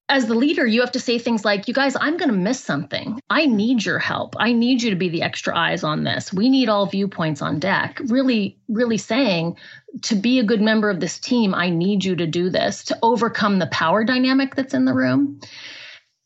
as 0.10 0.28
the 0.28 0.36
leader, 0.36 0.68
you 0.68 0.82
have 0.82 0.92
to 0.92 1.00
say 1.00 1.18
things 1.18 1.44
like, 1.44 1.68
you 1.68 1.74
guys, 1.74 1.96
I'm 2.00 2.18
going 2.18 2.30
to 2.30 2.36
miss 2.36 2.60
something. 2.64 3.20
I 3.30 3.46
need 3.46 3.84
your 3.84 3.98
help. 3.98 4.36
I 4.38 4.54
need 4.54 4.84
you 4.84 4.92
to 4.92 4.96
be 4.96 5.10
the 5.10 5.24
extra 5.24 5.58
eyes 5.58 5.84
on 5.84 6.04
this. 6.04 6.32
We 6.32 6.50
need 6.50 6.70
all 6.70 6.86
viewpoints 6.86 7.42
on 7.42 7.60
deck. 7.60 8.00
Really, 8.06 8.58
really 8.68 8.98
saying, 8.98 9.58
to 10.04 10.16
be 10.16 10.40
a 10.40 10.44
good 10.44 10.62
member 10.62 10.90
of 10.90 11.00
this 11.00 11.18
team, 11.18 11.56
I 11.56 11.70
need 11.70 12.06
you 12.06 12.16
to 12.18 12.28
do 12.28 12.50
this 12.50 12.84
to 12.86 13.00
overcome 13.02 13.58
the 13.58 13.68
power 13.68 14.04
dynamic 14.04 14.54
that's 14.54 14.74
in 14.74 14.86
the 14.86 14.94
room. 14.94 15.40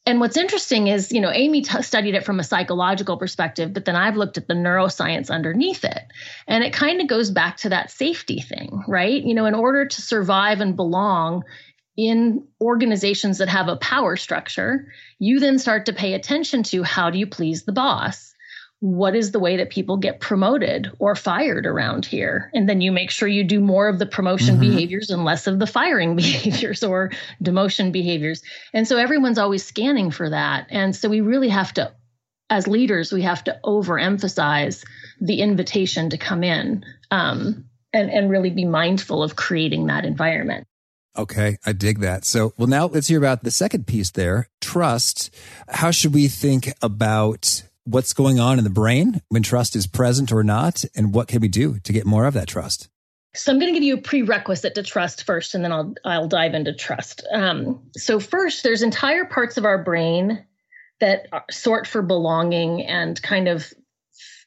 And 0.09 0.19
what's 0.19 0.37
interesting 0.37 0.87
is, 0.87 1.11
you 1.11 1.21
know, 1.21 1.29
Amy 1.31 1.61
t- 1.61 1.83
studied 1.83 2.15
it 2.15 2.25
from 2.25 2.39
a 2.39 2.43
psychological 2.43 3.15
perspective, 3.15 3.73
but 3.73 3.85
then 3.85 3.95
I've 3.95 4.17
looked 4.17 4.39
at 4.39 4.47
the 4.47 4.55
neuroscience 4.55 5.29
underneath 5.29 5.85
it. 5.85 6.01
And 6.47 6.63
it 6.63 6.73
kind 6.73 6.99
of 6.99 7.07
goes 7.07 7.29
back 7.29 7.57
to 7.57 7.69
that 7.69 7.91
safety 7.91 8.41
thing, 8.41 8.83
right? 8.87 9.21
You 9.21 9.35
know, 9.35 9.45
in 9.45 9.53
order 9.53 9.85
to 9.85 10.01
survive 10.01 10.61
and 10.61 10.75
belong 10.75 11.43
in 11.95 12.43
organizations 12.59 13.37
that 13.37 13.49
have 13.49 13.67
a 13.67 13.75
power 13.75 14.15
structure, 14.15 14.87
you 15.19 15.39
then 15.39 15.59
start 15.59 15.85
to 15.85 15.93
pay 15.93 16.15
attention 16.15 16.63
to 16.63 16.81
how 16.81 17.11
do 17.11 17.19
you 17.19 17.27
please 17.27 17.65
the 17.65 17.71
boss? 17.71 18.28
What 18.81 19.13
is 19.15 19.31
the 19.31 19.39
way 19.39 19.57
that 19.57 19.69
people 19.69 19.97
get 19.97 20.21
promoted 20.21 20.89
or 20.99 21.13
fired 21.15 21.65
around 21.65 22.05
here? 22.05 22.49
And 22.53 22.67
then 22.67 22.79
you 22.79 22.91
make 22.91 23.11
sure 23.11 23.27
you 23.27 23.43
do 23.43 23.59
more 23.59 23.89
of 23.89 23.99
the 23.99 24.05
promotion 24.05 24.55
mm-hmm. 24.55 24.69
behaviors 24.69 25.09
and 25.09 25.25
less 25.25 25.47
of 25.47 25.59
the 25.59 25.67
firing 25.67 26.15
behaviors 26.15 26.83
or 26.83 27.11
demotion 27.43 27.91
behaviors. 27.91 28.41
And 28.73 28.87
so 28.87 28.97
everyone's 28.97 29.37
always 29.37 29.65
scanning 29.65 30.11
for 30.11 30.29
that. 30.29 30.67
And 30.69 30.95
so 30.95 31.09
we 31.09 31.19
really 31.21 31.49
have 31.49 31.73
to, 31.73 31.91
as 32.49 32.67
leaders, 32.67 33.11
we 33.11 33.23
have 33.23 33.43
to 33.45 33.59
overemphasize 33.65 34.85
the 35.19 35.41
invitation 35.41 36.11
to 36.11 36.17
come 36.17 36.43
in 36.43 36.85
um, 37.11 37.65
and, 37.91 38.09
and 38.09 38.29
really 38.29 38.49
be 38.49 38.65
mindful 38.65 39.23
of 39.23 39.35
creating 39.35 39.87
that 39.87 40.05
environment. 40.05 40.65
Okay, 41.17 41.57
I 41.65 41.73
dig 41.73 41.99
that. 41.99 42.23
So, 42.23 42.53
well, 42.57 42.67
now 42.67 42.85
let's 42.85 43.07
hear 43.07 43.17
about 43.17 43.43
the 43.43 43.51
second 43.51 43.87
piece 43.87 44.11
there 44.11 44.47
trust. 44.61 45.35
How 45.67 45.91
should 45.91 46.13
we 46.13 46.29
think 46.29 46.71
about 46.81 47.63
what's 47.89 48.13
going 48.13 48.39
on 48.39 48.57
in 48.57 48.63
the 48.63 48.69
brain 48.69 49.21
when 49.29 49.43
trust 49.43 49.75
is 49.75 49.87
present 49.87 50.31
or 50.31 50.43
not, 50.43 50.85
and 50.95 51.13
what 51.13 51.27
can 51.27 51.41
we 51.41 51.47
do 51.47 51.79
to 51.79 51.93
get 51.93 52.05
more 52.05 52.25
of 52.25 52.33
that 52.35 52.47
trust? 52.47 52.89
So 53.35 53.51
I'm 53.51 53.59
going 53.59 53.71
to 53.73 53.79
give 53.79 53.85
you 53.85 53.95
a 53.95 54.01
prerequisite 54.01 54.75
to 54.75 54.83
trust 54.83 55.23
first, 55.23 55.53
and 55.53 55.63
then 55.63 55.71
I'll 55.71 55.93
I'll 56.03 56.27
dive 56.27 56.53
into 56.53 56.73
trust. 56.73 57.27
Um, 57.31 57.81
so 57.95 58.19
first, 58.19 58.63
there's 58.63 58.81
entire 58.81 59.25
parts 59.25 59.57
of 59.57 59.65
our 59.65 59.83
brain 59.83 60.45
that 60.99 61.27
sort 61.51 61.87
for 61.87 62.01
belonging 62.01 62.85
and 62.85 63.21
kind 63.21 63.47
of 63.47 63.71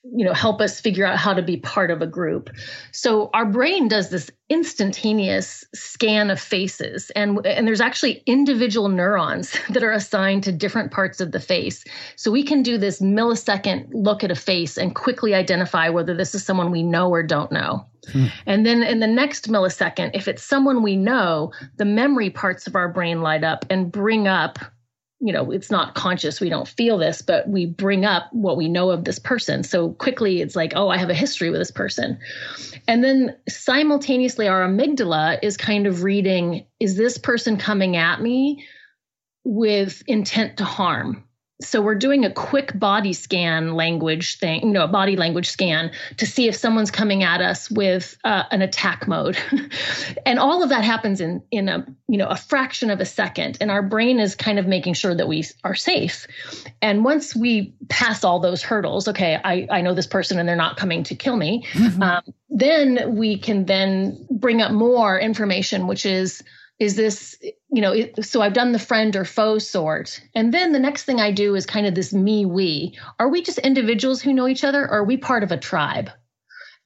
you 0.05 0.25
know 0.25 0.33
help 0.33 0.61
us 0.61 0.81
figure 0.81 1.07
out 1.07 1.17
how 1.17 1.33
to 1.33 1.43
be 1.43 1.57
part 1.59 1.91
of 1.91 2.03
a 2.03 2.07
group. 2.07 2.51
So 2.91 3.31
our 3.35 3.47
brain 3.47 3.88
does 3.88 4.11
this 4.11 4.31
instantaneous 4.49 5.65
scan 5.75 6.29
of 6.31 6.41
faces 6.41 7.11
and 7.11 7.45
and 7.47 7.67
there's 7.67 7.81
actually 7.81 8.23
individual 8.27 8.88
neurons 8.88 9.57
that 9.71 9.83
are 9.83 9.93
assigned 9.93 10.43
to 10.45 10.53
different 10.53 10.91
parts 10.91 11.21
of 11.21 11.33
the 11.33 11.41
face. 11.41 11.85
So 12.17 12.31
we 12.31 12.43
can 12.43 12.62
do 12.62 12.79
this 12.79 13.01
millisecond 13.01 13.88
look 13.93 14.25
at 14.25 14.31
a 14.31 14.37
face 14.37 14.77
and 14.77 14.95
quickly 14.95 15.35
identify 15.35 15.88
whether 15.88 16.15
this 16.15 16.35
is 16.35 16.45
someone 16.45 16.71
we 16.71 16.83
know 16.83 17.09
or 17.11 17.23
don't 17.23 17.53
know. 17.53 17.87
Hmm. 18.11 18.27
and 18.47 18.67
then 18.67 18.83
in 18.83 18.99
the 18.99 19.07
next 19.07 19.49
millisecond 19.49 20.11
if 20.12 20.27
it's 20.27 20.43
someone 20.43 20.83
we 20.83 20.97
know 20.97 21.53
the 21.77 21.85
memory 21.85 22.31
parts 22.31 22.67
of 22.67 22.75
our 22.75 22.88
brain 22.88 23.23
light 23.23 23.45
up 23.45 23.65
and 23.71 23.93
bring 23.93 24.27
up 24.27 24.59
you 25.23 25.33
know 25.33 25.51
it's 25.53 25.71
not 25.71 25.95
conscious 25.95 26.41
we 26.41 26.49
don't 26.49 26.69
feel 26.69 26.99
this 26.99 27.23
but 27.23 27.49
we 27.49 27.65
bring 27.65 28.05
up 28.05 28.29
what 28.33 28.57
we 28.57 28.69
know 28.69 28.91
of 28.91 29.05
this 29.05 29.19
person. 29.19 29.63
So 29.63 29.91
quickly 29.91 30.43
it's 30.43 30.57
like 30.57 30.73
oh 30.75 30.89
i 30.89 30.97
have 30.97 31.11
a 31.11 31.15
history 31.15 31.51
with 31.51 31.61
this 31.61 31.71
person. 31.71 32.19
And 32.89 33.03
then 33.03 33.37
simultaneously 33.49 34.49
our 34.49 34.67
amygdala 34.67 35.39
is 35.43 35.57
kind 35.57 35.87
of 35.87 36.03
reading 36.03 36.67
is 36.81 36.97
this 36.97 37.17
person 37.17 37.57
coming 37.57 37.97
at 37.97 38.21
me 38.21 38.67
with 39.45 40.03
intent 40.07 40.59
to 40.59 40.65
harm 40.65 41.25
so 41.64 41.81
we're 41.81 41.94
doing 41.94 42.25
a 42.25 42.31
quick 42.31 42.79
body 42.79 43.12
scan 43.12 43.75
language 43.75 44.38
thing, 44.38 44.62
you 44.62 44.72
know, 44.72 44.85
a 44.85 44.88
body 44.88 45.16
language 45.16 45.48
scan 45.48 45.90
to 46.16 46.27
see 46.27 46.48
if 46.48 46.55
someone's 46.55 46.90
coming 46.90 47.22
at 47.22 47.40
us 47.40 47.70
with 47.70 48.16
uh, 48.25 48.44
an 48.51 48.62
attack 48.62 49.07
mode, 49.09 49.38
and 50.27 50.38
all 50.38 50.62
of 50.62 50.68
that 50.68 50.85
happens 50.85 51.20
in 51.20 51.42
in 51.51 51.68
a 51.68 51.87
you 52.09 52.18
know 52.18 52.27
a 52.27 52.37
fraction 52.37 52.90
of 52.90 53.01
a 53.01 53.07
second, 53.07 53.59
and 53.61 53.70
our 53.70 53.83
brain 53.83 54.20
is 54.20 54.35
kind 54.35 54.59
of 54.59 54.66
making 54.66 54.94
sure 54.94 55.14
that 55.14 55.29
we 55.29 55.44
are 55.64 55.75
safe. 55.75 56.27
And 56.81 57.05
once 57.05 57.35
we 57.35 57.75
pass 57.88 58.25
all 58.25 58.40
those 58.40 58.62
hurdles, 58.62 59.09
okay, 59.09 59.40
I 59.44 59.66
I 59.70 59.81
know 59.81 59.94
this 59.94 60.07
person 60.07 60.38
and 60.38 60.48
they're 60.48 60.57
not 60.57 60.77
coming 60.77 61.03
to 61.05 61.14
kill 61.14 61.37
me, 61.37 61.64
mm-hmm. 61.72 62.03
um, 62.03 62.22
then 62.51 63.16
we 63.16 63.38
can 63.38 63.66
then 63.66 64.27
bring 64.31 64.61
up 64.61 64.72
more 64.72 65.18
information, 65.18 65.87
which 65.87 66.05
is 66.05 66.42
is 66.83 66.97
this 66.97 67.38
you 67.71 67.81
know 67.81 67.95
so 68.21 68.42
i've 68.42 68.53
done 68.53 68.73
the 68.73 68.79
friend 68.79 69.14
or 69.14 69.25
foe 69.25 69.59
sort. 69.59 70.21
And 70.35 70.53
then 70.53 70.73
the 70.73 70.81
next 70.81 71.05
thing 71.05 71.21
i 71.21 71.31
do 71.31 71.55
is 71.55 71.64
kind 71.64 71.87
of 71.87 71.95
this 71.95 72.12
me 72.12 72.45
we. 72.45 72.99
Are 73.21 73.29
we 73.29 73.40
just 73.40 73.59
individuals 73.59 74.21
who 74.21 74.33
know 74.33 74.49
each 74.49 74.64
other 74.64 74.83
or 74.83 74.90
are 74.90 75.05
we 75.05 75.16
part 75.16 75.45
of 75.45 75.53
a 75.53 75.57
tribe? 75.57 76.11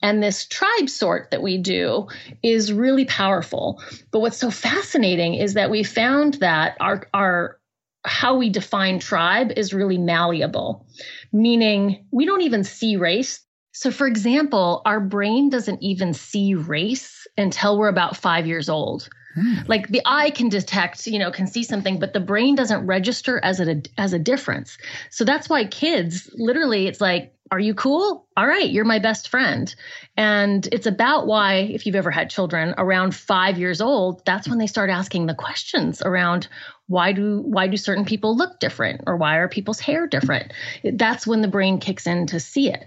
And 0.03 0.23
this 0.23 0.47
tribe 0.47 0.91
sort 0.91 1.31
that 1.31 1.43
we 1.43 1.57
do 1.57 2.09
is 2.43 2.75
really 2.75 3.07
powerful. 3.07 3.83
But 4.11 4.21
what's 4.21 4.37
so 4.37 4.51
fascinating 4.51 5.35
is 5.35 5.55
that 5.55 5.71
we 5.71 5.83
found 5.83 6.35
that 6.35 6.77
our 6.79 7.09
our 7.15 7.59
how 8.05 8.37
we 8.37 8.51
define 8.51 8.99
tribe 8.99 9.51
is 9.57 9.75
really 9.75 9.99
malleable 9.99 10.87
meaning 11.33 12.07
we 12.13 12.25
don't 12.25 12.43
even 12.43 12.63
see 12.63 12.97
race. 12.97 13.41
So 13.73 13.91
for 13.91 14.07
example 14.07 14.83
our 14.85 15.01
brain 15.01 15.49
doesn't 15.49 15.83
even 15.83 16.13
see 16.13 16.55
race 16.55 17.27
until 17.39 17.79
we're 17.79 17.89
about 17.89 18.17
5 18.17 18.47
years 18.47 18.69
old 18.69 19.09
Hmm. 19.37 19.55
Like 19.69 19.89
the 19.89 20.01
eye 20.07 20.31
can 20.31 20.49
detect, 20.49 21.07
you 21.07 21.19
know, 21.19 21.31
can 21.31 21.47
see 21.47 21.63
something, 21.63 21.99
but 21.99 22.15
the 22.15 22.21
brain 22.21 22.55
doesn't 22.55 22.87
register 22.87 23.39
as 23.45 23.61
a 23.61 23.83
as 23.99 24.15
a 24.15 24.19
difference. 24.19 24.79
So 25.11 25.25
that's 25.25 25.49
why 25.49 25.67
kids 25.67 26.31
literally 26.35 26.87
it's 26.87 27.01
like 27.01 27.33
are 27.53 27.61
you 27.61 27.75
cool? 27.75 28.27
All 28.37 28.47
right, 28.47 28.69
you're 28.69 28.85
my 28.85 28.99
best 28.99 29.29
friend. 29.29 29.73
And 30.17 30.67
it's 30.73 30.87
about 30.87 31.29
why, 31.29 31.59
if 31.59 31.87
you've 31.87 31.95
ever 31.95 32.11
had 32.11 32.29
children 32.29 32.75
around 32.77 33.15
five 33.15 33.57
years 33.57 33.81
old, 33.81 34.25
that's 34.25 34.49
when 34.49 34.59
they 34.59 34.67
start 34.67 34.91
asking 34.91 35.27
the 35.27 35.35
questions 35.35 36.03
around 36.03 36.49
why 36.89 37.13
do 37.13 37.43
why 37.43 37.67
do 37.69 37.77
certain 37.77 38.05
people 38.05 38.37
look 38.37 38.59
different 38.59 39.03
or 39.07 39.17
why 39.17 39.37
are 39.37 39.49
people's 39.49 39.81
hair 39.81 40.07
different? 40.07 40.53
That's 40.83 41.27
when 41.27 41.43
the 41.43 41.49
brain 41.49 41.79
kicks 41.79 42.07
in 42.07 42.27
to 42.29 42.41
see 42.41 42.73
it. 42.73 42.85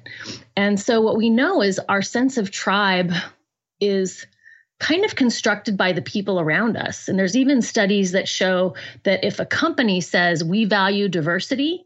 And 0.57 0.79
so 0.79 1.01
what 1.01 1.17
we 1.17 1.29
know 1.29 1.61
is 1.61 1.79
our 1.87 2.01
sense 2.01 2.37
of 2.37 2.51
tribe 2.51 3.13
is 3.79 4.25
kind 4.79 5.03
of 5.05 5.15
constructed 5.15 5.77
by 5.77 5.91
the 5.91 6.01
people 6.01 6.39
around 6.39 6.77
us. 6.77 7.07
And 7.07 7.19
there's 7.19 7.35
even 7.35 7.61
studies 7.61 8.13
that 8.13 8.27
show 8.27 8.75
that 9.03 9.23
if 9.23 9.39
a 9.39 9.45
company 9.45 10.01
says 10.01 10.43
we 10.43 10.65
value 10.65 11.09
diversity, 11.09 11.85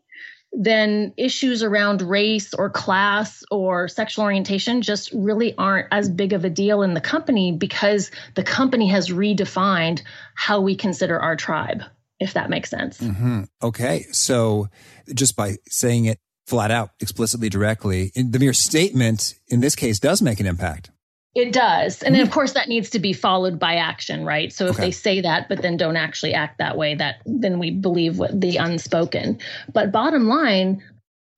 then 0.54 1.14
issues 1.18 1.64
around 1.64 2.04
race 2.04 2.54
or 2.54 2.70
class 2.70 3.44
or 3.50 3.88
sexual 3.88 4.26
orientation 4.26 4.84
just 4.84 5.12
really 5.12 5.56
aren't 5.58 5.88
as 5.92 6.08
big 6.08 6.34
of 6.34 6.46
a 6.46 6.50
deal 6.50 6.84
in 6.84 6.94
the 6.94 7.02
company 7.02 7.52
because 7.52 8.12
the 8.36 8.44
company 8.44 8.88
has 8.90 9.10
redefined 9.10 10.04
how 10.36 10.62
we 10.62 10.76
consider 10.76 11.20
our 11.20 11.36
tribe, 11.36 11.82
if 12.20 12.34
that 12.34 12.52
makes 12.52 12.70
sense. 12.70 13.00
Mm-hmm. 13.00 13.44
Okay. 13.64 14.06
So 14.12 14.68
just 15.12 15.36
by 15.36 15.56
saying 15.66 16.06
it 16.06 16.20
flat 16.46 16.70
out, 16.70 16.92
explicitly, 17.00 17.50
directly, 17.50 18.12
the 18.16 18.38
mere 18.38 18.54
statement 18.54 19.34
in 19.48 19.60
this 19.60 19.76
case 19.76 20.00
does 20.00 20.22
make 20.22 20.40
an 20.40 20.46
impact. 20.46 20.92
It 21.36 21.52
does. 21.52 22.04
And 22.04 22.14
then, 22.14 22.22
of 22.22 22.28
mm-hmm. 22.28 22.34
course, 22.34 22.54
that 22.54 22.70
needs 22.70 22.92
to 22.92 23.00
be 23.00 23.12
followed 23.12 23.58
by 23.58 23.76
action, 23.76 24.24
right? 24.24 24.54
So 24.54 24.66
if 24.66 24.76
okay. 24.76 24.86
they 24.86 24.92
say 24.92 25.22
that, 25.22 25.50
but 25.50 25.64
then 25.64 25.78
don't 25.78 25.98
actually 25.98 26.36
act 26.36 26.60
that 26.60 26.78
way, 26.78 26.94
that 26.96 27.22
then 27.26 27.58
we 27.58 27.72
believe 27.72 28.20
what 28.20 28.40
the 28.40 28.58
unspoken. 28.58 29.40
But 29.74 29.92
bottom 29.92 30.28
line, 30.28 30.84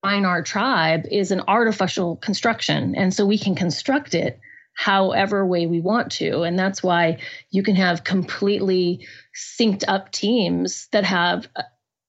find 0.01 0.25
our 0.25 0.43
tribe 0.43 1.05
is 1.09 1.31
an 1.31 1.41
artificial 1.47 2.17
construction. 2.17 2.93
And 2.95 3.13
so 3.13 3.25
we 3.25 3.37
can 3.37 3.55
construct 3.55 4.13
it 4.13 4.39
however 4.73 5.45
way 5.45 5.65
we 5.65 5.79
want 5.79 6.11
to. 6.11 6.43
And 6.43 6.59
that's 6.59 6.83
why 6.83 7.19
you 7.49 7.63
can 7.63 7.75
have 7.75 8.03
completely 8.03 9.07
synced 9.33 9.85
up 9.87 10.11
teams 10.11 10.87
that 10.91 11.05
have 11.05 11.47
uh, 11.55 11.63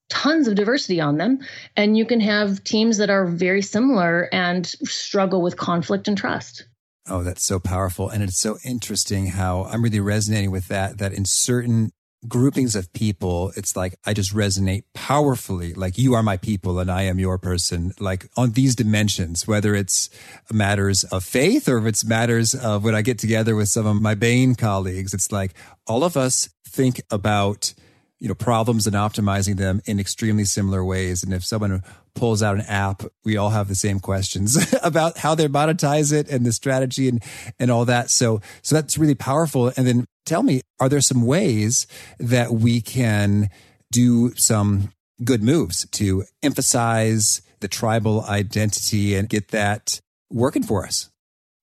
tons 0.09 0.49
of 0.49 0.55
diversity 0.55 0.99
on 0.99 1.17
them. 1.17 1.39
And 1.77 1.97
you 1.97 2.05
can 2.05 2.19
have 2.19 2.63
teams 2.63 2.97
that 2.97 3.09
are 3.09 3.25
very 3.25 3.61
similar 3.61 4.27
and 4.33 4.67
struggle 4.67 5.41
with 5.41 5.55
conflict 5.55 6.09
and 6.09 6.17
trust. 6.17 6.65
Oh, 7.09 7.23
that's 7.23 7.43
so 7.43 7.59
powerful. 7.59 8.09
And 8.09 8.21
it's 8.23 8.37
so 8.37 8.57
interesting 8.63 9.27
how 9.27 9.63
I'm 9.65 9.81
really 9.81 9.99
resonating 9.99 10.51
with 10.51 10.67
that, 10.67 10.97
that 10.97 11.13
in 11.13 11.25
certain 11.25 11.91
groupings 12.27 12.75
of 12.75 12.91
people, 12.93 13.53
it's 13.55 13.75
like 13.75 13.95
I 14.05 14.13
just 14.13 14.33
resonate 14.33 14.83
powerfully. 14.93 15.73
Like 15.73 15.97
you 15.97 16.13
are 16.15 16.23
my 16.23 16.37
people 16.37 16.79
and 16.79 16.91
I 16.91 17.03
am 17.03 17.19
your 17.19 17.37
person. 17.37 17.93
Like 17.99 18.29
on 18.35 18.51
these 18.51 18.75
dimensions, 18.75 19.47
whether 19.47 19.75
it's 19.75 20.09
matters 20.51 21.03
of 21.05 21.23
faith 21.23 21.69
or 21.69 21.77
if 21.77 21.85
it's 21.85 22.03
matters 22.03 22.53
of 22.53 22.83
when 22.83 22.95
I 22.95 23.01
get 23.01 23.19
together 23.19 23.55
with 23.55 23.69
some 23.69 23.85
of 23.85 24.01
my 24.01 24.15
Bain 24.15 24.55
colleagues, 24.55 25.13
it's 25.13 25.31
like 25.31 25.53
all 25.85 26.03
of 26.03 26.17
us 26.17 26.49
think 26.67 27.01
about 27.11 27.73
you 28.19 28.27
know 28.27 28.33
problems 28.33 28.87
and 28.87 28.95
optimizing 28.95 29.57
them 29.57 29.81
in 29.85 29.99
extremely 29.99 30.45
similar 30.45 30.83
ways. 30.83 31.23
And 31.23 31.33
if 31.33 31.45
someone 31.45 31.83
pulls 32.15 32.41
out 32.41 32.55
an 32.55 32.61
app 32.61 33.03
we 33.23 33.37
all 33.37 33.51
have 33.51 33.67
the 33.67 33.75
same 33.75 33.99
questions 33.99 34.73
about 34.83 35.19
how 35.19 35.35
they 35.35 35.47
monetize 35.47 36.11
it 36.11 36.27
and 36.29 36.45
the 36.45 36.51
strategy 36.51 37.07
and 37.07 37.23
and 37.59 37.69
all 37.69 37.85
that. 37.85 38.09
So 38.09 38.41
so 38.61 38.75
that's 38.75 38.97
really 38.97 39.15
powerful. 39.15 39.71
And 39.77 39.87
then 39.87 40.05
tell 40.25 40.43
me 40.43 40.61
are 40.79 40.89
there 40.89 41.01
some 41.01 41.25
ways 41.25 41.87
that 42.19 42.51
we 42.51 42.81
can 42.81 43.49
do 43.91 44.33
some 44.35 44.91
good 45.23 45.41
moves 45.41 45.87
to 45.89 46.23
emphasize 46.43 47.41
the 47.59 47.67
tribal 47.67 48.23
identity 48.25 49.15
and 49.15 49.29
get 49.29 49.49
that 49.49 49.99
working 50.29 50.63
for 50.63 50.85
us 50.85 51.09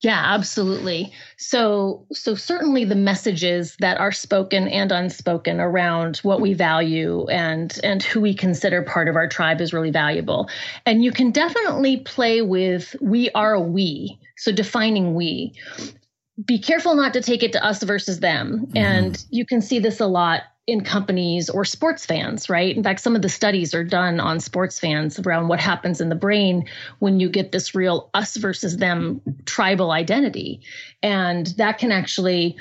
yeah, 0.05 0.23
absolutely. 0.35 1.12
So, 1.37 2.07
so 2.12 2.35
certainly 2.35 2.85
the 2.85 2.95
messages 2.95 3.77
that 3.81 3.99
are 3.99 4.12
spoken 4.12 4.69
and 4.69 4.93
unspoken 4.93 5.61
around 5.61 6.19
what 6.19 6.40
we 6.40 6.53
value 6.55 7.27
and 7.29 7.79
and 7.83 8.03
who 8.03 8.21
we 8.21 8.35
consider 8.35 8.83
part 8.83 9.09
of 9.09 9.17
our 9.17 9.29
tribe 9.29 9.61
is 9.61 9.73
really 9.73 9.90
valuable. 9.90 10.49
And 10.85 11.03
you 11.03 11.11
can 11.11 11.31
definitely 11.31 11.99
play 11.99 12.43
with 12.43 12.95
we 13.01 13.31
are 13.31 13.55
a 13.55 13.61
we. 13.61 14.19
So 14.37 14.53
defining 14.53 15.14
we. 15.14 15.55
Be 16.45 16.59
careful 16.59 16.95
not 16.97 17.12
to 17.14 17.21
take 17.21 17.43
it 17.43 17.53
to 17.53 17.64
us 17.64 17.83
versus 17.83 18.21
them. 18.21 18.67
Mm-hmm. 18.67 18.77
And 18.77 19.25
you 19.31 19.47
can 19.47 19.62
see 19.62 19.79
this 19.79 20.01
a 20.01 20.07
lot 20.07 20.43
in 20.66 20.83
companies 20.83 21.50
or 21.50 21.64
sports 21.64 22.07
fans, 22.07 22.48
right? 22.48 22.74
In 22.74 22.83
fact, 22.83 23.00
some 23.00 23.14
of 23.14 23.22
the 23.22 23.29
studies 23.29 23.74
are 23.74 23.85
done 23.85 24.18
on 24.18 24.40
sports 24.40 24.79
fans 24.79 25.18
around 25.18 25.48
what 25.48 25.61
happens 25.61 26.00
in 26.00 26.09
the 26.09 26.14
brain 26.14 26.66
when 27.00 27.20
you 27.20 27.29
get 27.29 27.53
this 27.53 27.74
real 27.74 28.09
us 28.14 28.37
versus 28.37 28.79
them 28.79 29.20
tribal 29.44 29.90
identity. 29.90 30.62
And 31.03 31.46
that 31.59 31.79
can 31.79 31.92
actually 31.92 32.57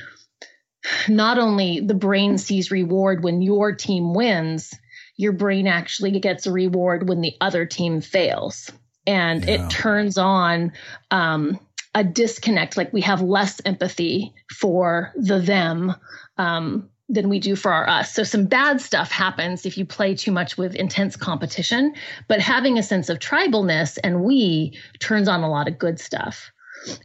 not 1.08 1.39
only 1.39 1.80
the 1.80 1.94
brain 1.94 2.38
sees 2.38 2.72
reward 2.72 3.24
when 3.24 3.42
your 3.42 3.74
team 3.74 4.13
wins, 4.13 4.74
your 5.16 5.32
brain 5.32 5.68
actually 5.68 6.20
gets 6.20 6.46
a 6.46 6.52
reward 6.52 7.08
when 7.08 7.22
the 7.22 7.36
other 7.39 7.66
team 7.66 8.02
fails. 8.02 8.70
And 9.08 9.46
yeah. 9.46 9.66
it 9.66 9.70
turns 9.70 10.18
on 10.18 10.74
um, 11.10 11.58
a 11.96 12.04
disconnect, 12.04 12.76
like 12.76 12.92
we 12.92 13.02
have 13.02 13.22
less 13.22 13.62
empathy 13.63 14.34
for 14.52 15.13
the 15.16 15.39
them. 15.39 15.96
Um, 16.38 16.89
than 17.13 17.30
we 17.30 17.39
do 17.39 17.56
for 17.56 17.71
our 17.71 17.88
us. 17.88 18.13
So 18.13 18.23
some 18.23 18.45
bad 18.45 18.82
stuff 18.82 19.12
happens 19.12 19.65
if 19.65 19.78
you 19.78 19.86
play 19.86 20.15
too 20.15 20.32
much 20.32 20.58
with 20.58 20.76
intense 20.76 21.15
competition, 21.15 21.93
but 22.28 22.39
having 22.39 22.78
a 22.78 22.84
sense 22.84 23.10
of 23.10 23.19
tribalness 23.19 23.97
and 24.04 24.23
we 24.23 24.78
turns 24.99 25.28
on 25.28 25.43
a 25.43 25.49
lot 25.49 25.67
of 25.67 25.78
good 25.78 25.99
stuff. 25.99 26.52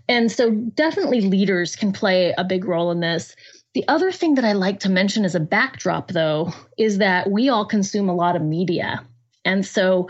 And 0.09 0.33
so 0.33 0.51
definitely 0.51 1.21
leaders 1.21 1.77
can 1.77 1.93
play 1.93 2.35
a 2.37 2.45
big 2.45 2.65
role 2.65 2.91
in 2.91 3.01
this. 3.01 3.37
The 3.75 3.87
other 3.87 4.11
thing 4.11 4.35
that 4.35 4.45
I 4.45 4.53
like 4.53 4.81
to 4.81 4.89
mention 4.89 5.25
as 5.25 5.35
a 5.35 5.41
backdrop 5.41 6.11
though 6.11 6.53
is 6.79 6.99
that 6.99 7.31
we 7.31 7.49
all 7.49 7.65
consume 7.65 8.09
a 8.09 8.15
lot 8.15 8.35
of 8.35 8.43
media. 8.43 9.05
And 9.45 9.65
so 9.65 10.09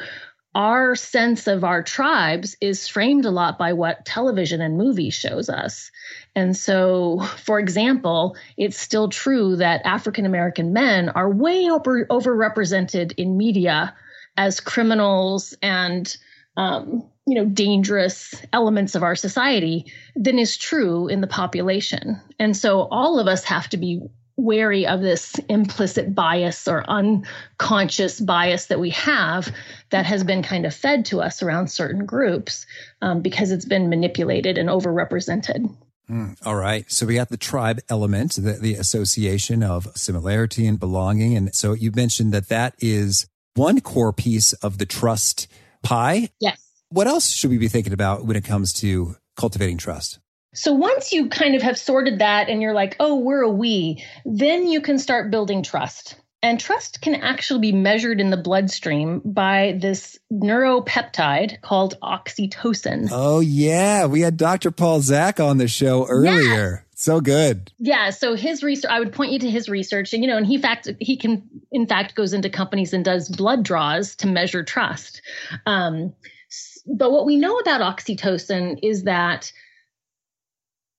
our 0.54 0.96
sense 0.96 1.46
of 1.46 1.62
our 1.62 1.82
tribes 1.82 2.56
is 2.60 2.88
framed 2.88 3.24
a 3.24 3.30
lot 3.30 3.58
by 3.58 3.72
what 3.72 4.04
television 4.04 4.60
and 4.60 4.78
movies 4.78 5.14
shows 5.14 5.48
us. 5.48 5.90
And 6.34 6.56
so, 6.56 7.20
for 7.36 7.58
example, 7.58 8.36
it's 8.56 8.78
still 8.78 9.08
true 9.08 9.56
that 9.56 9.84
African 9.84 10.26
American 10.26 10.72
men 10.72 11.10
are 11.10 11.30
way 11.30 11.68
over, 11.70 12.06
overrepresented 12.06 13.12
in 13.16 13.36
media 13.36 13.94
as 14.36 14.60
criminals 14.60 15.54
and 15.62 16.16
um, 16.56 17.04
you 17.26 17.34
know 17.34 17.44
dangerous 17.44 18.34
elements 18.52 18.94
of 18.94 19.02
our 19.02 19.14
society 19.14 19.92
than 20.16 20.38
is 20.38 20.56
true 20.56 21.08
in 21.08 21.20
the 21.20 21.26
population. 21.26 22.20
And 22.38 22.56
so, 22.56 22.88
all 22.90 23.20
of 23.20 23.26
us 23.26 23.44
have 23.44 23.68
to 23.70 23.76
be 23.76 24.00
wary 24.38 24.86
of 24.86 25.00
this 25.00 25.34
implicit 25.50 26.14
bias 26.14 26.68
or 26.68 26.88
unconscious 26.88 28.20
bias 28.20 28.66
that 28.66 28.80
we 28.80 28.90
have 28.90 29.52
that 29.90 30.06
has 30.06 30.22
been 30.24 30.42
kind 30.42 30.64
of 30.64 30.74
fed 30.74 31.04
to 31.04 31.20
us 31.20 31.42
around 31.42 31.68
certain 31.68 32.06
groups 32.06 32.64
um, 33.02 33.20
because 33.20 33.50
it's 33.50 33.64
been 33.64 33.90
manipulated 33.90 34.56
and 34.56 34.68
overrepresented. 34.68 35.68
Mm, 36.08 36.38
all 36.46 36.54
right. 36.54 36.90
So 36.90 37.04
we 37.04 37.16
got 37.16 37.28
the 37.28 37.36
tribe 37.36 37.80
element, 37.90 38.36
the, 38.36 38.52
the 38.52 38.74
association 38.74 39.62
of 39.62 39.88
similarity 39.94 40.66
and 40.66 40.80
belonging. 40.80 41.36
And 41.36 41.54
so 41.54 41.72
you 41.72 41.90
mentioned 41.90 42.32
that 42.32 42.48
that 42.48 42.74
is 42.78 43.26
one 43.54 43.80
core 43.80 44.12
piece 44.12 44.52
of 44.54 44.78
the 44.78 44.86
trust 44.86 45.48
pie. 45.82 46.30
Yes. 46.40 46.64
What 46.90 47.08
else 47.08 47.28
should 47.28 47.50
we 47.50 47.58
be 47.58 47.68
thinking 47.68 47.92
about 47.92 48.24
when 48.24 48.36
it 48.36 48.44
comes 48.44 48.72
to 48.74 49.16
cultivating 49.36 49.76
trust? 49.78 50.20
So 50.58 50.72
once 50.72 51.12
you 51.12 51.28
kind 51.28 51.54
of 51.54 51.62
have 51.62 51.78
sorted 51.78 52.18
that 52.18 52.48
and 52.48 52.60
you're 52.60 52.74
like, 52.74 52.96
oh, 52.98 53.14
we're 53.14 53.42
a 53.42 53.48
we, 53.48 54.04
then 54.24 54.66
you 54.66 54.80
can 54.80 54.98
start 54.98 55.30
building 55.30 55.62
trust. 55.62 56.16
And 56.42 56.58
trust 56.58 57.00
can 57.00 57.14
actually 57.14 57.60
be 57.60 57.72
measured 57.72 58.20
in 58.20 58.30
the 58.30 58.36
bloodstream 58.36 59.20
by 59.24 59.78
this 59.80 60.18
neuropeptide 60.32 61.60
called 61.60 61.94
oxytocin. 62.02 63.08
Oh, 63.12 63.38
yeah. 63.38 64.06
We 64.06 64.22
had 64.22 64.36
Dr. 64.36 64.72
Paul 64.72 65.00
Zak 65.00 65.38
on 65.38 65.58
the 65.58 65.68
show 65.68 66.08
earlier. 66.08 66.84
So 66.96 67.20
good. 67.20 67.70
Yeah. 67.78 68.10
So 68.10 68.34
his 68.34 68.64
research, 68.64 68.90
I 68.90 68.98
would 68.98 69.12
point 69.12 69.30
you 69.30 69.38
to 69.38 69.50
his 69.50 69.68
research. 69.68 70.12
And, 70.12 70.24
you 70.24 70.28
know, 70.28 70.38
and 70.38 70.46
he 70.46 70.58
fact, 70.58 70.88
he 70.98 71.16
can, 71.16 71.48
in 71.70 71.86
fact, 71.86 72.16
goes 72.16 72.32
into 72.32 72.50
companies 72.50 72.92
and 72.92 73.04
does 73.04 73.28
blood 73.28 73.62
draws 73.62 74.16
to 74.16 74.26
measure 74.26 74.64
trust. 74.64 75.22
Um, 75.66 76.14
but 76.84 77.12
what 77.12 77.26
we 77.26 77.36
know 77.36 77.58
about 77.58 77.80
oxytocin 77.80 78.80
is 78.82 79.04
that 79.04 79.52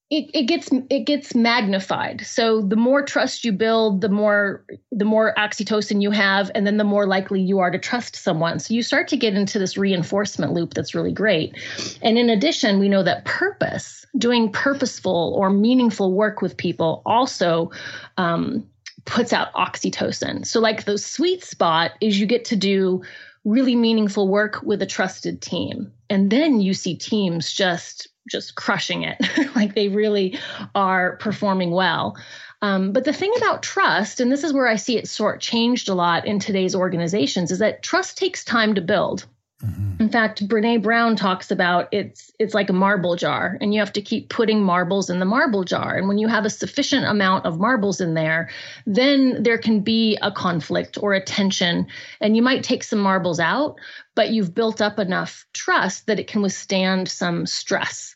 it, 0.09 0.31
it 0.33 0.43
gets 0.43 0.69
it 0.89 1.05
gets 1.05 1.35
magnified. 1.35 2.25
So 2.25 2.61
the 2.61 2.75
more 2.75 3.03
trust 3.03 3.45
you 3.45 3.51
build, 3.51 4.01
the 4.01 4.09
more 4.09 4.65
the 4.91 5.05
more 5.05 5.35
oxytocin 5.37 6.01
you 6.01 6.09
have, 6.09 6.49
and 6.55 6.65
then 6.65 6.77
the 6.77 6.83
more 6.83 7.05
likely 7.05 7.41
you 7.41 7.59
are 7.59 7.69
to 7.69 7.77
trust 7.77 8.15
someone. 8.15 8.59
So 8.59 8.73
you 8.73 8.81
start 8.81 9.07
to 9.09 9.17
get 9.17 9.35
into 9.35 9.59
this 9.59 9.77
reinforcement 9.77 10.53
loop 10.53 10.73
that's 10.73 10.95
really 10.95 11.11
great. 11.11 11.55
And 12.01 12.17
in 12.17 12.29
addition, 12.29 12.79
we 12.79 12.89
know 12.89 13.03
that 13.03 13.25
purpose, 13.25 14.03
doing 14.17 14.51
purposeful 14.51 15.35
or 15.37 15.51
meaningful 15.51 16.11
work 16.11 16.41
with 16.41 16.57
people, 16.57 17.03
also 17.05 17.71
um, 18.17 18.67
puts 19.05 19.31
out 19.31 19.53
oxytocin. 19.53 20.45
So 20.45 20.59
like 20.59 20.85
the 20.85 20.97
sweet 20.97 21.43
spot 21.43 21.91
is 22.01 22.19
you 22.19 22.25
get 22.25 22.45
to 22.45 22.55
do 22.55 23.03
really 23.45 23.75
meaningful 23.75 24.27
work 24.27 24.61
with 24.63 24.81
a 24.81 24.87
trusted 24.87 25.39
team, 25.41 25.93
and 26.09 26.31
then 26.31 26.61
you 26.61 26.73
see 26.73 26.95
teams 26.95 27.53
just 27.53 28.08
just 28.29 28.55
crushing 28.55 29.03
it. 29.03 29.17
like 29.55 29.75
they 29.75 29.89
really 29.89 30.39
are 30.75 31.17
performing 31.17 31.71
well. 31.71 32.17
Um, 32.61 32.91
but 32.91 33.05
the 33.05 33.13
thing 33.13 33.33
about 33.37 33.63
trust, 33.63 34.19
and 34.19 34.31
this 34.31 34.43
is 34.43 34.53
where 34.53 34.67
I 34.67 34.75
see 34.75 34.97
it 34.97 35.07
sort 35.07 35.39
changed 35.39 35.87
a 35.87 35.93
lot 35.93 36.25
in 36.25 36.39
today's 36.39 36.75
organizations, 36.75 37.51
is 37.51 37.59
that 37.59 37.83
trust 37.83 38.17
takes 38.17 38.43
time 38.43 38.75
to 38.75 38.81
build. 38.81 39.25
Mm-hmm. 39.63 40.03
In 40.03 40.09
fact, 40.09 40.47
Brene 40.47 40.81
Brown 40.81 41.17
talks 41.17 41.51
about 41.51 41.89
it's 41.91 42.31
it's 42.39 42.53
like 42.53 42.69
a 42.69 42.73
marble 42.73 43.17
jar, 43.17 43.57
and 43.59 43.73
you 43.73 43.81
have 43.81 43.91
to 43.93 44.01
keep 44.01 44.29
putting 44.29 44.63
marbles 44.63 45.09
in 45.09 45.19
the 45.19 45.25
marble 45.25 45.65
jar. 45.65 45.97
And 45.97 46.07
when 46.07 46.17
you 46.17 46.29
have 46.29 46.45
a 46.45 46.49
sufficient 46.49 47.05
amount 47.05 47.45
of 47.45 47.59
marbles 47.59 47.99
in 47.99 48.13
there, 48.13 48.49
then 48.85 49.43
there 49.43 49.57
can 49.57 49.81
be 49.81 50.17
a 50.21 50.31
conflict 50.31 50.97
or 51.01 51.13
a 51.13 51.23
tension, 51.23 51.87
and 52.21 52.37
you 52.37 52.41
might 52.41 52.63
take 52.63 52.85
some 52.85 52.99
marbles 52.99 53.41
out, 53.41 53.75
but 54.15 54.29
you've 54.29 54.55
built 54.55 54.81
up 54.81 54.97
enough 54.97 55.45
trust 55.51 56.07
that 56.07 56.19
it 56.19 56.27
can 56.27 56.41
withstand 56.41 57.09
some 57.09 57.45
stress. 57.45 58.15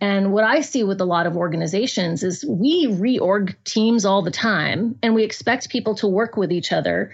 And 0.00 0.32
what 0.32 0.44
I 0.44 0.60
see 0.60 0.82
with 0.84 1.00
a 1.00 1.06
lot 1.06 1.26
of 1.26 1.36
organizations 1.36 2.22
is 2.22 2.44
we 2.44 2.88
reorg 2.88 3.54
teams 3.64 4.04
all 4.04 4.22
the 4.22 4.30
time 4.30 4.98
and 5.02 5.14
we 5.14 5.22
expect 5.22 5.70
people 5.70 5.94
to 5.96 6.08
work 6.08 6.36
with 6.36 6.52
each 6.52 6.72
other, 6.72 7.12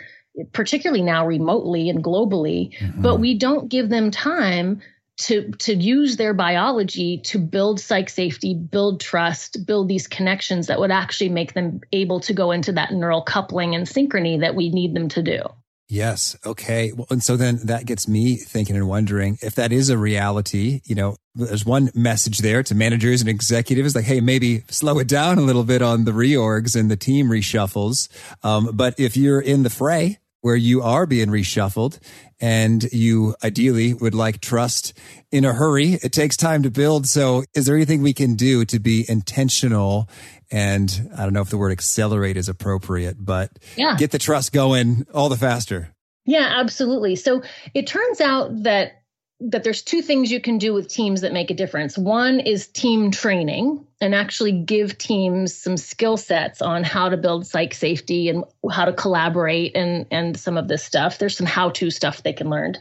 particularly 0.53 1.03
now 1.03 1.27
remotely 1.27 1.89
and 1.89 2.03
globally, 2.03 2.77
mm-hmm. 2.79 3.03
but 3.03 3.21
we 3.21 3.39
don't 3.39 3.69
give 3.69 3.91
them 3.91 4.11
time 4.11 4.81
to 5.21 5.51
to 5.59 5.75
use 5.75 6.17
their 6.17 6.33
biology 6.33 7.19
to 7.19 7.39
build 7.39 7.79
psych 7.79 8.09
safety, 8.09 8.55
build 8.55 9.01
trust, 9.01 9.67
build 9.67 9.89
these 9.89 10.09
connections 10.09 10.67
that 10.69 10.81
would 10.81 10.91
actually 10.91 11.29
make 11.29 11.53
them 11.53 11.81
able 11.93 12.21
to 12.21 12.33
go 12.33 12.51
into 12.51 12.73
that 12.73 12.93
neural 12.93 13.23
coupling 13.23 13.75
and 13.75 13.87
synchrony 13.87 14.41
that 14.41 14.55
we 14.55 14.71
need 14.71 14.95
them 14.95 15.09
to 15.11 15.23
do. 15.23 15.43
Yes. 15.91 16.37
Okay. 16.47 16.93
Well, 16.93 17.09
and 17.11 17.23
so 17.23 17.37
then 17.37 17.59
that 17.65 17.85
gets 17.85 18.07
me 18.07 18.37
thinking 18.37 18.77
and 18.77 18.89
wondering 18.89 19.39
if 19.43 19.57
that 19.57 19.73
is 19.73 19.91
a 19.91 19.99
reality, 19.99 20.81
you 20.85 20.95
know, 20.95 21.17
there's 21.35 21.65
one 21.65 21.91
message 21.95 22.39
there 22.39 22.63
to 22.63 22.75
managers 22.75 23.21
and 23.21 23.31
executives 23.31 23.95
like, 23.95 24.05
Hey, 24.05 24.21
maybe 24.21 24.63
slow 24.69 24.99
it 24.99 25.09
down 25.09 25.39
a 25.39 25.43
little 25.43 25.65
bit 25.65 25.83
on 25.83 26.05
the 26.05 26.13
reorgs 26.13 26.79
and 26.79 26.91
the 26.91 26.97
team 26.97 27.29
reshuffles. 27.29 28.09
Um, 28.43 28.71
but 28.75 28.99
if 28.99 29.17
you're 29.17 29.41
in 29.41 29.63
the 29.63 29.71
fray, 29.71 30.19
where 30.41 30.57
you 30.57 30.83
are 30.83 31.07
being 31.07 31.29
reshuffled 31.29 31.99
and 32.41 32.85
you 32.93 33.35
ideally 33.45 33.95
would 33.95 34.15
like 34.15 34.41
trust 34.41 34.95
in 35.31 35.45
a 35.45 35.53
hurry. 35.53 35.99
It 36.03 36.13
takes 36.13 36.37
time 36.37 36.63
to 36.63 36.71
build. 36.71 37.07
So 37.07 37.45
is 37.55 37.67
there 37.67 37.77
anything 37.77 38.03
we 38.03 38.15
can 38.15 38.37
do 38.37 38.65
to 38.67 38.79
be 38.79 39.05
intentional 39.09 40.09
and 40.51 41.11
I 41.17 41.23
don't 41.25 41.33
know 41.33 41.43
if 41.43 41.51
the 41.51 41.59
word 41.59 41.71
accelerate 41.71 42.37
is 42.37 42.49
appropriate, 42.49 43.25
but 43.25 43.51
yeah. 43.77 43.97
get 43.97 44.11
the 44.11 44.19
trust 44.19 44.53
going 44.53 45.07
all 45.15 45.29
the 45.29 45.37
faster? 45.37 45.95
Yeah, 46.27 46.55
absolutely. 46.57 47.17
So 47.17 47.43
it 47.73 47.87
turns 47.87 48.21
out 48.21 48.65
that 48.65 49.00
that 49.41 49.65
there's 49.65 49.81
two 49.81 50.03
things 50.03 50.31
you 50.31 50.41
can 50.41 50.59
do 50.59 50.75
with 50.75 50.89
teams 50.89 51.23
that 51.23 51.33
make 51.33 51.51
a 51.51 51.55
difference. 51.55 51.97
One 51.97 52.41
is 52.41 52.67
team 52.67 53.11
training 53.11 53.87
and 54.03 54.15
actually 54.15 54.53
give 54.53 54.99
teams 54.99 55.55
some 55.55 55.79
skill 55.79 56.19
sets 56.19 56.61
on 56.61 56.85
how 56.85 57.09
to 57.09 57.17
build 57.17 57.47
psych 57.47 57.73
safety 57.73 58.29
and 58.29 58.45
how 58.71 58.85
to 58.85 58.93
collaborate 58.93 59.75
and 59.75 60.07
and 60.11 60.39
some 60.39 60.59
of 60.59 60.69
this 60.69 60.85
stuff. 60.85 61.19
There's 61.19 61.37
some 61.37 61.47
how-to 61.47 61.91
stuff 61.91 62.23
they 62.23 62.35
can 62.35 62.51
learn. 62.51 62.75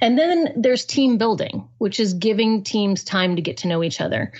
And 0.00 0.18
then 0.18 0.52
there's 0.56 0.86
team 0.86 1.18
building, 1.18 1.68
which 1.76 2.00
is 2.00 2.14
giving 2.14 2.62
teams 2.62 3.04
time 3.04 3.36
to 3.36 3.42
get 3.42 3.58
to 3.58 3.68
know 3.68 3.82
each 3.82 4.00
other. 4.00 4.32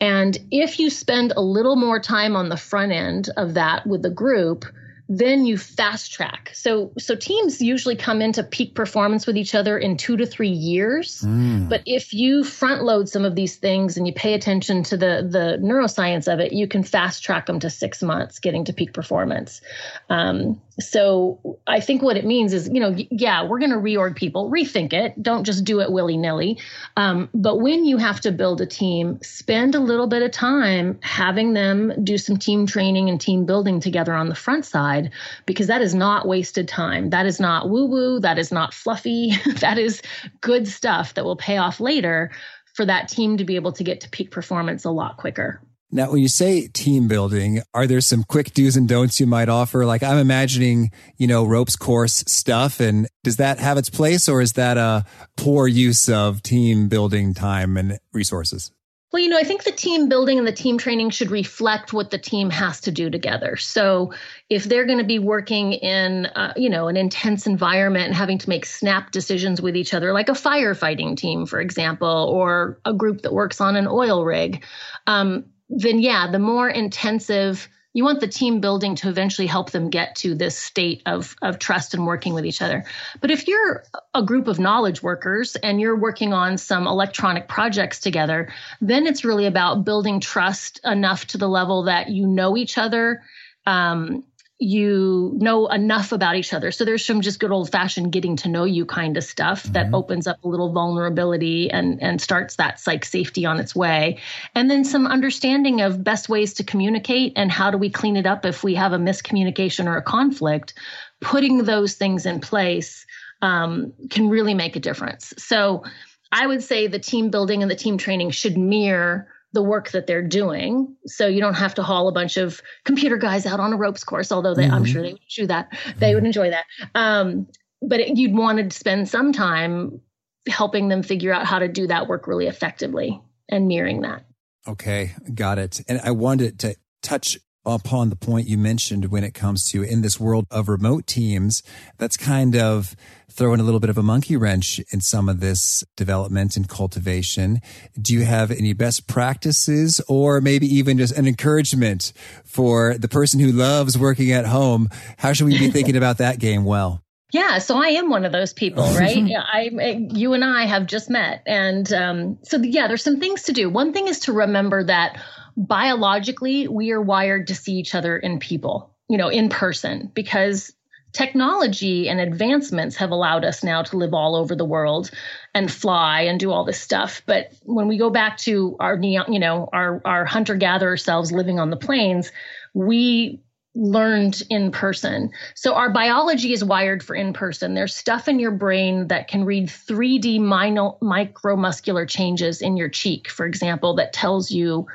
And 0.00 0.38
if 0.52 0.78
you 0.78 0.90
spend 0.90 1.32
a 1.36 1.42
little 1.42 1.76
more 1.76 1.98
time 1.98 2.36
on 2.36 2.50
the 2.50 2.56
front 2.56 2.92
end 2.92 3.30
of 3.36 3.54
that 3.54 3.84
with 3.86 4.02
the 4.02 4.10
group, 4.10 4.64
then 5.08 5.46
you 5.46 5.56
fast 5.56 6.12
track. 6.12 6.50
So 6.52 6.92
so 6.98 7.14
teams 7.14 7.62
usually 7.62 7.96
come 7.96 8.20
into 8.20 8.42
peak 8.42 8.74
performance 8.74 9.26
with 9.26 9.36
each 9.36 9.54
other 9.54 9.78
in 9.78 9.96
2 9.96 10.16
to 10.16 10.26
3 10.26 10.48
years. 10.48 11.22
Mm. 11.22 11.68
But 11.68 11.82
if 11.86 12.12
you 12.12 12.42
front 12.42 12.82
load 12.82 13.08
some 13.08 13.24
of 13.24 13.34
these 13.36 13.56
things 13.56 13.96
and 13.96 14.06
you 14.06 14.12
pay 14.12 14.34
attention 14.34 14.82
to 14.84 14.96
the 14.96 15.26
the 15.28 15.58
neuroscience 15.62 16.32
of 16.32 16.40
it, 16.40 16.52
you 16.52 16.66
can 16.66 16.82
fast 16.82 17.22
track 17.22 17.46
them 17.46 17.60
to 17.60 17.70
6 17.70 18.02
months 18.02 18.40
getting 18.40 18.64
to 18.64 18.72
peak 18.72 18.92
performance. 18.92 19.60
Um, 20.08 20.60
so 20.78 21.58
I 21.66 21.80
think 21.80 22.02
what 22.02 22.18
it 22.18 22.26
means 22.26 22.52
is, 22.52 22.68
you 22.68 22.80
know, 22.80 22.94
yeah, 23.10 23.44
we're 23.44 23.58
going 23.58 23.70
to 23.70 23.78
reorg 23.78 24.14
people, 24.14 24.50
rethink 24.50 24.92
it. 24.92 25.20
Don't 25.22 25.44
just 25.44 25.64
do 25.64 25.80
it 25.80 25.90
willy 25.90 26.18
nilly. 26.18 26.58
Um, 26.98 27.30
but 27.32 27.60
when 27.60 27.86
you 27.86 27.96
have 27.96 28.20
to 28.22 28.32
build 28.32 28.60
a 28.60 28.66
team, 28.66 29.18
spend 29.22 29.74
a 29.74 29.80
little 29.80 30.06
bit 30.06 30.22
of 30.22 30.32
time 30.32 30.98
having 31.02 31.54
them 31.54 32.04
do 32.04 32.18
some 32.18 32.36
team 32.36 32.66
training 32.66 33.08
and 33.08 33.18
team 33.18 33.46
building 33.46 33.80
together 33.80 34.12
on 34.12 34.28
the 34.28 34.34
front 34.34 34.66
side, 34.66 35.10
because 35.46 35.66
that 35.68 35.80
is 35.80 35.94
not 35.94 36.28
wasted 36.28 36.68
time. 36.68 37.08
That 37.08 37.24
is 37.24 37.40
not 37.40 37.70
woo 37.70 37.86
woo. 37.86 38.20
That 38.20 38.38
is 38.38 38.52
not 38.52 38.74
fluffy. 38.74 39.32
that 39.60 39.78
is 39.78 40.02
good 40.42 40.68
stuff 40.68 41.14
that 41.14 41.24
will 41.24 41.36
pay 41.36 41.56
off 41.56 41.80
later 41.80 42.30
for 42.74 42.84
that 42.84 43.08
team 43.08 43.38
to 43.38 43.44
be 43.44 43.56
able 43.56 43.72
to 43.72 43.84
get 43.84 44.02
to 44.02 44.10
peak 44.10 44.30
performance 44.30 44.84
a 44.84 44.90
lot 44.90 45.16
quicker. 45.16 45.62
Now, 45.96 46.10
when 46.10 46.20
you 46.20 46.28
say 46.28 46.66
team 46.66 47.08
building, 47.08 47.62
are 47.72 47.86
there 47.86 48.02
some 48.02 48.22
quick 48.22 48.52
do's 48.52 48.76
and 48.76 48.86
don'ts 48.86 49.18
you 49.18 49.26
might 49.26 49.48
offer? 49.48 49.86
Like 49.86 50.02
I'm 50.02 50.18
imagining, 50.18 50.90
you 51.16 51.26
know, 51.26 51.46
ropes 51.46 51.74
course 51.74 52.22
stuff. 52.26 52.80
And 52.80 53.08
does 53.24 53.38
that 53.38 53.58
have 53.60 53.78
its 53.78 53.88
place 53.88 54.28
or 54.28 54.42
is 54.42 54.52
that 54.52 54.76
a 54.76 55.06
poor 55.38 55.66
use 55.66 56.10
of 56.10 56.42
team 56.42 56.88
building 56.88 57.32
time 57.32 57.78
and 57.78 57.98
resources? 58.12 58.72
Well, 59.10 59.22
you 59.22 59.30
know, 59.30 59.38
I 59.38 59.44
think 59.44 59.64
the 59.64 59.72
team 59.72 60.10
building 60.10 60.36
and 60.36 60.46
the 60.46 60.52
team 60.52 60.76
training 60.76 61.08
should 61.08 61.30
reflect 61.30 61.94
what 61.94 62.10
the 62.10 62.18
team 62.18 62.50
has 62.50 62.82
to 62.82 62.90
do 62.90 63.08
together. 63.08 63.56
So, 63.56 64.12
if 64.50 64.64
they're 64.64 64.84
going 64.84 64.98
to 64.98 65.04
be 65.04 65.18
working 65.18 65.72
in, 65.72 66.26
uh, 66.26 66.52
you 66.56 66.68
know, 66.68 66.88
an 66.88 66.98
intense 66.98 67.46
environment 67.46 68.06
and 68.06 68.14
having 68.14 68.36
to 68.36 68.48
make 68.50 68.66
snap 68.66 69.12
decisions 69.12 69.62
with 69.62 69.76
each 69.76 69.94
other, 69.94 70.12
like 70.12 70.28
a 70.28 70.32
firefighting 70.32 71.16
team, 71.16 71.46
for 71.46 71.60
example, 71.60 72.28
or 72.30 72.78
a 72.84 72.92
group 72.92 73.22
that 73.22 73.32
works 73.32 73.60
on 73.62 73.76
an 73.76 73.86
oil 73.86 74.24
rig, 74.24 74.62
um, 75.06 75.46
then 75.68 75.98
yeah, 75.98 76.30
the 76.30 76.38
more 76.38 76.68
intensive 76.68 77.68
you 77.96 78.04
want 78.04 78.20
the 78.20 78.28
team 78.28 78.60
building 78.60 78.94
to 78.94 79.08
eventually 79.08 79.46
help 79.46 79.70
them 79.70 79.88
get 79.88 80.16
to 80.16 80.34
this 80.34 80.58
state 80.58 81.00
of, 81.06 81.34
of 81.40 81.58
trust 81.58 81.94
and 81.94 82.06
working 82.06 82.34
with 82.34 82.44
each 82.44 82.60
other. 82.60 82.84
But 83.22 83.30
if 83.30 83.48
you're 83.48 83.84
a 84.12 84.22
group 84.22 84.48
of 84.48 84.58
knowledge 84.58 85.02
workers 85.02 85.56
and 85.56 85.80
you're 85.80 85.96
working 85.96 86.34
on 86.34 86.58
some 86.58 86.86
electronic 86.86 87.48
projects 87.48 87.98
together, 87.98 88.52
then 88.82 89.06
it's 89.06 89.24
really 89.24 89.46
about 89.46 89.86
building 89.86 90.20
trust 90.20 90.78
enough 90.84 91.26
to 91.28 91.38
the 91.38 91.48
level 91.48 91.84
that 91.84 92.10
you 92.10 92.26
know 92.26 92.54
each 92.54 92.76
other. 92.76 93.22
Um, 93.64 94.24
you 94.58 95.32
know 95.36 95.66
enough 95.66 96.12
about 96.12 96.36
each 96.36 96.54
other. 96.54 96.72
So 96.72 96.84
there's 96.84 97.04
some 97.04 97.20
just 97.20 97.38
good 97.38 97.50
old 97.50 97.70
fashioned 97.70 98.10
getting 98.10 98.36
to 98.36 98.48
know 98.48 98.64
you 98.64 98.86
kind 98.86 99.16
of 99.16 99.24
stuff 99.24 99.64
mm-hmm. 99.64 99.72
that 99.72 99.92
opens 99.92 100.26
up 100.26 100.42
a 100.42 100.48
little 100.48 100.72
vulnerability 100.72 101.70
and 101.70 102.02
and 102.02 102.20
starts 102.20 102.56
that 102.56 102.80
psych 102.80 103.04
safety 103.04 103.44
on 103.44 103.60
its 103.60 103.76
way. 103.76 104.18
And 104.54 104.70
then 104.70 104.84
some 104.84 105.06
understanding 105.06 105.82
of 105.82 106.02
best 106.02 106.28
ways 106.28 106.54
to 106.54 106.64
communicate 106.64 107.34
and 107.36 107.52
how 107.52 107.70
do 107.70 107.76
we 107.76 107.90
clean 107.90 108.16
it 108.16 108.26
up 108.26 108.46
if 108.46 108.64
we 108.64 108.74
have 108.74 108.92
a 108.92 108.98
miscommunication 108.98 109.86
or 109.86 109.96
a 109.96 110.02
conflict. 110.02 110.74
Putting 111.20 111.64
those 111.64 111.94
things 111.94 112.26
in 112.26 112.40
place 112.40 113.06
um, 113.42 113.92
can 114.10 114.28
really 114.28 114.54
make 114.54 114.76
a 114.76 114.80
difference. 114.80 115.34
So 115.38 115.84
I 116.32 116.46
would 116.46 116.62
say 116.62 116.86
the 116.86 116.98
team 116.98 117.30
building 117.30 117.62
and 117.62 117.70
the 117.70 117.76
team 117.76 117.98
training 117.98 118.30
should 118.30 118.56
mirror 118.56 119.28
the 119.56 119.62
work 119.62 119.90
that 119.92 120.06
they're 120.06 120.20
doing. 120.20 120.94
So 121.06 121.26
you 121.26 121.40
don't 121.40 121.54
have 121.54 121.74
to 121.76 121.82
haul 121.82 122.08
a 122.08 122.12
bunch 122.12 122.36
of 122.36 122.60
computer 122.84 123.16
guys 123.16 123.46
out 123.46 123.58
on 123.58 123.72
a 123.72 123.76
ropes 123.76 124.04
course, 124.04 124.30
although 124.30 124.54
they, 124.54 124.64
mm-hmm. 124.64 124.74
I'm 124.74 124.84
sure 124.84 125.00
they 125.00 125.12
would 125.12 125.20
do 125.34 125.46
that. 125.46 125.72
They 125.96 126.14
would 126.14 126.26
enjoy 126.26 126.50
that. 126.50 126.66
Um, 126.94 127.46
but 127.80 128.00
it, 128.00 128.18
you'd 128.18 128.34
want 128.34 128.58
to 128.58 128.76
spend 128.76 129.08
some 129.08 129.32
time 129.32 130.02
helping 130.46 130.88
them 130.88 131.02
figure 131.02 131.32
out 131.32 131.46
how 131.46 131.58
to 131.58 131.68
do 131.68 131.86
that 131.86 132.06
work 132.06 132.26
really 132.26 132.48
effectively 132.48 133.18
and 133.48 133.66
mirroring 133.66 134.02
that. 134.02 134.26
Okay, 134.68 135.14
got 135.34 135.58
it. 135.58 135.80
And 135.88 136.02
I 136.04 136.10
wanted 136.10 136.58
to 136.58 136.76
touch 137.00 137.38
upon 137.66 138.10
the 138.10 138.16
point 138.16 138.48
you 138.48 138.56
mentioned 138.56 139.06
when 139.06 139.24
it 139.24 139.34
comes 139.34 139.68
to 139.70 139.82
in 139.82 140.00
this 140.00 140.20
world 140.20 140.46
of 140.50 140.68
remote 140.68 141.06
teams, 141.06 141.62
that's 141.98 142.16
kind 142.16 142.56
of 142.56 142.94
throwing 143.30 143.60
a 143.60 143.62
little 143.62 143.80
bit 143.80 143.90
of 143.90 143.98
a 143.98 144.02
monkey 144.02 144.36
wrench 144.36 144.80
in 144.90 145.00
some 145.00 145.28
of 145.28 145.40
this 145.40 145.84
development 145.96 146.56
and 146.56 146.68
cultivation. 146.68 147.60
Do 148.00 148.14
you 148.14 148.24
have 148.24 148.50
any 148.50 148.72
best 148.72 149.08
practices 149.08 150.00
or 150.08 150.40
maybe 150.40 150.66
even 150.74 150.96
just 150.96 151.16
an 151.16 151.26
encouragement 151.26 152.12
for 152.44 152.96
the 152.96 153.08
person 153.08 153.40
who 153.40 153.52
loves 153.52 153.98
working 153.98 154.32
at 154.32 154.46
home? 154.46 154.88
How 155.18 155.32
should 155.32 155.46
we 155.46 155.58
be 155.58 155.70
thinking 155.70 155.96
about 155.98 156.18
that 156.18 156.38
game 156.38 156.64
well? 156.64 157.02
Yeah, 157.32 157.58
so 157.58 157.76
I 157.76 157.88
am 157.88 158.08
one 158.08 158.24
of 158.24 158.32
those 158.32 158.52
people, 158.52 158.84
right? 158.84 159.28
I, 159.36 160.08
you 160.10 160.32
and 160.32 160.44
I 160.44 160.64
have 160.64 160.86
just 160.86 161.10
met, 161.10 161.42
and 161.44 161.92
um, 161.92 162.38
so 162.44 162.56
yeah, 162.58 162.86
there's 162.86 163.02
some 163.02 163.18
things 163.18 163.42
to 163.44 163.52
do. 163.52 163.68
One 163.68 163.92
thing 163.92 164.06
is 164.06 164.20
to 164.20 164.32
remember 164.32 164.84
that 164.84 165.20
biologically 165.56 166.68
we 166.68 166.90
are 166.90 167.00
wired 167.00 167.46
to 167.48 167.54
see 167.54 167.72
each 167.72 167.94
other 167.94 168.16
in 168.16 168.38
people, 168.38 168.90
you 169.08 169.16
know, 169.16 169.28
in 169.28 169.48
person, 169.48 170.10
because 170.14 170.72
technology 171.12 172.08
and 172.08 172.20
advancements 172.20 172.96
have 172.96 173.10
allowed 173.10 173.44
us 173.44 173.64
now 173.64 173.82
to 173.82 173.96
live 173.96 174.12
all 174.12 174.36
over 174.36 174.54
the 174.54 174.64
world 174.64 175.10
and 175.54 175.72
fly 175.72 176.20
and 176.20 176.38
do 176.38 176.50
all 176.50 176.64
this 176.64 176.80
stuff. 176.80 177.22
But 177.24 177.52
when 177.62 177.88
we 177.88 177.96
go 177.96 178.10
back 178.10 178.36
to 178.38 178.76
our, 178.80 178.98
you 179.00 179.38
know, 179.38 179.68
our 179.72 180.02
our 180.04 180.24
hunter 180.26 180.56
gatherer 180.56 180.98
selves 180.98 181.32
living 181.32 181.58
on 181.58 181.70
the 181.70 181.76
plains, 181.76 182.32
we 182.74 183.40
learned 183.74 184.42
in 184.48 184.70
person. 184.70 185.30
So 185.54 185.74
our 185.74 185.90
biology 185.90 186.52
is 186.52 186.64
wired 186.64 187.02
for 187.02 187.14
in 187.14 187.34
person. 187.34 187.74
There's 187.74 187.94
stuff 187.94 188.26
in 188.26 188.38
your 188.38 188.50
brain 188.50 189.08
that 189.08 189.28
can 189.28 189.44
read 189.44 189.68
3D 189.68 190.40
mino- 190.40 190.96
micromuscular 191.02 192.08
changes 192.08 192.62
in 192.62 192.78
your 192.78 192.88
cheek, 192.88 193.28
for 193.28 193.44
example, 193.44 193.94
that 193.96 194.14
tells 194.14 194.50
you 194.50 194.86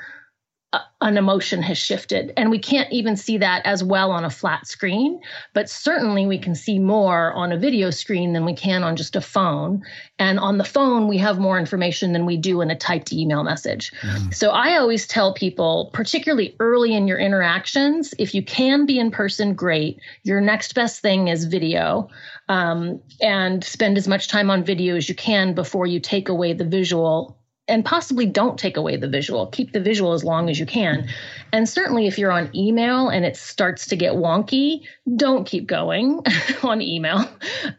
an 1.02 1.18
emotion 1.18 1.62
has 1.64 1.78
shifted. 1.78 2.32
And 2.38 2.50
we 2.50 2.60
can't 2.60 2.92
even 2.94 3.18
see 3.18 3.38
that 3.40 3.66
as 3.66 3.84
well 3.84 4.12
on 4.12 4.24
a 4.24 4.30
flat 4.30 4.68
screen, 4.68 5.20
but 5.54 5.70
certainly 5.70 6.26
we 6.26 6.38
can 6.38 6.56
see 6.56 6.80
more 6.80 7.34
on 7.34 7.52
a 7.52 7.58
video 7.58 7.90
screen 7.90 8.32
than 8.34 8.46
we 8.46 8.54
can 8.54 8.84
on 8.84 8.96
just 8.96 9.16
a 9.16 9.22
phone. 9.22 9.82
And 10.20 10.40
on 10.40 10.60
the 10.60 10.64
phone, 10.64 11.08
we 11.08 11.18
have 11.18 11.40
more 11.40 11.60
information 11.60 12.14
than 12.14 12.26
we 12.26 12.38
do 12.38 12.62
in 12.62 12.72
a 12.72 12.76
typed 12.76 13.12
email 13.12 13.44
message. 13.44 13.92
Mm. 14.02 14.34
So 14.34 14.52
I 14.52 14.78
always 14.78 15.08
tell 15.08 15.34
people, 15.34 15.90
particularly 15.92 16.56
early 16.60 16.96
in 16.96 17.08
your 17.08 17.18
interactions, 17.18 18.14
if 18.18 18.34
you 18.34 18.44
can 18.44 18.86
be 18.86 19.00
in 19.00 19.12
person, 19.12 19.56
great. 19.56 20.00
Your 20.24 20.40
next 20.40 20.76
best 20.76 21.02
thing 21.02 21.28
is 21.28 21.46
video. 21.46 22.10
Um, 22.48 23.02
and 23.22 23.64
spend 23.64 23.98
as 23.98 24.08
much 24.08 24.28
time 24.28 24.50
on 24.52 24.64
video 24.64 24.96
as 24.96 25.10
you 25.10 25.16
can 25.16 25.54
before 25.54 25.88
you 25.88 26.00
take 26.00 26.30
away 26.30 26.54
the 26.54 26.66
visual 26.66 27.38
and 27.72 27.86
possibly 27.86 28.26
don't 28.26 28.60
take 28.60 28.76
away 28.76 28.98
the 28.98 29.08
visual. 29.08 29.48
Keep 29.48 29.72
the 29.72 29.80
visual 29.80 30.12
as 30.12 30.26
long 30.26 30.50
as 30.50 30.60
you 30.60 30.66
can. 30.66 31.08
And 31.54 31.68
certainly 31.68 32.06
if 32.06 32.18
you're 32.18 32.32
on 32.32 32.50
email 32.54 33.08
and 33.08 33.26
it 33.26 33.38
starts 33.38 33.88
to 33.88 33.96
get 33.96 34.14
wonky, 34.14 34.82
don't 35.16 35.46
keep 35.46 35.68
going 35.68 36.20
on 36.64 36.82
email. 36.82 37.26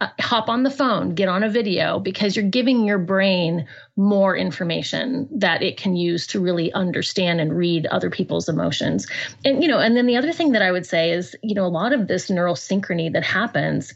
Uh, 0.00 0.08
hop 0.18 0.48
on 0.48 0.62
the 0.62 0.70
phone, 0.70 1.14
get 1.14 1.28
on 1.28 1.44
a 1.44 1.50
video 1.50 2.00
because 2.00 2.34
you're 2.34 2.48
giving 2.48 2.86
your 2.86 2.98
brain 2.98 3.66
more 3.94 4.34
information 4.34 5.28
that 5.30 5.62
it 5.62 5.76
can 5.76 5.94
use 5.94 6.26
to 6.28 6.40
really 6.40 6.72
understand 6.72 7.38
and 7.38 7.54
read 7.54 7.84
other 7.86 8.08
people's 8.08 8.48
emotions. 8.48 9.06
And 9.44 9.62
you 9.62 9.68
know, 9.68 9.78
and 9.78 9.94
then 9.94 10.06
the 10.06 10.16
other 10.16 10.32
thing 10.32 10.52
that 10.52 10.62
I 10.62 10.72
would 10.72 10.86
say 10.86 11.10
is, 11.12 11.36
you 11.42 11.54
know, 11.54 11.66
a 11.66 11.68
lot 11.68 11.92
of 11.92 12.08
this 12.08 12.30
neural 12.30 12.54
synchrony 12.54 13.12
that 13.12 13.24
happens 13.24 13.92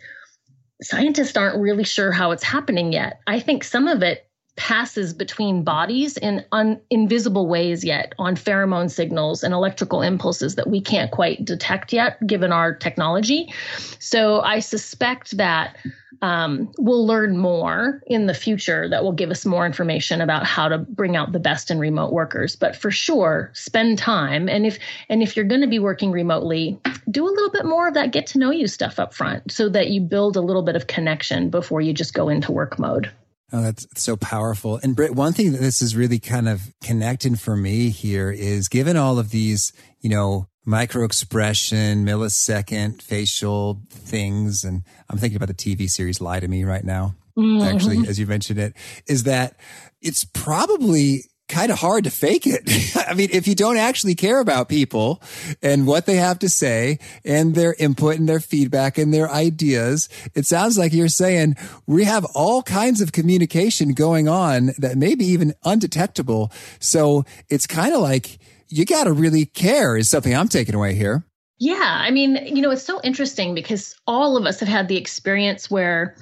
scientists 0.83 1.39
aren't 1.39 1.59
really 1.59 1.85
sure 1.85 2.13
how 2.13 2.33
it's 2.33 2.43
happening 2.43 2.93
yet. 2.93 3.21
I 3.27 3.41
think 3.41 3.65
some 3.65 3.89
of 3.89 4.03
it 4.03 4.26
passes 4.57 5.13
between 5.13 5.63
bodies 5.63 6.17
in 6.17 6.45
un- 6.51 6.81
invisible 6.91 7.47
ways 7.47 7.85
yet 7.85 8.15
on 8.19 8.35
pheromone 8.35 8.91
signals 8.91 9.45
and 9.45 9.53
electrical 9.53 10.03
impulses 10.03 10.55
that 10.55 10.69
we 10.69 10.81
can't 10.81 11.11
quite 11.11 11.45
detect 11.45 11.93
yet 11.93 12.25
given 12.27 12.53
our 12.53 12.75
technology. 12.75 13.53
So 13.99 14.41
I 14.41 14.61
suspect 14.61 15.37
that 15.37 15.77
um, 16.23 16.73
we'll 16.79 17.07
learn 17.07 17.37
more 17.37 18.03
in 18.07 18.27
the 18.27 18.35
future 18.35 18.89
that 18.89 19.05
will 19.05 19.13
give 19.13 19.31
us 19.31 19.45
more 19.45 19.67
information 19.67 20.21
about 20.21 20.47
how 20.47 20.69
to 20.69 20.79
bring 20.79 21.17
out 21.17 21.33
the 21.33 21.39
best 21.39 21.71
in 21.71 21.79
remote 21.79 22.13
workers. 22.13 22.57
But 22.57 22.75
for 22.75 22.91
sure, 22.91 23.51
spend 23.53 23.99
time. 23.99 24.49
And 24.49 24.65
if 24.65 24.79
and 25.09 25.23
if 25.23 25.37
you're 25.37 25.45
going 25.45 25.61
to 25.61 25.67
be 25.67 25.79
working 25.79 26.13
remotely, 26.13 26.79
do 27.11 27.27
a 27.27 27.31
little 27.31 27.51
bit 27.51 27.67
more 27.67 27.89
of 27.89 27.95
that 27.95 28.13
get 28.13 28.27
to 28.29 28.39
know 28.39 28.51
you 28.51 28.67
stuff 28.67 28.99
up 28.99 29.13
front 29.13 29.53
so 29.53 29.69
that 29.69 29.91
you 29.91 30.01
build 30.01 30.37
a 30.37 30.41
little 30.41 30.63
bit 30.63 30.77
of 30.77 30.87
connection 30.87 31.51
before 31.51 31.81
you 31.81 31.93
just 31.93 32.15
go 32.15 32.29
into 32.29 32.53
work 32.53 32.79
mode. 32.79 33.11
Oh, 33.53 33.63
that's 33.63 33.87
so 33.95 34.17
powerful. 34.17 34.81
And 34.83 34.97
Britt, 34.97 35.15
one 35.15 35.33
thing 35.33 35.53
that 35.53 35.61
this 35.61 35.81
is 35.81 35.95
really 35.95 36.19
kind 36.19 36.49
of 36.49 36.63
connecting 36.83 37.37
for 37.37 37.57
me 37.57 37.91
here 37.91 38.31
is 38.31 38.69
given 38.69 38.97
all 38.97 39.19
of 39.19 39.31
these, 39.31 39.73
you 40.01 40.11
know, 40.11 40.49
micro 40.65 41.05
expression, 41.05 42.05
millisecond 42.05 43.01
facial 43.01 43.83
things. 43.89 44.65
And 44.65 44.83
I'm 45.09 45.19
thinking 45.19 45.37
about 45.37 45.49
the 45.49 45.55
TV 45.55 45.89
series 45.89 46.21
Lie 46.21 46.41
to 46.41 46.49
Me 46.49 46.65
right 46.65 46.85
now. 46.85 47.15
Mm-hmm. 47.39 47.63
Actually, 47.63 48.09
as 48.09 48.19
you 48.19 48.27
mentioned 48.27 48.59
it, 48.59 48.75
is 49.07 49.23
that 49.25 49.57
it's 50.01 50.25
probably 50.25 51.23
kind 51.49 51.71
of 51.71 51.79
hard 51.79 52.05
to 52.05 52.11
fake 52.11 52.47
it. 52.47 52.69
I 53.09 53.15
mean, 53.15 53.29
if 53.33 53.47
you 53.47 53.55
don't 53.55 53.77
actually 53.77 54.15
care 54.15 54.41
about 54.41 54.69
people 54.69 55.23
and 55.63 55.87
what 55.87 56.07
they 56.07 56.17
have 56.17 56.39
to 56.41 56.49
say 56.49 56.99
and 57.25 57.55
their 57.55 57.75
input 57.75 58.19
and 58.19 58.29
their 58.29 58.41
feedback 58.41 58.99
and 58.99 59.13
their 59.13 59.31
ideas, 59.31 60.09
it 60.35 60.47
sounds 60.47 60.77
like 60.77 60.93
you're 60.93 61.09
saying 61.09 61.57
we 61.87 62.05
have 62.05 62.25
all 62.35 62.63
kinds 62.63 63.01
of 63.01 63.13
communication 63.13 63.93
going 63.93 64.29
on 64.29 64.71
that 64.79 64.97
may 64.97 65.15
be 65.15 65.27
even 65.27 65.55
undetectable. 65.65 66.51
So 66.81 67.25
it's 67.49 67.67
kind 67.67 67.95
of 67.95 68.01
like 68.01 68.39
you 68.69 68.85
got 68.85 69.05
to 69.05 69.13
really 69.13 69.45
care 69.45 69.97
is 69.97 70.09
something 70.09 70.35
I'm 70.35 70.49
taking 70.49 70.75
away 70.75 70.95
here. 70.95 71.25
Yeah. 71.59 71.79
I 71.81 72.11
mean, 72.11 72.37
you 72.45 72.61
know, 72.61 72.71
it's 72.71 72.83
so 72.83 73.01
interesting 73.03 73.55
because 73.55 73.95
all 74.07 74.37
of 74.37 74.45
us 74.45 74.61
have 74.61 74.69
had 74.69 74.89
the 74.89 74.97
experience 74.97 75.71
where 75.71 76.17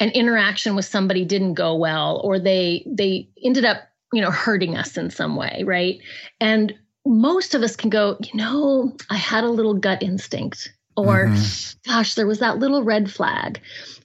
an 0.00 0.10
interaction 0.10 0.74
with 0.74 0.84
somebody 0.84 1.24
didn't 1.24 1.54
go 1.54 1.76
well 1.76 2.20
or 2.22 2.38
they 2.38 2.84
they 2.86 3.28
ended 3.42 3.64
up 3.64 3.78
you 4.12 4.22
know, 4.22 4.30
hurting 4.30 4.76
us 4.76 4.96
in 4.96 5.10
some 5.10 5.36
way, 5.36 5.62
right? 5.64 5.98
And 6.40 6.74
most 7.04 7.54
of 7.54 7.62
us 7.62 7.76
can 7.76 7.90
go, 7.90 8.18
you 8.20 8.34
know, 8.34 8.96
I 9.10 9.16
had 9.16 9.44
a 9.44 9.50
little 9.50 9.74
gut 9.74 10.02
instinct 10.02 10.72
or 10.96 11.26
mm-hmm. 11.26 11.90
gosh, 11.90 12.14
there 12.14 12.26
was 12.26 12.38
that 12.38 12.58
little 12.58 12.82
red 12.82 13.10
flag. 13.10 13.60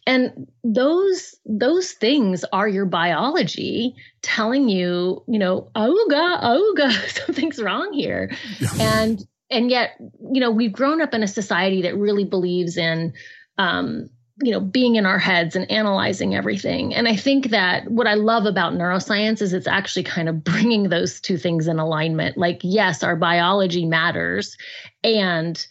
And 0.06 0.52
those 0.64 1.36
those 1.46 1.92
things 1.92 2.44
are 2.52 2.68
your 2.68 2.86
biology 2.86 3.96
telling 4.22 4.68
you, 4.68 5.24
you 5.28 5.40
know, 5.40 5.70
auga, 5.76 6.42
auga, 6.42 6.92
something's 7.26 7.62
wrong 7.62 7.94
here. 7.94 8.36
and 8.80 9.24
and 9.50 9.70
yet, 9.70 9.92
you 10.00 10.40
know, 10.40 10.52
we've 10.52 10.72
grown 10.74 11.02
up 11.02 11.14
in 11.14 11.24
a 11.24 11.28
society 11.28 11.84
that 11.84 11.98
really 11.98 12.24
believes 12.24 12.78
in 12.78 13.14
um, 13.58 14.10
you 14.42 14.52
know 14.52 14.60
being 14.60 14.96
in 14.96 15.06
our 15.06 15.20
heads 15.20 15.56
and 15.56 15.70
analyzing 15.72 16.36
everything. 16.36 16.94
And 16.94 17.08
i 17.08 17.16
think 17.16 17.50
that 17.50 17.90
what 17.90 18.08
i 18.08 18.16
love 18.16 18.46
about 18.46 18.74
neuroscience 18.74 19.42
is 19.42 19.54
it's 19.54 19.68
actually 19.68 20.04
kind 20.04 20.30
of 20.30 20.44
bringing 20.52 20.90
those 20.90 21.20
two 21.20 21.38
things 21.38 21.68
in 21.68 21.80
alignment. 21.80 22.38
Like 22.38 22.62
yes 22.64 23.04
our 23.04 23.16
biology 23.16 23.86
matters 23.86 24.58
and 25.04 25.66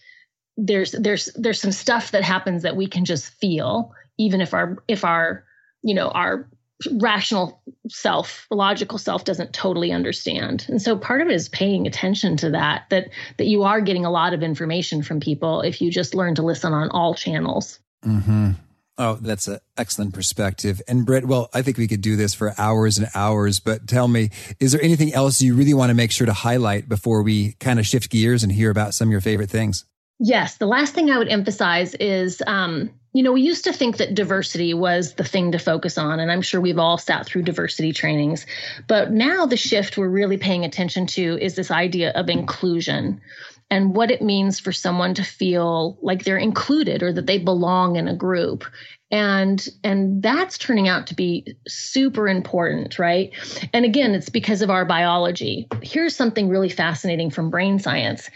there's 0.56 0.92
there's 0.92 1.26
there's 1.34 1.60
some 1.60 1.72
stuff 1.72 2.10
that 2.10 2.22
happens 2.22 2.62
that 2.62 2.76
we 2.76 2.86
can 2.86 3.04
just 3.04 3.32
feel 3.34 3.92
even 4.18 4.40
if 4.40 4.52
our 4.52 4.82
if 4.88 5.04
our 5.04 5.44
you 5.82 5.94
know 5.94 6.08
our 6.08 6.48
rational 6.92 7.62
self 7.88 8.46
logical 8.50 8.98
self 8.98 9.24
doesn't 9.24 9.52
totally 9.52 9.92
understand. 9.92 10.64
And 10.68 10.80
so 10.80 10.96
part 10.96 11.20
of 11.20 11.28
it 11.28 11.34
is 11.34 11.48
paying 11.48 11.86
attention 11.86 12.36
to 12.38 12.50
that 12.50 12.84
that 12.90 13.10
that 13.36 13.46
you 13.46 13.64
are 13.64 13.80
getting 13.80 14.04
a 14.04 14.10
lot 14.10 14.32
of 14.32 14.42
information 14.42 15.02
from 15.02 15.20
people 15.20 15.60
if 15.60 15.80
you 15.80 15.90
just 15.90 16.14
learn 16.14 16.34
to 16.36 16.42
listen 16.42 16.72
on 16.72 16.90
all 16.90 17.14
channels 17.14 17.78
Mm-hmm. 18.04 18.52
Oh, 18.98 19.14
that's 19.14 19.48
an 19.48 19.60
excellent 19.78 20.12
perspective. 20.12 20.82
And 20.86 21.06
Britt, 21.06 21.24
well, 21.24 21.48
I 21.54 21.62
think 21.62 21.78
we 21.78 21.88
could 21.88 22.02
do 22.02 22.16
this 22.16 22.34
for 22.34 22.52
hours 22.58 22.98
and 22.98 23.08
hours, 23.14 23.58
but 23.58 23.86
tell 23.86 24.06
me, 24.08 24.28
is 24.58 24.72
there 24.72 24.82
anything 24.82 25.14
else 25.14 25.40
you 25.40 25.54
really 25.54 25.72
want 25.72 25.88
to 25.88 25.94
make 25.94 26.12
sure 26.12 26.26
to 26.26 26.34
highlight 26.34 26.86
before 26.86 27.22
we 27.22 27.52
kind 27.52 27.78
of 27.78 27.86
shift 27.86 28.10
gears 28.10 28.42
and 28.42 28.52
hear 28.52 28.68
about 28.68 28.92
some 28.92 29.08
of 29.08 29.12
your 29.12 29.22
favorite 29.22 29.48
things? 29.48 29.86
Yes. 30.18 30.58
The 30.58 30.66
last 30.66 30.92
thing 30.92 31.10
I 31.10 31.16
would 31.16 31.30
emphasize 31.30 31.94
is, 31.94 32.42
um, 32.46 32.90
you 33.14 33.22
know, 33.22 33.32
we 33.32 33.40
used 33.40 33.64
to 33.64 33.72
think 33.72 33.96
that 33.96 34.14
diversity 34.14 34.74
was 34.74 35.14
the 35.14 35.24
thing 35.24 35.52
to 35.52 35.58
focus 35.58 35.96
on, 35.96 36.20
and 36.20 36.30
I'm 36.30 36.42
sure 36.42 36.60
we've 36.60 36.78
all 36.78 36.98
sat 36.98 37.24
through 37.24 37.44
diversity 37.44 37.94
trainings. 37.94 38.44
But 38.86 39.10
now 39.10 39.46
the 39.46 39.56
shift 39.56 39.96
we're 39.96 40.10
really 40.10 40.36
paying 40.36 40.66
attention 40.66 41.06
to 41.06 41.38
is 41.40 41.54
this 41.56 41.70
idea 41.70 42.10
of 42.10 42.28
inclusion 42.28 43.22
and 43.70 43.94
what 43.94 44.10
it 44.10 44.20
means 44.20 44.58
for 44.58 44.72
someone 44.72 45.14
to 45.14 45.22
feel 45.22 45.96
like 46.02 46.24
they're 46.24 46.36
included 46.36 47.02
or 47.02 47.12
that 47.12 47.26
they 47.26 47.38
belong 47.38 47.96
in 47.96 48.08
a 48.08 48.16
group. 48.16 48.64
And 49.12 49.66
and 49.82 50.22
that's 50.22 50.58
turning 50.58 50.88
out 50.88 51.06
to 51.08 51.14
be 51.14 51.56
super 51.66 52.28
important 52.28 52.98
right? 52.98 53.32
And 53.72 53.84
again 53.84 54.14
it's 54.14 54.28
because 54.28 54.62
of 54.62 54.70
our 54.70 54.84
biology. 54.84 55.68
Here's 55.82 56.16
something 56.16 56.48
really 56.48 56.68
fascinating 56.68 57.30
from 57.30 57.50
brain 57.50 57.78
science. 57.78 58.28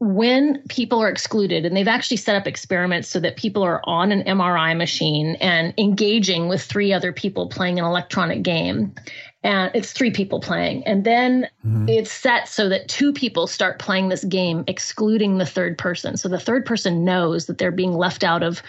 When 0.00 0.62
people 0.68 1.02
are 1.02 1.08
excluded 1.08 1.66
and 1.66 1.76
they've 1.76 1.88
actually 1.88 2.18
set 2.18 2.36
up 2.36 2.46
experiments 2.46 3.08
so 3.08 3.18
that 3.18 3.36
people 3.36 3.64
are 3.64 3.80
on 3.84 4.12
an 4.12 4.22
MRI 4.22 4.76
machine 4.76 5.36
and 5.40 5.74
engaging 5.76 6.48
with 6.48 6.62
three 6.62 6.92
other 6.92 7.12
people 7.12 7.48
playing 7.48 7.80
an 7.80 7.84
electronic 7.84 8.42
game 8.42 8.94
and 9.42 9.70
it's 9.74 9.92
three 9.92 10.10
people 10.10 10.40
playing 10.40 10.82
and 10.84 11.04
then 11.04 11.48
mm-hmm. 11.64 11.88
it's 11.88 12.10
set 12.10 12.48
so 12.48 12.68
that 12.68 12.88
two 12.88 13.12
people 13.12 13.46
start 13.46 13.78
playing 13.78 14.08
this 14.08 14.24
game 14.24 14.64
excluding 14.66 15.38
the 15.38 15.46
third 15.46 15.78
person 15.78 16.16
so 16.16 16.28
the 16.28 16.40
third 16.40 16.66
person 16.66 17.04
knows 17.04 17.46
that 17.46 17.58
they're 17.58 17.70
being 17.70 17.92
left 17.92 18.24
out 18.24 18.42
of 18.42 18.62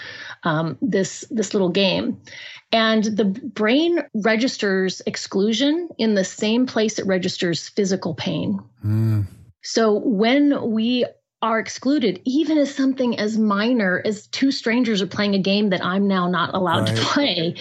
um, 0.43 0.78
this 0.82 1.26
this 1.32 1.53
little 1.53 1.70
game 1.70 2.20
and 2.72 3.03
the 3.05 3.26
brain 3.26 3.99
registers 4.13 5.01
exclusion 5.05 5.89
in 5.97 6.13
the 6.13 6.24
same 6.24 6.65
place 6.65 6.99
it 6.99 7.05
registers 7.07 7.70
physical 7.70 8.13
pain 8.13 8.59
mm. 8.86 9.26
so 9.61 9.93
when 9.93 10.72
we 10.72 11.05
are 11.41 11.59
excluded, 11.59 12.22
even 12.26 12.57
as 12.57 12.74
something 12.74 13.17
as 13.17 13.38
minor 13.38 14.01
as 14.03 14.28
two 14.28 14.51
strangers 14.51 15.01
are 15.01 15.07
playing 15.07 15.36
a 15.36 15.39
game 15.39 15.70
that 15.70 15.84
I'm 15.84 16.07
now 16.07 16.30
not 16.30 16.53
allowed 16.53 16.89
right. 16.89 16.97
to 16.97 17.01
play 17.01 17.55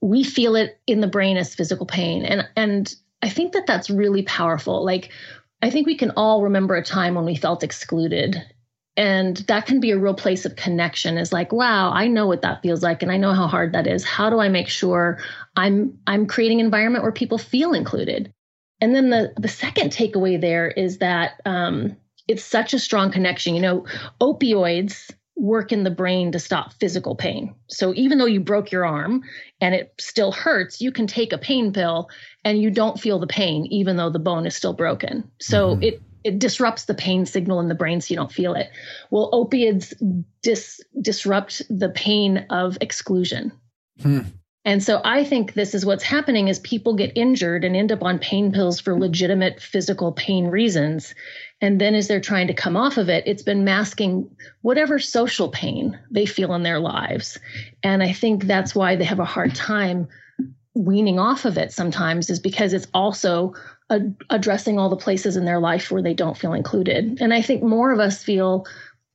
we 0.00 0.24
feel 0.24 0.56
it 0.56 0.80
in 0.86 1.00
the 1.00 1.06
brain 1.06 1.36
as 1.36 1.54
physical 1.54 1.86
pain. 1.86 2.24
And 2.24 2.48
and 2.56 2.94
i 3.22 3.28
think 3.28 3.52
that 3.52 3.66
that's 3.66 3.90
really 3.90 4.22
powerful. 4.22 4.84
Like 4.84 5.10
i 5.62 5.70
think 5.70 5.86
we 5.86 5.96
can 5.96 6.12
all 6.12 6.42
remember 6.42 6.76
a 6.76 6.84
time 6.84 7.14
when 7.14 7.24
we 7.24 7.36
felt 7.36 7.62
excluded. 7.62 8.42
And 8.96 9.36
that 9.46 9.66
can 9.66 9.78
be 9.78 9.92
a 9.92 9.98
real 9.98 10.14
place 10.14 10.44
of 10.44 10.56
connection 10.56 11.18
is 11.18 11.32
like 11.32 11.52
wow 11.52 11.92
i 11.92 12.08
know 12.08 12.26
what 12.26 12.42
that 12.42 12.62
feels 12.62 12.82
like 12.82 13.02
and 13.02 13.12
i 13.12 13.16
know 13.16 13.32
how 13.32 13.46
hard 13.46 13.72
that 13.72 13.86
is. 13.86 14.04
How 14.04 14.30
do 14.30 14.40
i 14.40 14.48
make 14.48 14.68
sure 14.68 15.18
i'm 15.56 15.98
i'm 16.06 16.26
creating 16.26 16.60
an 16.60 16.66
environment 16.66 17.04
where 17.04 17.12
people 17.12 17.38
feel 17.38 17.72
included? 17.72 18.32
And 18.80 18.94
then 18.94 19.10
the 19.10 19.32
the 19.36 19.48
second 19.48 19.90
takeaway 19.90 20.40
there 20.40 20.68
is 20.68 20.98
that 20.98 21.40
um, 21.44 21.96
it's 22.28 22.44
such 22.44 22.74
a 22.74 22.78
strong 22.78 23.10
connection. 23.10 23.54
You 23.54 23.62
know 23.62 23.86
opioids 24.20 25.10
work 25.38 25.72
in 25.72 25.84
the 25.84 25.90
brain 25.90 26.32
to 26.32 26.38
stop 26.38 26.72
physical 26.74 27.14
pain. 27.14 27.54
So 27.68 27.94
even 27.94 28.18
though 28.18 28.26
you 28.26 28.40
broke 28.40 28.72
your 28.72 28.84
arm 28.84 29.22
and 29.60 29.74
it 29.74 29.94
still 29.98 30.32
hurts, 30.32 30.80
you 30.80 30.90
can 30.90 31.06
take 31.06 31.32
a 31.32 31.38
pain 31.38 31.72
pill 31.72 32.08
and 32.44 32.60
you 32.60 32.70
don't 32.70 33.00
feel 33.00 33.18
the 33.18 33.26
pain 33.26 33.66
even 33.66 33.96
though 33.96 34.10
the 34.10 34.18
bone 34.18 34.46
is 34.46 34.56
still 34.56 34.72
broken. 34.72 35.30
So 35.40 35.74
mm-hmm. 35.74 35.82
it 35.84 36.02
it 36.24 36.40
disrupts 36.40 36.86
the 36.86 36.94
pain 36.94 37.24
signal 37.24 37.60
in 37.60 37.68
the 37.68 37.76
brain 37.76 38.00
so 38.00 38.12
you 38.12 38.16
don't 38.16 38.32
feel 38.32 38.54
it. 38.54 38.70
Well, 39.10 39.30
opiates 39.32 39.94
dis, 40.42 40.80
disrupt 41.00 41.62
the 41.70 41.88
pain 41.88 42.44
of 42.50 42.76
exclusion. 42.80 43.52
Hmm. 44.02 44.20
And 44.64 44.82
so 44.82 45.00
I 45.04 45.24
think 45.24 45.54
this 45.54 45.74
is 45.74 45.86
what's 45.86 46.02
happening 46.02 46.48
is 46.48 46.58
people 46.58 46.94
get 46.94 47.16
injured 47.16 47.64
and 47.64 47.74
end 47.74 47.92
up 47.92 48.02
on 48.02 48.18
pain 48.18 48.52
pills 48.52 48.80
for 48.80 48.98
legitimate 48.98 49.62
physical 49.62 50.12
pain 50.12 50.48
reasons. 50.48 51.14
And 51.60 51.80
then 51.80 51.94
as 51.94 52.06
they're 52.06 52.20
trying 52.20 52.46
to 52.46 52.54
come 52.54 52.76
off 52.76 52.98
of 52.98 53.08
it, 53.08 53.24
it's 53.26 53.42
been 53.42 53.64
masking 53.64 54.30
whatever 54.62 54.98
social 54.98 55.48
pain 55.48 55.98
they 56.10 56.24
feel 56.24 56.54
in 56.54 56.62
their 56.62 56.78
lives. 56.78 57.38
And 57.82 58.02
I 58.02 58.12
think 58.12 58.44
that's 58.44 58.74
why 58.74 58.94
they 58.96 59.04
have 59.04 59.18
a 59.18 59.24
hard 59.24 59.54
time 59.54 60.08
weaning 60.74 61.18
off 61.18 61.44
of 61.44 61.58
it 61.58 61.72
sometimes, 61.72 62.30
is 62.30 62.38
because 62.38 62.72
it's 62.72 62.86
also 62.94 63.54
a- 63.90 64.12
addressing 64.30 64.78
all 64.78 64.88
the 64.88 64.96
places 64.96 65.36
in 65.36 65.44
their 65.44 65.58
life 65.58 65.90
where 65.90 66.02
they 66.02 66.14
don't 66.14 66.38
feel 66.38 66.52
included. 66.52 67.18
And 67.20 67.34
I 67.34 67.42
think 67.42 67.62
more 67.62 67.90
of 67.90 67.98
us 67.98 68.22
feel 68.22 68.64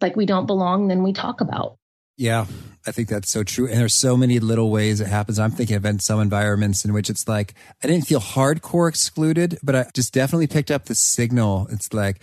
like 0.01 0.17
we 0.17 0.25
don't 0.25 0.45
belong 0.45 0.89
than 0.89 1.03
we 1.03 1.13
talk 1.13 1.39
about. 1.39 1.77
Yeah, 2.17 2.45
I 2.85 2.91
think 2.91 3.07
that's 3.07 3.29
so 3.29 3.43
true. 3.43 3.67
And 3.67 3.77
there's 3.77 3.95
so 3.95 4.17
many 4.17 4.39
little 4.39 4.69
ways 4.69 4.99
it 4.99 5.07
happens. 5.07 5.39
I'm 5.39 5.51
thinking 5.51 5.77
of 5.77 5.85
in 5.85 5.99
some 5.99 6.19
environments 6.19 6.83
in 6.83 6.93
which 6.93 7.09
it's 7.09 7.27
like, 7.27 7.53
I 7.83 7.87
didn't 7.87 8.07
feel 8.07 8.19
hardcore 8.19 8.89
excluded, 8.89 9.57
but 9.63 9.75
I 9.75 9.85
just 9.93 10.13
definitely 10.13 10.47
picked 10.47 10.69
up 10.69 10.85
the 10.85 10.95
signal. 10.95 11.67
It's 11.71 11.93
like, 11.93 12.19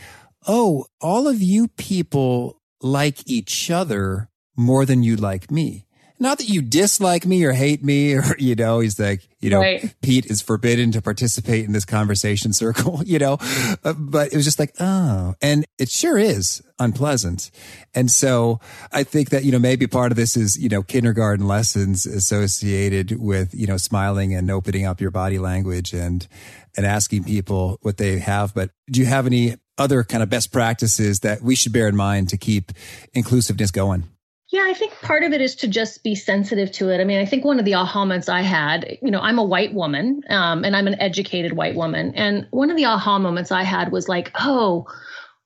oh, 0.47 0.87
all 1.01 1.27
of 1.27 1.41
you 1.41 1.69
people 1.69 2.61
like 2.83 3.27
each 3.27 3.71
other 3.71 4.29
more 4.57 4.85
than 4.85 5.03
you 5.03 5.17
like 5.17 5.51
me. 5.51 5.87
Not 6.21 6.37
that 6.37 6.49
you 6.49 6.61
dislike 6.61 7.25
me 7.25 7.43
or 7.45 7.53
hate 7.53 7.83
me 7.83 8.15
or, 8.15 8.23
you 8.39 8.55
know, 8.55 8.81
he's 8.81 9.01
like, 9.01 9.27
you 9.41 9.49
know, 9.49 9.61
right. 9.61 9.95
Pete 10.03 10.27
is 10.27 10.43
forbidden 10.43 10.93
to 10.93 11.01
participate 11.01 11.65
in 11.65 11.73
this 11.73 11.87
conversation 11.87 12.53
circle, 12.53 13.03
you 13.07 13.19
know, 13.19 13.39
uh, 13.83 13.95
but 13.95 14.33
it 14.33 14.37
was 14.37 14.45
just 14.45 14.59
like, 14.59 14.75
oh, 14.79 15.35
and 15.41 15.65
it 15.79 15.89
sure 15.89 16.19
is 16.19 16.63
unpleasant. 16.79 17.51
And 17.95 18.11
so 18.11 18.61
I 18.93 19.03
think 19.03 19.31
that, 19.31 19.45
you 19.45 19.51
know, 19.51 19.59
maybe 19.59 19.87
part 19.87 20.13
of 20.13 20.17
this 20.17 20.37
is, 20.37 20.59
you 20.59 20.69
know, 20.69 20.83
kindergarten 20.83 21.49
lessons 21.49 22.05
associated 22.05 23.19
with, 23.19 23.55
you 23.55 23.67
know, 23.67 23.79
smiling 23.79 24.35
and 24.35 24.51
opening 24.51 24.85
up 24.85 25.01
your 25.01 25.11
body 25.11 25.39
language 25.39 25.95
and, 25.95 26.29
and 26.77 26.85
asking 26.85 27.25
people 27.25 27.79
what 27.81 27.97
they 27.97 28.19
have. 28.19 28.55
But 28.55 28.71
do 28.91 29.01
you 29.01 29.07
have 29.07 29.27
any 29.27 29.57
other 29.79 30.05
kind 30.05 30.23
of 30.23 30.29
best 30.29 30.53
practices 30.53 31.21
that 31.21 31.41
we 31.41 31.55
should 31.55 31.73
bear 31.73 31.89
in 31.89 31.97
mind 31.97 32.29
to 32.29 32.37
keep 32.37 32.73
inclusiveness 33.15 33.71
going? 33.71 34.10
Yeah, 34.51 34.65
I 34.67 34.75
think 34.75 34.93
part 35.01 35.23
of 35.23 35.33
it 35.33 35.41
is 35.41 35.55
to 35.57 35.69
just 35.69 36.03
be 36.03 36.17
sensitive 36.17 36.73
to 36.73 36.91
it. 36.91 37.01
I 37.01 37.05
mean, 37.05 37.21
I 37.21 37.25
think 37.25 37.45
one 37.45 37.61
of 37.61 37.65
the 37.65 37.75
aha 37.75 38.01
moments 38.01 38.29
I 38.29 38.41
had, 38.41 38.99
you 39.01 39.11
know, 39.11 39.21
I'm 39.21 39.39
a 39.39 39.45
white 39.45 39.73
woman 39.75 40.23
um, 40.29 40.65
and 40.65 40.75
I'm 40.75 40.89
an 40.89 41.01
educated 41.01 41.53
white 41.53 41.77
woman. 41.77 42.13
And 42.17 42.49
one 42.51 42.69
of 42.69 42.77
the 42.77 42.85
aha 42.85 43.21
moments 43.21 43.53
I 43.53 43.63
had 43.63 43.93
was 43.93 44.09
like, 44.09 44.33
oh, 44.41 44.87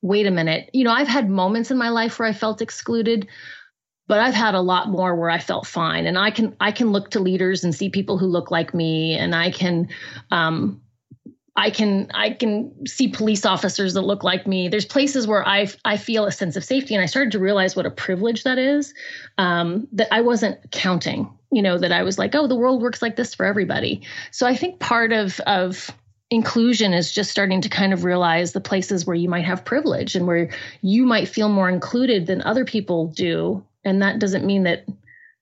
wait 0.00 0.26
a 0.26 0.30
minute. 0.30 0.70
You 0.72 0.84
know, 0.84 0.90
I've 0.90 1.08
had 1.08 1.28
moments 1.28 1.70
in 1.70 1.76
my 1.76 1.90
life 1.90 2.18
where 2.18 2.26
I 2.26 2.32
felt 2.32 2.62
excluded, 2.62 3.28
but 4.06 4.20
I've 4.20 4.34
had 4.34 4.54
a 4.54 4.62
lot 4.62 4.88
more 4.88 5.14
where 5.14 5.30
I 5.30 5.38
felt 5.38 5.66
fine. 5.66 6.06
And 6.06 6.18
I 6.18 6.30
can 6.30 6.56
I 6.60 6.72
can 6.72 6.90
look 6.90 7.10
to 7.10 7.20
leaders 7.20 7.62
and 7.62 7.74
see 7.74 7.90
people 7.90 8.16
who 8.16 8.26
look 8.26 8.50
like 8.50 8.72
me, 8.72 9.18
and 9.18 9.34
I 9.34 9.50
can 9.50 9.88
um, 10.30 10.80
I 11.56 11.70
can 11.70 12.10
I 12.12 12.30
can 12.30 12.86
see 12.86 13.08
police 13.08 13.46
officers 13.46 13.94
that 13.94 14.02
look 14.02 14.24
like 14.24 14.46
me. 14.46 14.68
There's 14.68 14.84
places 14.84 15.26
where 15.26 15.46
I 15.46 15.68
I 15.84 15.96
feel 15.96 16.24
a 16.24 16.32
sense 16.32 16.56
of 16.56 16.64
safety, 16.64 16.94
and 16.94 17.02
I 17.02 17.06
started 17.06 17.32
to 17.32 17.38
realize 17.38 17.76
what 17.76 17.86
a 17.86 17.90
privilege 17.90 18.42
that 18.42 18.58
is. 18.58 18.92
Um, 19.38 19.86
that 19.92 20.12
I 20.12 20.20
wasn't 20.20 20.58
counting, 20.72 21.30
you 21.52 21.62
know, 21.62 21.78
that 21.78 21.92
I 21.92 22.02
was 22.02 22.18
like, 22.18 22.34
oh, 22.34 22.48
the 22.48 22.56
world 22.56 22.82
works 22.82 23.02
like 23.02 23.14
this 23.14 23.34
for 23.34 23.46
everybody. 23.46 24.02
So 24.32 24.46
I 24.46 24.56
think 24.56 24.80
part 24.80 25.12
of 25.12 25.38
of 25.40 25.90
inclusion 26.30 26.92
is 26.92 27.12
just 27.12 27.30
starting 27.30 27.60
to 27.60 27.68
kind 27.68 27.92
of 27.92 28.02
realize 28.02 28.52
the 28.52 28.60
places 28.60 29.06
where 29.06 29.14
you 29.14 29.28
might 29.28 29.44
have 29.44 29.64
privilege 29.64 30.16
and 30.16 30.26
where 30.26 30.50
you 30.82 31.04
might 31.06 31.28
feel 31.28 31.48
more 31.48 31.68
included 31.68 32.26
than 32.26 32.42
other 32.42 32.64
people 32.64 33.06
do, 33.08 33.64
and 33.84 34.02
that 34.02 34.18
doesn't 34.18 34.44
mean 34.44 34.64
that 34.64 34.84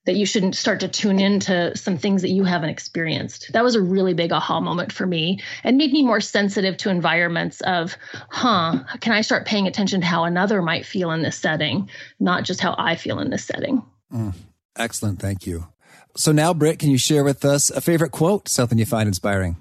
that 0.05 0.15
you 0.15 0.25
shouldn't 0.25 0.55
start 0.55 0.79
to 0.81 0.87
tune 0.87 1.19
into 1.19 1.75
some 1.77 1.97
things 1.97 2.21
that 2.21 2.29
you 2.29 2.43
haven't 2.43 2.69
experienced. 2.69 3.51
That 3.53 3.63
was 3.63 3.75
a 3.75 3.81
really 3.81 4.13
big 4.13 4.31
aha 4.31 4.59
moment 4.59 4.91
for 4.91 5.05
me 5.05 5.39
and 5.63 5.77
made 5.77 5.93
me 5.93 6.03
more 6.03 6.21
sensitive 6.21 6.77
to 6.77 6.89
environments 6.89 7.61
of, 7.61 7.95
huh, 8.29 8.83
can 8.99 9.13
I 9.13 9.21
start 9.21 9.45
paying 9.45 9.67
attention 9.67 10.01
to 10.01 10.07
how 10.07 10.25
another 10.25 10.61
might 10.61 10.85
feel 10.85 11.11
in 11.11 11.21
this 11.21 11.37
setting, 11.37 11.89
not 12.19 12.43
just 12.43 12.59
how 12.59 12.75
I 12.77 12.95
feel 12.95 13.19
in 13.19 13.29
this 13.29 13.45
setting? 13.45 13.81
Mm, 14.13 14.33
excellent. 14.77 15.19
Thank 15.19 15.47
you. 15.47 15.67
So 16.15 16.31
now, 16.31 16.53
Britt, 16.53 16.79
can 16.79 16.91
you 16.91 16.97
share 16.97 17.23
with 17.23 17.43
us 17.43 17.69
a 17.71 17.81
favorite 17.81 18.11
quote, 18.11 18.47
something 18.47 18.77
you 18.77 18.85
find 18.85 19.07
inspiring? 19.07 19.57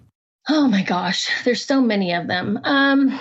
Oh 0.49 0.67
my 0.67 0.83
gosh, 0.83 1.31
there's 1.45 1.65
so 1.65 1.81
many 1.81 2.13
of 2.15 2.27
them. 2.27 2.59
Um, 2.65 3.19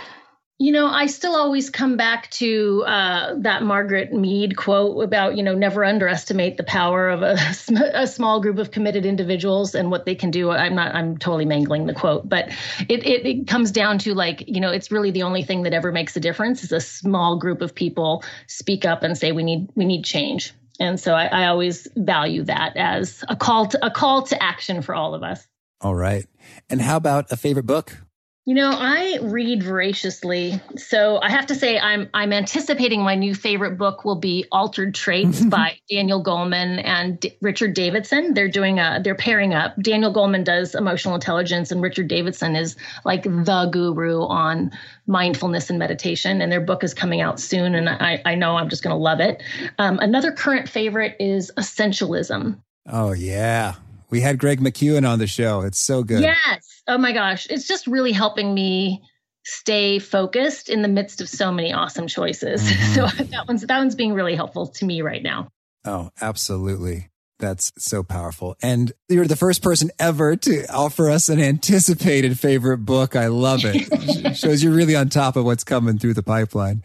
you 0.61 0.71
know, 0.71 0.85
I 0.85 1.07
still 1.07 1.35
always 1.35 1.71
come 1.71 1.97
back 1.97 2.29
to 2.31 2.83
uh, 2.85 3.33
that 3.39 3.63
Margaret 3.63 4.13
Mead 4.13 4.55
quote 4.55 5.03
about, 5.03 5.35
you 5.35 5.41
know, 5.41 5.55
never 5.55 5.83
underestimate 5.83 6.57
the 6.57 6.63
power 6.63 7.09
of 7.09 7.23
a, 7.23 7.35
a, 7.95 8.05
small 8.05 8.39
group 8.39 8.59
of 8.59 8.69
committed 8.69 9.03
individuals 9.03 9.73
and 9.73 9.89
what 9.89 10.05
they 10.05 10.13
can 10.13 10.29
do. 10.29 10.51
I'm 10.51 10.75
not, 10.75 10.93
I'm 10.93 11.17
totally 11.17 11.45
mangling 11.45 11.87
the 11.87 11.95
quote, 11.95 12.29
but 12.29 12.49
it, 12.87 13.03
it, 13.07 13.25
it 13.25 13.47
comes 13.47 13.71
down 13.71 13.97
to 13.99 14.13
like, 14.13 14.47
you 14.47 14.61
know, 14.61 14.69
it's 14.69 14.91
really 14.91 15.09
the 15.09 15.23
only 15.23 15.41
thing 15.41 15.63
that 15.63 15.73
ever 15.73 15.91
makes 15.91 16.15
a 16.15 16.19
difference 16.19 16.63
is 16.63 16.71
a 16.71 16.79
small 16.79 17.39
group 17.39 17.61
of 17.61 17.73
people 17.73 18.23
speak 18.45 18.85
up 18.85 19.01
and 19.01 19.17
say 19.17 19.31
we 19.31 19.41
need 19.41 19.67
we 19.73 19.85
need 19.85 20.05
change. 20.05 20.53
And 20.79 20.99
so 20.99 21.15
I, 21.15 21.25
I 21.25 21.47
always 21.47 21.87
value 21.95 22.43
that 22.43 22.77
as 22.77 23.23
a 23.27 23.35
call 23.35 23.65
to 23.65 23.83
a 23.83 23.89
call 23.89 24.27
to 24.27 24.43
action 24.43 24.83
for 24.83 24.93
all 24.93 25.15
of 25.15 25.23
us. 25.23 25.43
All 25.81 25.95
right. 25.95 26.27
And 26.69 26.79
how 26.79 26.97
about 26.97 27.31
a 27.31 27.35
favorite 27.35 27.65
book? 27.65 27.97
You 28.43 28.55
know, 28.55 28.71
I 28.73 29.19
read 29.21 29.61
voraciously, 29.61 30.59
so 30.75 31.19
I 31.21 31.29
have 31.29 31.45
to 31.47 31.55
say 31.55 31.77
I'm 31.77 32.09
I'm 32.11 32.33
anticipating 32.33 33.03
my 33.03 33.13
new 33.13 33.35
favorite 33.35 33.77
book 33.77 34.03
will 34.03 34.15
be 34.15 34.47
Altered 34.51 34.95
Traits 34.95 35.41
by 35.45 35.77
Daniel 35.87 36.23
Goleman 36.23 36.83
and 36.83 37.19
D- 37.19 37.37
Richard 37.39 37.75
Davidson. 37.75 38.33
They're 38.33 38.49
doing 38.49 38.79
a 38.79 38.99
they're 39.03 39.13
pairing 39.13 39.53
up. 39.53 39.79
Daniel 39.79 40.11
Goleman 40.11 40.43
does 40.43 40.73
emotional 40.73 41.13
intelligence, 41.13 41.71
and 41.71 41.83
Richard 41.83 42.07
Davidson 42.07 42.55
is 42.55 42.75
like 43.05 43.21
the 43.21 43.69
guru 43.71 44.21
on 44.21 44.71
mindfulness 45.05 45.69
and 45.69 45.77
meditation. 45.77 46.41
And 46.41 46.51
their 46.51 46.61
book 46.61 46.83
is 46.83 46.95
coming 46.95 47.21
out 47.21 47.39
soon, 47.39 47.75
and 47.75 47.87
I 47.87 48.23
I 48.25 48.33
know 48.33 48.57
I'm 48.57 48.69
just 48.69 48.81
going 48.81 48.95
to 48.95 49.01
love 49.01 49.19
it. 49.19 49.43
Um, 49.77 49.99
another 49.99 50.31
current 50.31 50.67
favorite 50.67 51.15
is 51.19 51.51
Essentialism. 51.57 52.57
Oh 52.87 53.11
yeah, 53.11 53.75
we 54.09 54.21
had 54.21 54.39
Greg 54.39 54.61
McKeown 54.61 55.07
on 55.07 55.19
the 55.19 55.27
show. 55.27 55.61
It's 55.61 55.77
so 55.79 56.03
good. 56.03 56.21
Yes. 56.21 56.80
Oh 56.91 56.97
my 56.97 57.13
gosh. 57.13 57.47
It's 57.49 57.67
just 57.67 57.87
really 57.87 58.11
helping 58.11 58.53
me 58.53 59.01
stay 59.45 59.97
focused 59.97 60.67
in 60.67 60.81
the 60.81 60.89
midst 60.89 61.21
of 61.21 61.29
so 61.29 61.49
many 61.49 61.71
awesome 61.71 62.07
choices. 62.07 62.61
Mm-hmm. 62.71 62.93
So 62.93 63.23
that 63.23 63.47
one's 63.47 63.61
that 63.61 63.77
one's 63.77 63.95
being 63.95 64.13
really 64.13 64.35
helpful 64.35 64.67
to 64.67 64.85
me 64.85 65.01
right 65.01 65.23
now. 65.23 65.47
Oh, 65.85 66.11
absolutely. 66.19 67.09
That's 67.39 67.71
so 67.77 68.03
powerful. 68.03 68.57
And 68.61 68.91
you're 69.07 69.25
the 69.25 69.37
first 69.37 69.63
person 69.63 69.89
ever 69.97 70.35
to 70.35 70.65
offer 70.71 71.09
us 71.09 71.29
an 71.29 71.39
anticipated 71.39 72.37
favorite 72.37 72.79
book. 72.79 73.15
I 73.15 73.27
love 73.27 73.61
it. 73.63 74.35
shows 74.37 74.61
you're 74.61 74.73
really 74.73 74.95
on 74.95 75.07
top 75.07 75.37
of 75.37 75.45
what's 75.45 75.63
coming 75.63 75.97
through 75.97 76.13
the 76.13 76.23
pipeline. 76.23 76.83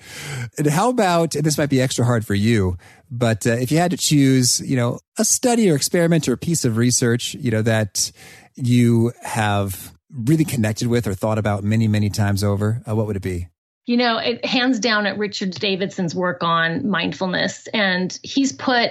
And 0.57 0.69
how 0.69 0.89
about, 0.89 1.35
and 1.35 1.45
this 1.45 1.59
might 1.59 1.69
be 1.69 1.83
extra 1.83 2.05
hard 2.05 2.25
for 2.25 2.35
you, 2.35 2.79
but 3.11 3.47
uh, 3.47 3.51
if 3.51 3.73
you 3.73 3.79
had 3.79 3.91
to 3.91 3.97
choose, 3.97 4.61
you 4.61 4.77
know, 4.77 5.01
a 5.19 5.25
study 5.25 5.69
or 5.69 5.77
experiment 5.77 6.29
or 6.29 6.35
a 6.35 6.39
piece 6.39 6.65
of 6.65 6.77
research, 6.77 7.35
you 7.35 7.51
know, 7.51 7.63
that 7.63 8.13
you 8.55 9.13
have 9.23 9.96
really 10.25 10.45
connected 10.45 10.89
with 10.89 11.07
or 11.07 11.15
thought 11.15 11.39
about 11.39 11.65
many, 11.65 11.89
many 11.89 12.11
times 12.11 12.43
over, 12.43 12.83
uh, 12.89 12.95
what 12.95 13.07
would 13.07 13.17
it 13.17 13.23
be? 13.23 13.49
You 13.87 13.97
know, 13.97 14.19
it 14.19 14.45
hands 14.45 14.81
down 14.81 15.07
at 15.07 15.19
Richard 15.19 15.53
Davidson's 15.53 16.15
work 16.15 16.43
on 16.43 16.89
mindfulness. 16.89 17.69
And 17.69 18.19
he's 18.23 18.53
put, 18.53 18.91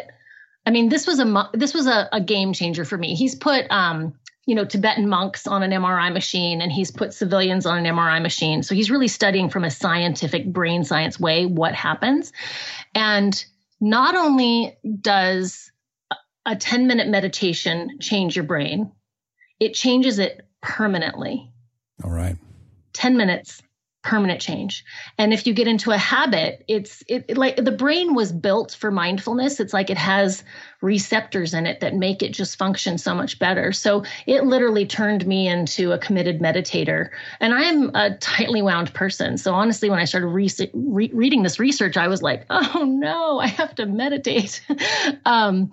I 0.66 0.72
mean, 0.72 0.90
this 0.90 1.06
was 1.06 1.20
a 1.20 1.50
this 1.54 1.74
was 1.74 1.88
a, 1.88 2.08
a 2.14 2.22
game 2.22 2.54
changer 2.54 2.86
for 2.86 2.98
me. 2.98 3.16
He's 3.16 3.36
put 3.36 3.70
um, 3.70 4.14
you 4.46 4.54
know, 4.54 4.66
Tibetan 4.66 5.10
monks 5.10 5.48
on 5.48 5.64
an 5.64 5.72
MRI 5.72 6.14
machine 6.14 6.62
and 6.62 6.72
he's 6.72 6.92
put 6.92 7.14
civilians 7.14 7.66
on 7.66 7.84
an 7.84 7.96
MRI 7.96 8.22
machine. 8.22 8.62
So 8.62 8.76
he's 8.76 8.92
really 8.92 9.08
studying 9.08 9.50
from 9.50 9.64
a 9.64 9.72
scientific 9.72 10.46
brain 10.46 10.84
science 10.84 11.20
way 11.20 11.46
what 11.46 11.74
happens. 11.74 12.32
And 12.94 13.44
not 13.82 14.16
only 14.16 14.78
does 15.02 15.72
a 16.46 16.56
10 16.56 16.86
minute 16.86 17.08
meditation 17.08 17.98
change 18.00 18.36
your 18.36 18.46
brain, 18.46 18.92
it 19.60 19.74
changes 19.74 20.20
it 20.20 20.45
permanently. 20.66 21.52
All 22.04 22.10
right. 22.12 22.36
10 22.94 23.16
minutes 23.16 23.62
permanent 24.06 24.40
change. 24.40 24.86
And 25.18 25.34
if 25.34 25.48
you 25.48 25.54
get 25.54 25.68
into 25.68 25.90
a 25.90 25.98
habit, 25.98 26.64
it's 26.68 27.04
it, 27.08 27.26
it, 27.28 27.38
like 27.38 27.58
the 27.58 27.72
brain 27.72 28.14
was 28.14 28.32
built 28.32 28.72
for 28.80 28.92
mindfulness. 28.92 29.60
It's 29.60 29.74
like 29.74 29.90
it 29.90 29.98
has 29.98 30.44
receptors 30.82 31.56
in 31.56 31.66
it 31.66 31.80
that 31.80 31.96
make 31.96 32.22
it 32.22 32.32
just 32.32 32.56
function 32.58 33.00
so 33.00 33.16
much 33.16 33.40
better. 33.40 33.72
So 33.74 34.04
it 34.28 34.44
literally 34.44 34.86
turned 34.86 35.26
me 35.26 35.48
into 35.48 35.92
a 35.92 35.98
committed 35.98 36.40
meditator. 36.40 37.10
And 37.40 37.54
I 37.54 37.64
am 37.64 37.96
a 37.96 38.16
tightly 38.18 38.62
wound 38.62 38.94
person. 38.94 39.40
So 39.40 39.56
honestly, 39.56 39.90
when 39.90 39.98
I 39.98 40.06
started 40.06 40.28
re- 40.28 40.50
re- 40.74 41.12
reading 41.12 41.42
this 41.42 41.60
research, 41.60 41.98
I 41.98 42.08
was 42.08 42.22
like, 42.22 42.46
oh 42.52 42.86
no, 42.88 43.40
I 43.40 43.48
have 43.48 43.74
to 43.76 43.88
meditate 43.88 44.64
um, 45.26 45.72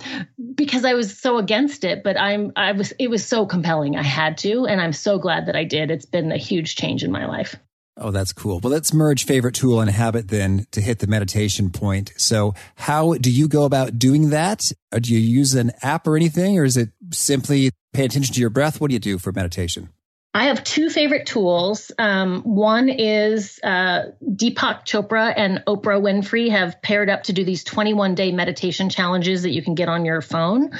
because 0.55 0.87
I 0.87 0.95
was 0.95 1.19
so 1.19 1.37
against 1.37 1.85
it. 1.85 2.03
But 2.03 2.19
I'm 2.19 2.53
I 2.57 2.73
was 2.73 2.93
it 2.99 3.11
was 3.11 3.27
so 3.27 3.45
compelling. 3.45 3.97
I 3.97 4.03
had 4.03 4.39
to, 4.39 4.65
and 4.65 4.81
I'm 4.81 4.95
so 4.95 5.19
glad 5.19 5.47
that 5.47 5.57
I 5.57 5.65
did. 5.65 5.91
It's 5.91 6.07
been 6.07 6.33
a 6.33 6.39
huge 6.39 6.77
change 6.77 7.05
in 7.05 7.13
my 7.13 7.27
life. 7.27 7.57
Oh, 7.99 8.11
that's 8.11 8.33
cool. 8.33 8.59
Well, 8.59 8.73
let's 8.73 8.95
merge 8.95 9.27
favorite 9.27 9.55
tool 9.55 9.81
and 9.81 9.91
habit 9.91 10.29
then 10.29 10.67
to 10.71 10.81
hit 10.81 11.01
the 11.01 11.07
meditation 11.07 11.71
point. 11.71 12.13
So 12.17 12.55
how 12.75 13.15
do 13.15 13.31
you 13.31 13.49
go 13.49 13.65
about 13.65 13.99
doing 13.99 14.31
that? 14.31 14.73
Or 14.93 15.01
do 15.01 15.13
you 15.13 15.21
use 15.21 15.55
an 15.55 15.73
app 15.83 16.07
or 16.07 16.17
anything, 16.17 16.59
or 16.59 16.65
is 16.65 16.77
it 16.77 16.91
simply 17.13 17.71
pay 17.93 18.07
attention 18.07 18.35
to 18.35 18.41
your 18.41 18.51
breath? 18.51 18.81
What 18.81 18.89
do 18.89 18.95
you 18.95 19.01
do 19.01 19.19
for 19.19 19.31
meditation? 19.33 19.91
I 20.35 20.45
have 20.45 20.65
two 20.65 20.89
favorite 20.89 21.27
tools. 21.27 21.93
Um, 21.99 22.41
one 22.43 22.89
is 22.89 23.61
uh, 23.63 24.05
Deepak 24.25 24.87
Chopra 24.87 25.35
and 25.37 25.63
Oprah 25.67 26.01
Winfrey 26.01 26.49
have 26.51 26.81
paired 26.81 27.11
up 27.11 27.25
to 27.25 27.35
do 27.35 27.45
these 27.45 27.63
21 27.63 28.15
day 28.15 28.33
meditation 28.33 28.89
challenges 28.89 29.43
that 29.43 29.51
you 29.51 29.63
can 29.63 29.75
get 29.75 29.91
on 29.91 30.07
your 30.07 30.23
phone, 30.23 30.71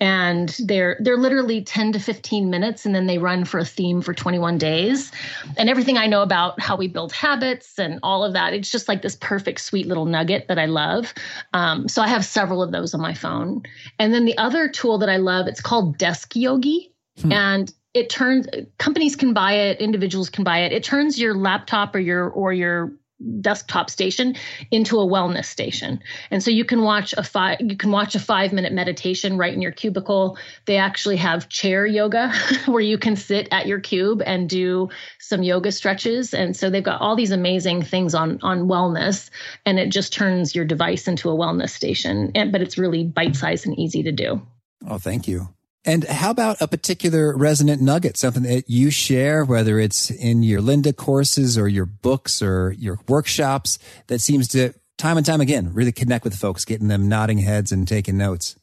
and 0.00 0.56
they're 0.64 0.96
they're 1.00 1.18
literally 1.18 1.62
10 1.62 1.92
to 1.92 1.98
15 1.98 2.48
minutes, 2.48 2.86
and 2.86 2.94
then 2.94 3.06
they 3.06 3.18
run 3.18 3.44
for 3.44 3.58
a 3.58 3.66
theme 3.66 4.00
for 4.00 4.14
21 4.14 4.56
days. 4.56 5.12
And 5.58 5.68
everything 5.68 5.98
I 5.98 6.06
know 6.06 6.22
about 6.22 6.58
how 6.58 6.76
we 6.76 6.88
build 6.88 7.12
habits 7.12 7.78
and 7.78 8.00
all 8.02 8.24
of 8.24 8.32
that, 8.32 8.54
it's 8.54 8.70
just 8.70 8.88
like 8.88 9.02
this 9.02 9.16
perfect 9.16 9.60
sweet 9.60 9.86
little 9.86 10.06
nugget 10.06 10.48
that 10.48 10.58
I 10.58 10.66
love. 10.66 11.12
Um, 11.52 11.86
so 11.86 12.00
I 12.00 12.08
have 12.08 12.24
several 12.24 12.62
of 12.62 12.72
those 12.72 12.94
on 12.94 13.02
my 13.02 13.12
phone. 13.12 13.62
And 13.98 14.14
then 14.14 14.24
the 14.24 14.38
other 14.38 14.68
tool 14.68 14.96
that 14.98 15.10
I 15.10 15.18
love, 15.18 15.48
it's 15.48 15.60
called 15.60 15.98
Desk 15.98 16.34
Yogi. 16.34 16.88
Hmm. 17.20 17.32
And 17.32 17.74
it 17.94 18.08
turns 18.08 18.46
companies 18.78 19.16
can 19.16 19.34
buy 19.34 19.52
it 19.52 19.80
individuals 19.80 20.30
can 20.30 20.44
buy 20.44 20.60
it 20.60 20.72
it 20.72 20.82
turns 20.82 21.18
your 21.18 21.34
laptop 21.34 21.94
or 21.94 21.98
your 21.98 22.28
or 22.30 22.52
your 22.52 22.92
desktop 23.40 23.90
station 23.90 24.34
into 24.70 24.98
a 24.98 25.06
wellness 25.06 25.46
station. 25.46 26.00
And 26.30 26.42
so 26.42 26.50
you 26.50 26.64
can 26.64 26.82
watch 26.82 27.14
a 27.16 27.22
five 27.22 27.58
you 27.60 27.76
can 27.76 27.90
watch 27.90 28.14
a 28.14 28.20
5 28.20 28.52
minute 28.52 28.72
meditation 28.72 29.36
right 29.36 29.52
in 29.52 29.62
your 29.62 29.72
cubicle. 29.72 30.38
They 30.66 30.76
actually 30.76 31.16
have 31.16 31.48
chair 31.48 31.86
yoga 31.86 32.32
where 32.66 32.80
you 32.82 32.98
can 32.98 33.16
sit 33.16 33.48
at 33.50 33.66
your 33.66 33.80
cube 33.80 34.22
and 34.24 34.48
do 34.48 34.88
some 35.18 35.42
yoga 35.42 35.72
stretches 35.72 36.34
and 36.34 36.56
so 36.56 36.70
they've 36.70 36.82
got 36.82 37.00
all 37.00 37.16
these 37.16 37.30
amazing 37.30 37.82
things 37.82 38.14
on 38.14 38.38
on 38.42 38.68
wellness 38.68 39.30
and 39.64 39.78
it 39.78 39.90
just 39.90 40.12
turns 40.12 40.54
your 40.54 40.64
device 40.64 41.08
into 41.08 41.30
a 41.30 41.36
wellness 41.36 41.70
station 41.70 42.32
and, 42.34 42.52
but 42.52 42.62
it's 42.62 42.78
really 42.78 43.04
bite 43.04 43.36
sized 43.36 43.66
and 43.66 43.78
easy 43.78 44.02
to 44.02 44.12
do. 44.12 44.42
Oh, 44.86 44.98
thank 44.98 45.28
you. 45.28 45.48
And 45.84 46.04
how 46.04 46.30
about 46.30 46.60
a 46.60 46.68
particular 46.68 47.36
resonant 47.36 47.82
nugget, 47.82 48.16
something 48.16 48.44
that 48.44 48.70
you 48.70 48.90
share, 48.90 49.44
whether 49.44 49.80
it's 49.80 50.10
in 50.10 50.42
your 50.44 50.60
Lynda 50.60 50.94
courses 50.94 51.58
or 51.58 51.66
your 51.68 51.86
books 51.86 52.40
or 52.40 52.72
your 52.78 53.00
workshops 53.08 53.78
that 54.06 54.20
seems 54.20 54.48
to 54.48 54.74
time 54.96 55.16
and 55.16 55.26
time 55.26 55.40
again 55.40 55.74
really 55.74 55.90
connect 55.90 56.24
with 56.24 56.36
folks, 56.36 56.64
getting 56.64 56.88
them 56.88 57.08
nodding 57.08 57.38
heads 57.38 57.72
and 57.72 57.88
taking 57.88 58.16
notes? 58.16 58.56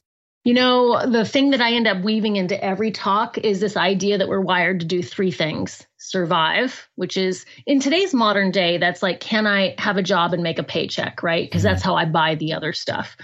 You 0.45 0.53
know, 0.53 1.05
the 1.05 1.25
thing 1.25 1.51
that 1.51 1.59
I 1.59 1.73
end 1.73 1.85
up 1.85 2.01
weaving 2.01 2.37
into 2.37 2.61
every 2.63 2.91
talk 2.91 3.37
is 3.37 3.59
this 3.59 3.75
idea 3.75 4.17
that 4.17 4.29
we're 4.29 4.39
wired 4.39 4.79
to 4.79 4.85
do 4.85 5.03
three 5.03 5.31
things 5.31 5.85
survive, 5.97 6.87
which 6.95 7.17
is 7.17 7.45
in 7.65 7.81
today's 7.81 8.13
modern 8.13 8.51
day, 8.51 8.77
that's 8.77 9.03
like, 9.03 9.19
can 9.19 9.45
I 9.45 9.75
have 9.77 9.97
a 9.97 10.01
job 10.01 10.33
and 10.33 10.41
make 10.41 10.57
a 10.57 10.63
paycheck, 10.63 11.21
right? 11.23 11.45
Because 11.45 11.61
that's 11.61 11.83
how 11.83 11.95
I 11.95 12.05
buy 12.05 12.35
the 12.35 12.53
other 12.53 12.71
stuff. 12.71 13.17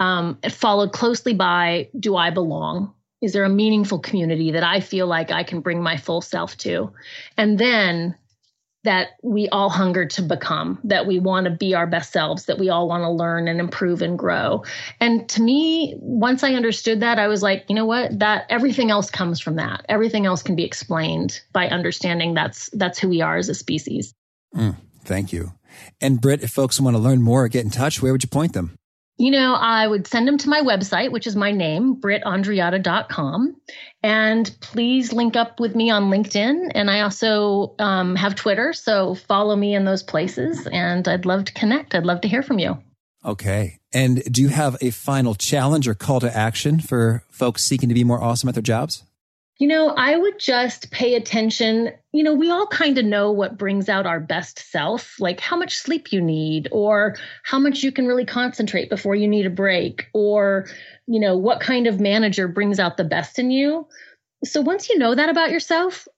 Um, 0.00 0.38
followed 0.50 0.92
closely 0.92 1.34
by, 1.34 1.90
do 2.00 2.16
I 2.16 2.30
belong? 2.30 2.93
Is 3.24 3.32
there 3.32 3.44
a 3.44 3.48
meaningful 3.48 4.00
community 4.00 4.50
that 4.50 4.62
I 4.62 4.80
feel 4.80 5.06
like 5.06 5.30
I 5.30 5.44
can 5.44 5.60
bring 5.60 5.82
my 5.82 5.96
full 5.96 6.20
self 6.20 6.58
to? 6.58 6.92
And 7.38 7.58
then 7.58 8.14
that 8.82 9.12
we 9.22 9.48
all 9.48 9.70
hunger 9.70 10.04
to 10.04 10.20
become, 10.20 10.78
that 10.84 11.06
we 11.06 11.18
want 11.18 11.46
to 11.46 11.50
be 11.50 11.74
our 11.74 11.86
best 11.86 12.12
selves, 12.12 12.44
that 12.44 12.58
we 12.58 12.68
all 12.68 12.86
want 12.86 13.00
to 13.00 13.08
learn 13.08 13.48
and 13.48 13.60
improve 13.60 14.02
and 14.02 14.18
grow. 14.18 14.62
And 15.00 15.26
to 15.30 15.40
me, 15.40 15.94
once 15.96 16.44
I 16.44 16.52
understood 16.52 17.00
that, 17.00 17.18
I 17.18 17.28
was 17.28 17.42
like, 17.42 17.64
you 17.68 17.74
know 17.74 17.86
what? 17.86 18.18
That 18.18 18.44
everything 18.50 18.90
else 18.90 19.10
comes 19.10 19.40
from 19.40 19.56
that. 19.56 19.86
Everything 19.88 20.26
else 20.26 20.42
can 20.42 20.54
be 20.54 20.64
explained 20.64 21.40
by 21.54 21.68
understanding 21.68 22.34
that's 22.34 22.68
that's 22.74 22.98
who 22.98 23.08
we 23.08 23.22
are 23.22 23.38
as 23.38 23.48
a 23.48 23.54
species. 23.54 24.12
Mm, 24.54 24.76
thank 25.02 25.32
you. 25.32 25.54
And 26.02 26.20
Britt, 26.20 26.42
if 26.42 26.50
folks 26.50 26.78
want 26.78 26.94
to 26.94 27.02
learn 27.02 27.22
more 27.22 27.44
or 27.44 27.48
get 27.48 27.64
in 27.64 27.70
touch, 27.70 28.02
where 28.02 28.12
would 28.12 28.22
you 28.22 28.28
point 28.28 28.52
them? 28.52 28.76
You 29.16 29.30
know, 29.30 29.54
I 29.54 29.86
would 29.86 30.08
send 30.08 30.26
them 30.26 30.38
to 30.38 30.48
my 30.48 30.60
website, 30.60 31.12
which 31.12 31.26
is 31.26 31.36
my 31.36 31.52
name, 31.52 31.96
brittandreatta.com. 31.96 33.56
And 34.02 34.56
please 34.60 35.12
link 35.12 35.36
up 35.36 35.60
with 35.60 35.76
me 35.76 35.90
on 35.90 36.10
LinkedIn. 36.10 36.72
And 36.74 36.90
I 36.90 37.00
also 37.02 37.74
um, 37.78 38.16
have 38.16 38.34
Twitter. 38.34 38.72
So 38.72 39.14
follow 39.14 39.54
me 39.54 39.74
in 39.74 39.84
those 39.84 40.02
places. 40.02 40.66
And 40.66 41.06
I'd 41.06 41.26
love 41.26 41.44
to 41.44 41.52
connect. 41.52 41.94
I'd 41.94 42.04
love 42.04 42.22
to 42.22 42.28
hear 42.28 42.42
from 42.42 42.58
you. 42.58 42.78
Okay. 43.24 43.78
And 43.92 44.22
do 44.24 44.42
you 44.42 44.48
have 44.48 44.76
a 44.80 44.90
final 44.90 45.34
challenge 45.34 45.86
or 45.86 45.94
call 45.94 46.20
to 46.20 46.36
action 46.36 46.80
for 46.80 47.22
folks 47.30 47.64
seeking 47.64 47.88
to 47.88 47.94
be 47.94 48.04
more 48.04 48.22
awesome 48.22 48.48
at 48.48 48.54
their 48.54 48.62
jobs? 48.62 49.04
You 49.58 49.68
know, 49.68 49.90
I 49.90 50.16
would 50.16 50.40
just 50.40 50.90
pay 50.90 51.14
attention. 51.14 51.92
You 52.12 52.24
know, 52.24 52.34
we 52.34 52.50
all 52.50 52.66
kind 52.66 52.98
of 52.98 53.04
know 53.04 53.30
what 53.30 53.56
brings 53.56 53.88
out 53.88 54.04
our 54.04 54.18
best 54.18 54.58
self, 54.70 55.14
like 55.20 55.38
how 55.38 55.56
much 55.56 55.78
sleep 55.78 56.12
you 56.12 56.20
need, 56.20 56.68
or 56.72 57.16
how 57.44 57.60
much 57.60 57.82
you 57.84 57.92
can 57.92 58.06
really 58.06 58.24
concentrate 58.24 58.90
before 58.90 59.14
you 59.14 59.28
need 59.28 59.46
a 59.46 59.50
break, 59.50 60.06
or, 60.12 60.66
you 61.06 61.20
know, 61.20 61.36
what 61.36 61.60
kind 61.60 61.86
of 61.86 62.00
manager 62.00 62.48
brings 62.48 62.80
out 62.80 62.96
the 62.96 63.04
best 63.04 63.38
in 63.38 63.52
you. 63.52 63.86
So 64.44 64.60
once 64.60 64.88
you 64.88 64.98
know 64.98 65.14
that 65.14 65.28
about 65.28 65.52
yourself, 65.52 66.08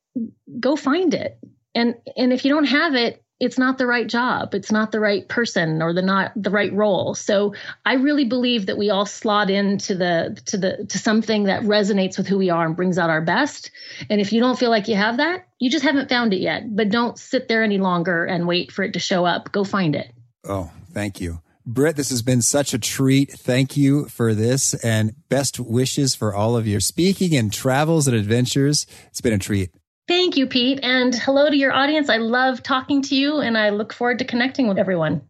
go 0.58 0.74
find 0.74 1.12
it. 1.12 1.38
And 1.74 1.94
and 2.16 2.32
if 2.32 2.42
you 2.44 2.50
don't 2.50 2.64
have 2.64 2.94
it, 2.94 3.22
it's 3.38 3.58
not 3.58 3.76
the 3.76 3.86
right 3.86 4.06
job. 4.06 4.54
It's 4.54 4.72
not 4.72 4.92
the 4.92 5.00
right 5.00 5.28
person 5.28 5.82
or 5.82 5.92
the 5.92 6.02
not 6.02 6.32
the 6.36 6.50
right 6.50 6.72
role. 6.72 7.14
So 7.14 7.54
i 7.84 7.94
really 7.94 8.24
believe 8.24 8.66
that 8.66 8.78
we 8.78 8.90
all 8.90 9.06
slot 9.06 9.50
into 9.50 9.94
the 9.94 10.40
to 10.46 10.56
the 10.56 10.86
to 10.88 10.98
something 10.98 11.44
that 11.44 11.62
resonates 11.62 12.16
with 12.16 12.26
who 12.26 12.38
we 12.38 12.50
are 12.50 12.64
and 12.64 12.76
brings 12.76 12.98
out 12.98 13.10
our 13.10 13.20
best. 13.20 13.70
And 14.08 14.20
if 14.20 14.32
you 14.32 14.40
don't 14.40 14.58
feel 14.58 14.70
like 14.70 14.88
you 14.88 14.96
have 14.96 15.18
that 15.18 15.46
you 15.58 15.70
just 15.70 15.84
haven't 15.84 16.08
found 16.08 16.34
it 16.34 16.40
yet. 16.40 16.74
But 16.74 16.90
don't 16.90 17.18
sit 17.18 17.48
there 17.48 17.62
any 17.62 17.78
longer 17.78 18.24
and 18.24 18.46
wait 18.46 18.72
for 18.72 18.82
it 18.82 18.92
to 18.92 18.98
show 18.98 19.24
up. 19.24 19.52
Go 19.52 19.64
find 19.64 19.94
it. 19.94 20.12
Oh 20.44 20.70
thank 20.92 21.20
you. 21.20 21.40
Britt, 21.68 21.96
this 21.96 22.10
has 22.10 22.22
been 22.22 22.42
such 22.42 22.72
a 22.74 22.78
treat. 22.78 23.32
Thank 23.32 23.76
you 23.76 24.06
for 24.06 24.34
this 24.34 24.72
and 24.84 25.16
best 25.28 25.58
wishes 25.58 26.14
for 26.14 26.32
all 26.32 26.56
of 26.56 26.66
your 26.66 26.78
speaking 26.78 27.34
and 27.34 27.52
travels 27.52 28.06
and 28.06 28.16
adventures. 28.16 28.86
It's 29.08 29.20
been 29.20 29.32
a 29.32 29.38
treat. 29.38 29.70
Thank 30.08 30.36
you, 30.36 30.46
Pete. 30.46 30.78
And 30.84 31.12
hello 31.12 31.50
to 31.50 31.56
your 31.56 31.72
audience. 31.72 32.08
I 32.08 32.18
love 32.18 32.62
talking 32.62 33.02
to 33.02 33.16
you 33.16 33.40
and 33.40 33.58
I 33.58 33.70
look 33.70 33.92
forward 33.92 34.20
to 34.20 34.24
connecting 34.24 34.68
with 34.68 34.78
everyone. 34.78 35.22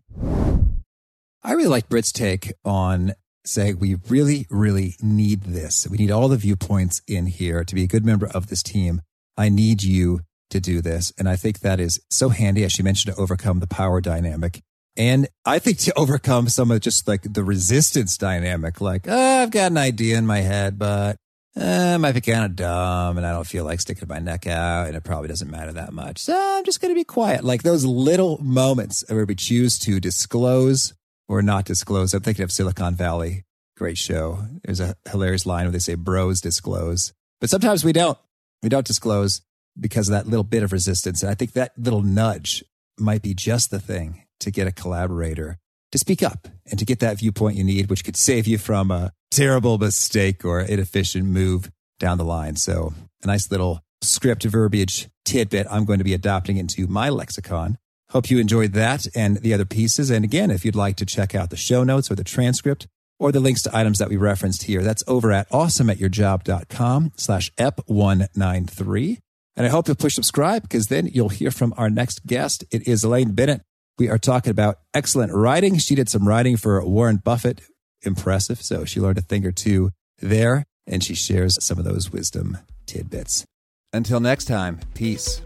I 1.42 1.52
really 1.52 1.68
like 1.68 1.88
Britt's 1.88 2.12
take 2.12 2.52
on 2.62 3.14
saying 3.46 3.78
we 3.78 3.96
really, 4.08 4.46
really 4.50 4.96
need 5.00 5.44
this. 5.44 5.88
We 5.88 5.96
need 5.96 6.10
all 6.10 6.28
the 6.28 6.36
viewpoints 6.36 7.00
in 7.08 7.26
here 7.26 7.64
to 7.64 7.74
be 7.74 7.84
a 7.84 7.86
good 7.86 8.04
member 8.04 8.26
of 8.26 8.48
this 8.48 8.62
team. 8.62 9.00
I 9.38 9.48
need 9.48 9.82
you 9.82 10.20
to 10.50 10.60
do 10.60 10.82
this. 10.82 11.12
And 11.18 11.26
I 11.26 11.36
think 11.36 11.60
that 11.60 11.80
is 11.80 11.98
so 12.10 12.28
handy, 12.28 12.62
as 12.62 12.72
she 12.72 12.82
mentioned, 12.82 13.14
to 13.14 13.20
overcome 13.20 13.60
the 13.60 13.66
power 13.66 14.02
dynamic. 14.02 14.60
And 14.94 15.28
I 15.46 15.58
think 15.58 15.78
to 15.78 15.92
overcome 15.96 16.50
some 16.50 16.70
of 16.70 16.80
just 16.80 17.08
like 17.08 17.22
the 17.22 17.44
resistance 17.44 18.18
dynamic, 18.18 18.82
like, 18.82 19.06
oh, 19.08 19.42
I've 19.42 19.50
got 19.50 19.70
an 19.70 19.78
idea 19.78 20.18
in 20.18 20.26
my 20.26 20.40
head, 20.40 20.78
but 20.78 21.16
eh, 21.56 21.96
might 21.96 22.12
be 22.12 22.20
kind 22.20 22.44
of 22.44 22.56
dumb 22.56 23.18
and 23.18 23.26
I 23.26 23.32
don't 23.32 23.46
feel 23.46 23.64
like 23.64 23.80
sticking 23.80 24.08
my 24.08 24.18
neck 24.18 24.46
out 24.46 24.86
and 24.86 24.96
it 24.96 25.04
probably 25.04 25.28
doesn't 25.28 25.50
matter 25.50 25.72
that 25.72 25.92
much. 25.92 26.18
So 26.18 26.34
I'm 26.36 26.64
just 26.64 26.80
going 26.80 26.90
to 26.92 26.98
be 26.98 27.04
quiet. 27.04 27.44
Like 27.44 27.62
those 27.62 27.84
little 27.84 28.38
moments 28.42 29.04
where 29.08 29.24
we 29.24 29.34
choose 29.34 29.78
to 29.80 30.00
disclose 30.00 30.94
or 31.28 31.42
not 31.42 31.64
disclose. 31.64 32.14
I'm 32.14 32.22
thinking 32.22 32.44
of 32.44 32.52
Silicon 32.52 32.94
Valley. 32.94 33.44
Great 33.76 33.98
show. 33.98 34.46
There's 34.64 34.80
a 34.80 34.96
hilarious 35.10 35.44
line 35.46 35.64
where 35.64 35.72
they 35.72 35.78
say 35.78 35.94
bros 35.94 36.40
disclose, 36.40 37.12
but 37.40 37.50
sometimes 37.50 37.84
we 37.84 37.92
don't. 37.92 38.18
We 38.62 38.70
don't 38.70 38.86
disclose 38.86 39.42
because 39.78 40.08
of 40.08 40.12
that 40.12 40.26
little 40.26 40.44
bit 40.44 40.62
of 40.62 40.72
resistance. 40.72 41.22
And 41.22 41.30
I 41.30 41.34
think 41.34 41.52
that 41.52 41.72
little 41.76 42.02
nudge 42.02 42.64
might 42.98 43.20
be 43.20 43.34
just 43.34 43.70
the 43.70 43.78
thing 43.78 44.24
to 44.40 44.50
get 44.50 44.66
a 44.66 44.72
collaborator 44.72 45.58
to 45.92 45.98
speak 45.98 46.22
up 46.22 46.48
and 46.70 46.78
to 46.78 46.84
get 46.84 47.00
that 47.00 47.18
viewpoint 47.18 47.56
you 47.56 47.64
need, 47.64 47.90
which 47.90 48.04
could 48.04 48.16
save 48.16 48.46
you 48.46 48.58
from 48.58 48.90
a 48.90 49.12
terrible 49.30 49.78
mistake 49.78 50.44
or 50.44 50.60
inefficient 50.60 51.26
move 51.26 51.70
down 51.98 52.18
the 52.18 52.24
line. 52.24 52.56
So 52.56 52.92
a 53.22 53.26
nice 53.26 53.50
little 53.50 53.80
script 54.02 54.44
verbiage 54.44 55.08
tidbit 55.24 55.66
I'm 55.70 55.84
going 55.84 55.98
to 55.98 56.04
be 56.04 56.14
adopting 56.14 56.56
into 56.56 56.86
my 56.86 57.08
lexicon. 57.08 57.78
Hope 58.10 58.30
you 58.30 58.38
enjoyed 58.38 58.72
that 58.74 59.06
and 59.16 59.38
the 59.38 59.52
other 59.52 59.64
pieces. 59.64 60.10
And 60.10 60.24
again, 60.24 60.50
if 60.50 60.64
you'd 60.64 60.76
like 60.76 60.96
to 60.96 61.06
check 61.06 61.34
out 61.34 61.50
the 61.50 61.56
show 61.56 61.82
notes 61.82 62.10
or 62.10 62.14
the 62.14 62.24
transcript 62.24 62.86
or 63.18 63.32
the 63.32 63.40
links 63.40 63.62
to 63.62 63.76
items 63.76 63.98
that 63.98 64.08
we 64.08 64.16
referenced 64.16 64.64
here, 64.64 64.82
that's 64.82 65.02
over 65.08 65.32
at 65.32 65.50
awesomeatyourjob.com 65.50 67.12
slash 67.16 67.52
ep193. 67.54 69.18
And 69.56 69.66
I 69.66 69.70
hope 69.70 69.88
you'll 69.88 69.96
push 69.96 70.14
subscribe 70.14 70.62
because 70.62 70.86
then 70.86 71.06
you'll 71.06 71.30
hear 71.30 71.50
from 71.50 71.74
our 71.76 71.90
next 71.90 72.26
guest. 72.26 72.64
It 72.70 72.86
is 72.86 73.02
Elaine 73.02 73.32
Bennett. 73.32 73.62
We 73.98 74.08
are 74.08 74.18
talking 74.18 74.50
about 74.50 74.78
excellent 74.92 75.32
writing. 75.32 75.78
She 75.78 75.94
did 75.94 76.08
some 76.08 76.28
writing 76.28 76.56
for 76.56 76.84
Warren 76.86 77.16
Buffett. 77.16 77.62
Impressive. 78.02 78.62
So 78.62 78.84
she 78.84 79.00
learned 79.00 79.18
a 79.18 79.22
thing 79.22 79.44
or 79.46 79.52
two 79.52 79.90
there 80.20 80.64
and 80.86 81.02
she 81.02 81.14
shares 81.14 81.56
some 81.64 81.78
of 81.78 81.84
those 81.84 82.12
wisdom 82.12 82.58
tidbits. 82.86 83.44
Until 83.92 84.20
next 84.20 84.44
time, 84.44 84.80
peace. 84.94 85.40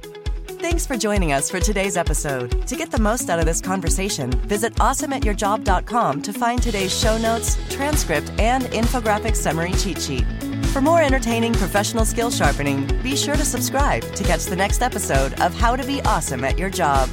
Thanks 0.60 0.86
for 0.86 0.98
joining 0.98 1.32
us 1.32 1.48
for 1.48 1.58
today's 1.58 1.96
episode. 1.96 2.66
To 2.66 2.76
get 2.76 2.90
the 2.90 3.00
most 3.00 3.30
out 3.30 3.38
of 3.38 3.46
this 3.46 3.62
conversation, 3.62 4.30
visit 4.42 4.74
awesomeatyourjob.com 4.74 6.20
to 6.20 6.32
find 6.34 6.62
today's 6.62 6.96
show 6.96 7.16
notes, 7.16 7.56
transcript, 7.70 8.30
and 8.38 8.64
infographic 8.64 9.36
summary 9.36 9.72
cheat 9.72 10.02
sheet. 10.02 10.26
For 10.66 10.82
more 10.82 11.00
entertaining 11.00 11.54
professional 11.54 12.04
skill 12.04 12.30
sharpening, 12.30 12.86
be 13.02 13.16
sure 13.16 13.36
to 13.36 13.44
subscribe 13.44 14.02
to 14.14 14.22
catch 14.22 14.44
the 14.44 14.56
next 14.56 14.82
episode 14.82 15.40
of 15.40 15.54
How 15.54 15.76
to 15.76 15.86
Be 15.86 16.02
Awesome 16.02 16.44
at 16.44 16.58
Your 16.58 16.68
Job. 16.68 17.08